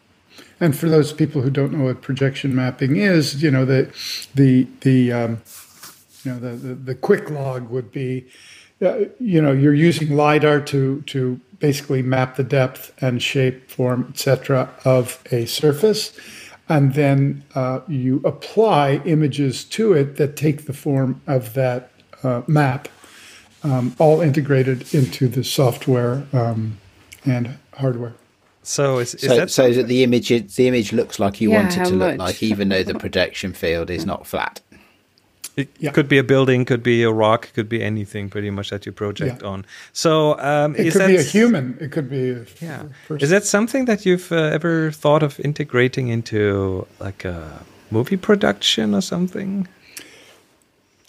And 0.59 0.77
for 0.77 0.89
those 0.89 1.13
people 1.13 1.41
who 1.41 1.49
don't 1.49 1.73
know 1.73 1.85
what 1.85 2.01
projection 2.01 2.55
mapping 2.55 2.97
is, 2.97 3.41
you 3.41 3.51
know 3.51 3.65
the 3.65 3.93
the 4.35 4.67
the 4.81 5.11
um, 5.11 5.41
you 6.23 6.31
know 6.31 6.39
the, 6.39 6.49
the 6.49 6.75
the 6.75 6.95
quick 6.95 7.29
log 7.29 7.69
would 7.69 7.91
be, 7.91 8.25
uh, 8.81 9.05
you 9.19 9.41
know, 9.41 9.51
you're 9.51 9.73
using 9.73 10.15
lidar 10.15 10.61
to 10.61 11.01
to 11.03 11.39
basically 11.59 12.01
map 12.01 12.35
the 12.35 12.43
depth 12.43 12.93
and 13.01 13.21
shape, 13.21 13.69
form, 13.69 14.07
etc. 14.09 14.69
of 14.85 15.21
a 15.31 15.45
surface, 15.45 16.17
and 16.67 16.93
then 16.93 17.43
uh, 17.55 17.81
you 17.87 18.21
apply 18.25 19.01
images 19.05 19.63
to 19.65 19.93
it 19.93 20.15
that 20.17 20.35
take 20.35 20.65
the 20.65 20.73
form 20.73 21.21
of 21.27 21.53
that 21.53 21.91
uh, 22.23 22.41
map 22.47 22.87
um, 23.63 23.95
all 23.99 24.21
integrated 24.21 24.93
into 24.93 25.27
the 25.27 25.43
software 25.43 26.23
um, 26.33 26.77
and 27.25 27.57
hardware. 27.73 28.13
So 28.63 28.99
is, 28.99 29.15
is 29.15 29.21
So, 29.29 29.35
that 29.37 29.49
so 29.51 29.71
that 29.73 29.87
the 29.87 30.03
image 30.03 30.31
it- 30.31 30.49
the 30.55 30.67
image 30.67 30.93
looks 30.93 31.19
like 31.19 31.41
you 31.41 31.49
Yeah, 31.51 31.57
want 31.61 31.73
it 31.73 31.79
how 31.79 31.85
to 31.85 31.95
look 31.95 32.17
much? 32.17 32.27
like, 32.27 32.43
even 32.43 32.69
though 32.69 32.83
the 32.83 32.93
projection 32.95 33.53
field 33.53 33.89
is 33.89 34.05
not 34.05 34.27
flat. 34.27 34.61
It 35.57 35.67
Yeah. 35.79 35.91
could 35.91 36.07
be 36.07 36.17
a 36.17 36.23
building, 36.23 36.63
could 36.65 36.83
be 36.83 37.03
a 37.03 37.11
rock, 37.11 37.49
could 37.53 37.67
be 37.67 37.83
anything 37.83 38.29
pretty 38.29 38.49
much 38.49 38.69
that 38.69 38.85
you 38.85 38.91
project 38.93 39.41
Yeah. 39.41 39.47
on. 39.49 39.65
So 39.91 40.39
um, 40.39 40.75
It 40.75 40.87
is 40.87 40.93
could 40.93 41.01
that 41.01 41.07
be 41.07 41.15
a 41.17 41.23
human. 41.23 41.77
It 41.81 41.91
could 41.91 42.09
be 42.09 42.29
a 42.31 42.45
Yeah. 42.61 42.83
person. 43.07 43.23
Is 43.23 43.29
that 43.31 43.45
something 43.45 43.85
that 43.85 44.05
you've 44.05 44.31
uh, 44.31 44.35
ever 44.57 44.91
thought 44.91 45.23
of 45.23 45.39
integrating 45.39 46.07
into 46.09 46.85
like 46.99 47.25
a 47.25 47.63
movie 47.91 48.17
production 48.17 48.93
or 48.93 49.01
something? 49.01 49.67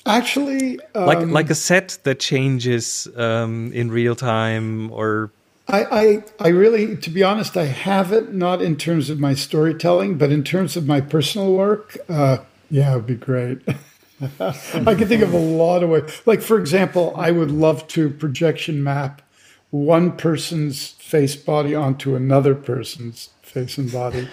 Actually 0.06 0.78
Like 0.94 1.18
um, 1.18 1.32
like 1.32 1.50
a 1.50 1.54
set 1.54 1.98
that 2.04 2.20
changes 2.20 3.08
um, 3.16 3.72
in 3.72 3.90
real 3.90 4.14
time 4.14 4.90
or 4.90 5.30
I, 5.68 5.84
I 5.84 6.24
I 6.40 6.48
really 6.48 6.96
to 6.96 7.10
be 7.10 7.22
honest 7.22 7.56
I 7.56 7.66
have 7.66 8.12
it 8.12 8.32
not 8.34 8.60
in 8.62 8.76
terms 8.76 9.10
of 9.10 9.20
my 9.20 9.34
storytelling 9.34 10.18
but 10.18 10.30
in 10.32 10.42
terms 10.42 10.76
of 10.76 10.86
my 10.86 11.00
personal 11.00 11.52
work 11.52 11.96
uh, 12.08 12.38
yeah 12.70 12.92
it 12.92 12.96
would 12.96 13.06
be 13.06 13.14
great. 13.14 13.58
I 14.40 14.94
can 14.94 15.08
think 15.08 15.22
of 15.22 15.32
a 15.32 15.38
lot 15.38 15.82
of 15.82 15.90
ways 15.90 16.22
like 16.26 16.42
for 16.42 16.58
example 16.58 17.14
I 17.16 17.30
would 17.30 17.50
love 17.50 17.86
to 17.88 18.10
projection 18.10 18.82
map 18.82 19.22
one 19.70 20.16
person's 20.16 20.88
face 20.88 21.36
body 21.36 21.74
onto 21.74 22.16
another 22.16 22.54
person's 22.54 23.30
face 23.50 23.78
and 23.78 23.92
body 23.92 24.28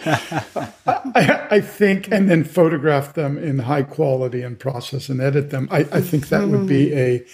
I, 1.17 1.47
I 1.51 1.59
think, 1.61 2.11
and 2.11 2.29
then 2.29 2.43
photograph 2.43 3.13
them 3.13 3.37
in 3.37 3.59
high 3.59 3.83
quality 3.83 4.41
and 4.41 4.57
process 4.59 5.09
and 5.09 5.21
edit 5.21 5.49
them. 5.49 5.67
I, 5.71 5.79
I 5.91 6.01
think 6.01 6.29
that 6.29 6.47
would 6.47 6.67
be 6.67 6.93
a 6.93 7.25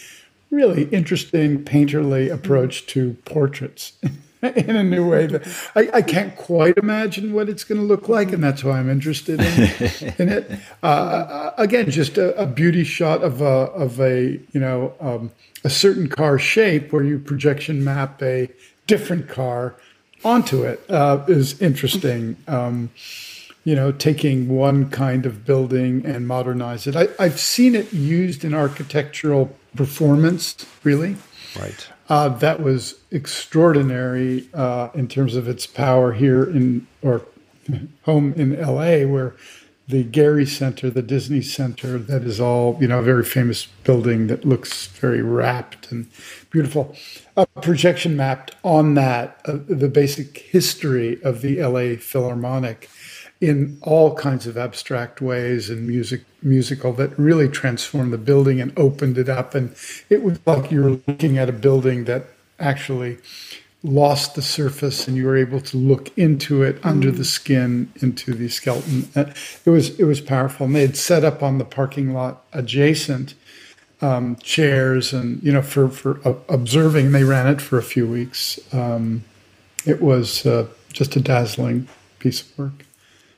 really 0.49 0.85
interesting 0.85 1.63
painterly 1.63 2.31
approach 2.31 2.85
to 2.87 3.13
portraits. 3.25 3.93
in 4.43 4.75
a 4.75 4.83
new 4.83 5.09
way. 5.09 5.25
That 5.25 5.47
I, 5.73 5.89
I 5.93 6.01
can't 6.01 6.35
quite 6.35 6.77
imagine 6.77 7.31
what 7.31 7.47
it's 7.47 7.63
going 7.63 7.79
to 7.79 7.87
look 7.87 8.09
like, 8.09 8.33
and 8.33 8.43
that's 8.43 8.61
why 8.61 8.77
I'm 8.77 8.89
interested 8.89 9.39
in, 9.39 10.13
in 10.19 10.29
it. 10.29 10.51
Uh, 10.81 11.51
again, 11.57 11.89
just 11.89 12.17
a, 12.17 12.35
a, 12.37 12.45
beauty 12.45 12.83
shot 12.83 13.23
of 13.23 13.39
a 13.39 13.45
of 13.45 14.01
a 14.01 14.41
you 14.51 14.59
know 14.59 14.95
um, 14.99 15.31
a 15.63 15.69
certain 15.69 16.09
car 16.09 16.37
shape 16.37 16.91
where 16.91 17.03
you 17.03 17.19
projection 17.19 17.85
map 17.85 18.21
a 18.21 18.51
different 18.85 19.29
car 19.29 19.75
onto 20.23 20.63
it 20.63 20.83
uh, 20.89 21.23
is 21.27 21.61
interesting. 21.61 22.37
Um, 22.47 22.89
you 23.65 23.75
know, 23.75 23.93
taking 23.93 24.49
one 24.49 24.89
kind 24.89 25.25
of 25.25 25.45
building 25.45 26.05
and 26.05 26.27
modernize 26.27 26.85
it. 26.85 26.95
I, 26.97 27.07
I've 27.17 27.39
seen 27.39 27.75
it 27.75 27.93
used 27.93 28.43
in 28.43 28.53
architectural 28.53 29.55
performance, 29.75 30.65
really. 30.83 31.15
Right. 31.57 31.87
Uh, 32.09 32.29
that 32.29 32.61
was 32.61 32.95
extraordinary 33.11 34.49
uh, 34.53 34.89
in 34.93 35.07
terms 35.07 35.35
of 35.35 35.47
its 35.47 35.65
power 35.65 36.11
here 36.11 36.43
in 36.43 36.87
or 37.01 37.21
home 38.03 38.33
in 38.33 38.59
LA, 38.59 39.05
where 39.05 39.35
the 39.87 40.03
Gehry 40.03 40.47
Center, 40.47 40.89
the 40.89 41.01
Disney 41.01 41.41
Center, 41.41 41.97
that 41.97 42.23
is 42.23 42.39
all 42.39 42.77
you 42.79 42.87
know, 42.87 42.99
a 42.99 43.03
very 43.03 43.23
famous 43.23 43.65
building 43.83 44.27
that 44.27 44.45
looks 44.45 44.87
very 44.87 45.21
wrapped 45.21 45.91
and 45.91 46.07
beautiful. 46.49 46.95
A 47.35 47.45
projection 47.45 48.15
mapped 48.15 48.55
on 48.63 48.93
that 48.93 49.41
uh, 49.45 49.57
the 49.67 49.89
basic 49.89 50.37
history 50.37 51.21
of 51.23 51.41
the 51.41 51.61
LA 51.61 51.97
Philharmonic 51.99 52.89
in 53.41 53.77
all 53.81 54.15
kinds 54.15 54.47
of 54.47 54.57
abstract 54.57 55.19
ways 55.19 55.69
and 55.69 55.85
music 55.85 56.21
musical 56.41 56.93
that 56.93 57.17
really 57.19 57.49
transformed 57.49 58.13
the 58.13 58.17
building 58.17 58.61
and 58.61 58.71
opened 58.79 59.17
it 59.17 59.27
up 59.27 59.53
and 59.53 59.75
it 60.09 60.23
was 60.23 60.39
like 60.45 60.71
you 60.71 60.81
were 60.81 60.99
looking 61.07 61.37
at 61.37 61.49
a 61.49 61.53
building 61.53 62.05
that 62.05 62.27
actually 62.57 63.17
lost 63.83 64.35
the 64.35 64.41
surface 64.41 65.07
and 65.07 65.17
you 65.17 65.25
were 65.25 65.35
able 65.35 65.59
to 65.59 65.75
look 65.75 66.17
into 66.17 66.63
it 66.63 66.81
mm. 66.81 66.85
under 66.89 67.11
the 67.11 67.25
skin 67.25 67.91
into 68.01 68.33
the 68.33 68.47
skeleton 68.47 69.09
uh, 69.15 69.25
it 69.65 69.69
was 69.69 69.99
it 69.99 70.05
was 70.05 70.21
powerful 70.21 70.65
and 70.65 70.75
they 70.75 70.81
had 70.81 70.95
set 70.95 71.25
up 71.25 71.43
on 71.43 71.57
the 71.57 71.65
parking 71.65 72.13
lot 72.13 72.45
adjacent 72.53 73.35
um, 74.01 74.37
chairs 74.37 75.11
and 75.11 75.43
you 75.43 75.51
know 75.51 75.61
for 75.61 75.89
for 75.89 76.25
uh, 76.27 76.33
observing 76.47 77.11
they 77.11 77.23
ran 77.23 77.45
it 77.47 77.59
for 77.59 77.77
a 77.77 77.83
few 77.83 78.07
weeks 78.07 78.57
um, 78.73 79.23
it 79.85 80.01
was 80.01 80.45
uh, 80.45 80.65
just 80.93 81.15
a 81.17 81.19
dazzling 81.19 81.87
piece 82.19 82.41
of 82.41 82.57
work 82.57 82.85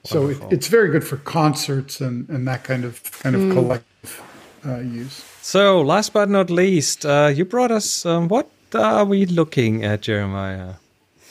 so 0.03 0.29
it, 0.29 0.37
it's 0.51 0.67
very 0.67 0.89
good 0.89 1.03
for 1.03 1.17
concerts 1.17 1.99
and, 1.99 2.29
and 2.29 2.47
that 2.47 2.63
kind 2.63 2.85
of 2.85 3.01
kind 3.19 3.35
of 3.35 3.41
mm. 3.41 3.53
collective 3.53 4.21
uh, 4.65 4.79
use. 4.79 5.23
So 5.41 5.81
last 5.81 6.13
but 6.13 6.29
not 6.29 6.49
least, 6.49 7.05
uh, 7.05 7.31
you 7.33 7.45
brought 7.45 7.71
us. 7.71 8.05
Um, 8.05 8.27
what 8.27 8.49
are 8.75 9.05
we 9.05 9.25
looking 9.25 9.83
at, 9.83 10.01
Jeremiah? 10.01 10.75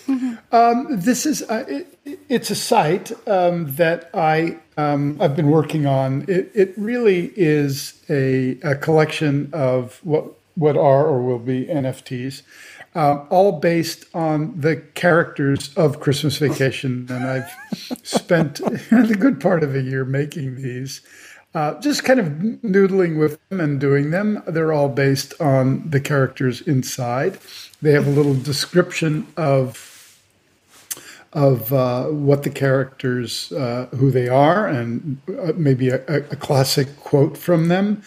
Um, 0.53 0.87
this 0.91 1.27
is 1.27 1.43
uh, 1.43 1.65
it, 1.67 1.99
it's 2.29 2.49
a 2.49 2.55
site 2.55 3.11
um, 3.27 3.75
that 3.75 4.09
I 4.15 4.59
um, 4.77 5.21
I've 5.21 5.35
been 5.35 5.51
working 5.51 5.85
on. 5.85 6.27
It, 6.29 6.53
it 6.55 6.75
really 6.77 7.33
is 7.35 8.01
a, 8.09 8.57
a 8.63 8.77
collection 8.77 9.51
of 9.53 9.99
what 10.05 10.27
what 10.55 10.77
are 10.77 11.07
or 11.07 11.23
will 11.23 11.41
be 11.41 11.65
NFTs 11.65 12.43
uh, 12.95 13.25
all 13.29 13.53
based 13.53 14.07
on 14.15 14.61
the 14.61 14.77
characters 14.95 15.75
of 15.75 16.01
Christmas 16.01 16.39
Vacation. 16.39 17.07
And 17.11 17.25
I've 17.27 17.51
spent 18.03 18.61
a 18.93 19.15
good 19.15 19.41
part 19.41 19.63
of 19.63 19.75
a 19.75 19.83
year 19.83 20.05
making 20.05 20.57
these, 20.57 21.01
uh, 21.55 21.81
just 21.81 22.05
kind 22.05 22.19
of 22.19 22.27
noodling 22.27 23.19
with 23.19 23.39
them 23.49 23.61
and 23.61 23.81
doing 23.81 24.11
them. 24.11 24.43
They're 24.47 24.73
all 24.73 24.89
based 24.89 25.41
on 25.41 25.89
the 25.89 26.01
characters 26.01 26.61
inside. 26.61 27.39
They 27.81 27.93
have 27.93 28.07
a 28.07 28.11
little 28.11 28.35
description 28.35 29.27
of 29.37 29.91
of 31.33 31.73
uh, 31.73 32.05
what 32.05 32.45
the 32.45 32.51
characters, 32.51 33.51
uh, 33.53 33.87
who 33.97 34.13
they 34.13 34.29
are, 34.29 34.69
and 34.69 35.19
uh, 35.29 35.53
maybe 35.57 35.89
a, 35.89 35.97
a, 36.07 36.37
classic 36.37 36.97
quote 37.01 37.37
from 37.37 37.67
them. 37.67 38.01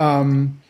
Um, 0.00 0.62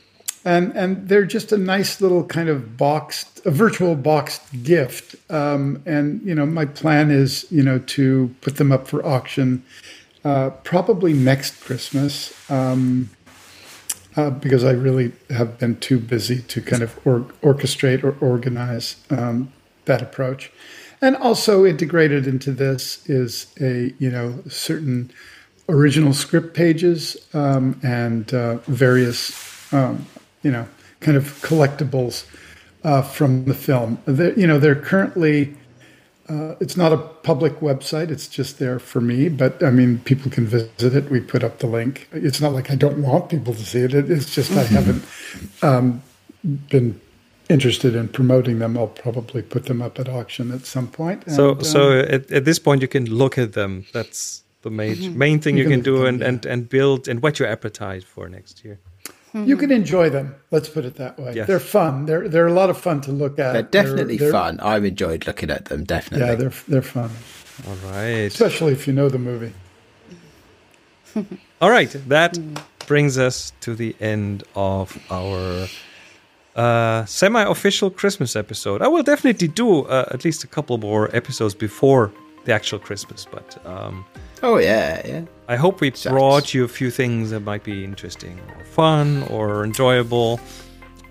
and 0.44 0.76
and 0.76 1.08
they're 1.08 1.24
just 1.24 1.52
a 1.52 1.56
nice 1.56 2.00
little 2.00 2.24
kind 2.24 2.48
of 2.48 2.76
boxed, 2.76 3.40
a 3.46 3.50
virtual 3.50 3.94
boxed 3.94 4.42
gift. 4.64 5.14
Um, 5.30 5.82
and 5.86 6.20
you 6.22 6.34
know, 6.34 6.46
my 6.46 6.64
plan 6.64 7.10
is 7.10 7.46
you 7.50 7.62
know 7.62 7.78
to 7.78 8.34
put 8.40 8.56
them 8.56 8.72
up 8.72 8.88
for 8.88 9.04
auction, 9.06 9.62
uh, 10.24 10.50
probably 10.64 11.12
next 11.12 11.62
Christmas, 11.62 12.32
um, 12.50 13.10
uh, 14.16 14.30
because 14.30 14.64
I 14.64 14.72
really 14.72 15.12
have 15.30 15.58
been 15.58 15.76
too 15.76 15.98
busy 15.98 16.42
to 16.42 16.60
kind 16.60 16.82
of 16.82 16.98
or- 17.06 17.26
orchestrate 17.42 18.02
or 18.04 18.16
organize 18.20 18.96
um, 19.10 19.52
that 19.84 20.02
approach. 20.02 20.50
And 21.02 21.16
also 21.16 21.64
integrated 21.64 22.26
into 22.26 22.52
this 22.52 23.08
is 23.08 23.54
a 23.60 23.94
you 23.98 24.10
know 24.10 24.42
certain 24.48 25.10
original 25.68 26.12
script 26.12 26.54
pages 26.54 27.16
um, 27.32 27.80
and 27.82 28.34
uh, 28.34 28.56
various 28.66 29.72
um, 29.72 30.06
you 30.42 30.50
know, 30.50 30.66
kind 31.00 31.16
of 31.16 31.24
collectibles 31.42 32.26
uh, 32.84 33.02
from 33.02 33.44
the 33.44 33.54
film. 33.54 33.98
They're, 34.06 34.38
you 34.38 34.46
know, 34.46 34.58
they're 34.58 34.74
currently. 34.74 35.56
Uh, 36.30 36.54
it's 36.60 36.76
not 36.76 36.92
a 36.92 36.96
public 36.96 37.58
website. 37.58 38.10
It's 38.10 38.28
just 38.28 38.60
there 38.60 38.78
for 38.78 39.00
me. 39.00 39.28
But 39.28 39.62
I 39.64 39.70
mean, 39.70 39.98
people 40.00 40.30
can 40.30 40.46
visit 40.46 40.94
it. 40.94 41.10
We 41.10 41.20
put 41.20 41.42
up 41.42 41.58
the 41.58 41.66
link. 41.66 42.08
It's 42.12 42.40
not 42.40 42.52
like 42.52 42.70
I 42.70 42.76
don't 42.76 43.02
want 43.02 43.30
people 43.30 43.52
to 43.52 43.64
see 43.64 43.80
it. 43.80 43.94
It's 43.94 44.32
just 44.32 44.52
I 44.52 44.62
haven't 44.62 45.04
um, 45.62 46.02
been 46.44 47.00
interested 47.48 47.96
in 47.96 48.08
promoting 48.08 48.60
them. 48.60 48.78
I'll 48.78 48.86
probably 48.86 49.42
put 49.42 49.66
them 49.66 49.82
up 49.82 49.98
at 49.98 50.08
auction 50.08 50.52
at 50.52 50.66
some 50.66 50.86
point. 50.86 51.26
And, 51.26 51.34
so, 51.34 51.58
so 51.62 51.98
um, 51.98 52.06
at, 52.08 52.30
at, 52.30 52.44
this 52.44 52.60
point, 52.60 52.80
you 52.80 52.88
can 52.88 53.06
look 53.06 53.36
at 53.36 53.54
them. 53.54 53.86
That's 53.92 54.44
the 54.62 54.70
main 54.70 54.96
mm-hmm. 54.96 55.18
main 55.18 55.40
thing 55.40 55.56
you, 55.56 55.64
you 55.64 55.68
can, 55.68 55.78
can 55.78 55.84
do, 55.84 55.98
them, 55.98 56.06
and, 56.06 56.20
yeah. 56.20 56.28
and 56.28 56.46
and 56.46 56.68
build 56.68 57.08
and 57.08 57.20
whet 57.22 57.40
your 57.40 57.48
appetite 57.48 58.04
for 58.04 58.28
next 58.28 58.64
year. 58.64 58.78
Mm-hmm. 59.34 59.48
You 59.48 59.56
can 59.56 59.70
enjoy 59.70 60.10
them. 60.10 60.34
Let's 60.50 60.68
put 60.68 60.84
it 60.84 60.96
that 60.96 61.16
way. 61.18 61.34
Yes. 61.34 61.46
They're 61.46 61.60
fun. 61.60 62.06
They're 62.06 62.28
they're 62.28 62.48
a 62.48 62.52
lot 62.52 62.68
of 62.68 62.76
fun 62.76 63.00
to 63.02 63.12
look 63.12 63.38
at. 63.38 63.52
They're 63.52 63.62
definitely 63.62 64.16
they're, 64.16 64.32
they're, 64.32 64.40
fun. 64.40 64.58
I've 64.58 64.84
enjoyed 64.84 65.26
looking 65.26 65.50
at 65.50 65.66
them. 65.66 65.84
Definitely. 65.84 66.26
Yeah, 66.26 66.34
they're 66.34 66.52
they're 66.66 66.82
fun. 66.82 67.10
All 67.68 67.92
right. 67.92 68.26
Especially 68.26 68.72
if 68.72 68.88
you 68.88 68.92
know 68.92 69.08
the 69.08 69.18
movie. 69.18 69.52
All 71.60 71.70
right. 71.70 71.94
That 72.08 72.38
brings 72.86 73.18
us 73.18 73.52
to 73.60 73.76
the 73.76 73.94
end 74.00 74.42
of 74.56 74.98
our 75.10 75.68
uh, 76.56 77.04
semi-official 77.04 77.90
Christmas 77.90 78.34
episode. 78.34 78.82
I 78.82 78.88
will 78.88 79.04
definitely 79.04 79.48
do 79.48 79.82
uh, 79.82 80.06
at 80.10 80.24
least 80.24 80.42
a 80.42 80.48
couple 80.48 80.76
more 80.78 81.14
episodes 81.14 81.54
before 81.54 82.12
the 82.44 82.52
actual 82.52 82.78
Christmas, 82.78 83.26
but 83.30 83.64
um, 83.66 84.04
Oh 84.42 84.56
yeah, 84.56 85.06
yeah. 85.06 85.24
I 85.48 85.56
hope 85.56 85.80
we 85.80 85.90
brought 85.90 86.54
you 86.54 86.64
a 86.64 86.68
few 86.68 86.90
things 86.90 87.30
that 87.30 87.40
might 87.40 87.62
be 87.62 87.84
interesting 87.84 88.38
or 88.56 88.64
fun 88.64 89.22
or 89.24 89.64
enjoyable. 89.64 90.40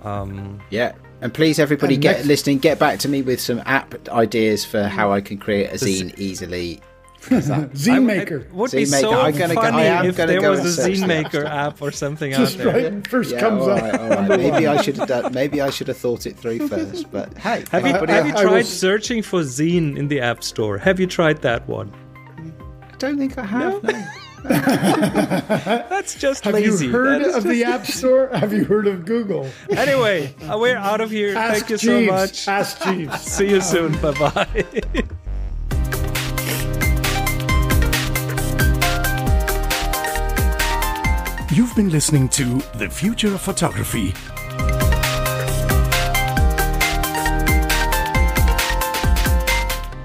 Um, 0.01 0.59
yeah, 0.69 0.93
and 1.21 1.33
please, 1.33 1.59
everybody, 1.59 1.95
and 1.95 2.03
get 2.03 2.15
next... 2.17 2.27
listening. 2.27 2.59
Get 2.59 2.79
back 2.79 2.99
to 2.99 3.09
me 3.09 3.21
with 3.21 3.39
some 3.39 3.61
app 3.65 4.09
ideas 4.09 4.65
for 4.65 4.83
how 4.83 5.11
I 5.11 5.21
can 5.21 5.37
create 5.37 5.69
a 5.69 5.75
zine 5.75 6.17
easily. 6.17 6.81
zine 7.29 8.05
maker. 8.05 8.37
It 8.37 8.53
would 8.53 8.71
zine 8.71 8.77
be 8.77 8.85
so 8.85 9.11
I'm 9.11 9.37
gonna 9.37 9.53
funny 9.53 9.83
go, 9.83 10.03
if 10.03 10.15
there 10.15 10.49
was 10.49 10.79
a 10.79 10.89
zine 10.89 11.07
maker 11.07 11.45
app 11.45 11.81
or 11.81 11.91
something 11.91 12.31
Just 12.31 12.59
out 12.59 12.73
there. 12.73 12.91
Right, 12.91 13.07
first 13.07 13.31
yeah, 13.31 13.39
comes 13.39 13.63
all 13.63 13.69
right, 13.69 13.93
up. 13.93 14.01
All 14.01 14.09
right. 14.09 14.29
maybe 14.39 14.67
I 14.67 14.81
should 14.81 14.97
have 14.97 15.07
done. 15.07 15.33
Maybe 15.33 15.61
I 15.61 15.69
should 15.69 15.87
have 15.89 15.97
thought 15.97 16.25
it 16.25 16.37
through 16.37 16.67
first. 16.67 17.11
But 17.11 17.37
hey, 17.37 17.65
have 17.71 17.85
you, 17.85 17.93
have 17.93 18.25
you 18.25 18.33
tried 18.33 18.51
was... 18.51 18.79
searching 18.79 19.21
for 19.21 19.41
zine 19.41 19.97
in 19.97 20.07
the 20.07 20.21
app 20.21 20.43
store? 20.43 20.77
Have 20.77 20.99
you 20.99 21.07
tried 21.07 21.41
that 21.41 21.67
one? 21.67 21.93
I 22.91 22.95
don't 22.97 23.17
think 23.17 23.37
I 23.37 23.45
have. 23.45 23.83
No. 23.83 24.07
That's 24.43 26.15
just 26.15 26.43
have 26.45 26.53
lazy. 26.53 26.85
you 26.85 26.91
heard 26.91 27.23
of 27.23 27.43
the 27.43 27.63
App 27.63 27.85
Store? 27.85 28.29
Have 28.29 28.53
you 28.53 28.63
heard 28.63 28.87
of 28.87 29.05
Google? 29.05 29.49
Anyway, 29.69 30.33
uh, 30.49 30.57
we're 30.57 30.77
out 30.77 31.01
of 31.01 31.11
here. 31.11 31.35
Ask 31.37 31.67
Thank 31.67 31.69
you 31.69 31.77
Jeeves. 31.77 32.07
so 32.07 32.13
much. 32.13 32.47
Ask 32.47 32.83
Jeeves. 32.83 33.21
See 33.21 33.49
you 33.49 33.61
soon. 33.61 33.99
Bye 33.99 34.11
bye. 34.13 35.03
Been 41.79 41.89
listening 41.89 42.27
to 42.27 42.61
The 42.75 42.89
Future 42.89 43.33
of 43.33 43.39
Photography 43.39 44.13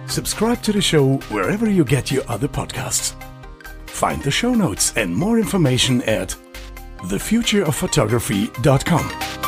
Subscribe 0.06 0.62
to 0.62 0.70
the 0.70 0.80
show 0.80 1.16
wherever 1.32 1.68
you 1.68 1.84
get 1.84 2.12
your 2.12 2.22
other 2.28 2.46
podcasts. 2.46 3.14
Find 3.86 4.22
the 4.22 4.30
show 4.30 4.54
notes 4.54 4.96
and 4.96 5.12
more 5.12 5.40
information 5.40 6.00
at 6.02 6.36
thefutureofphotography.com. 6.98 9.43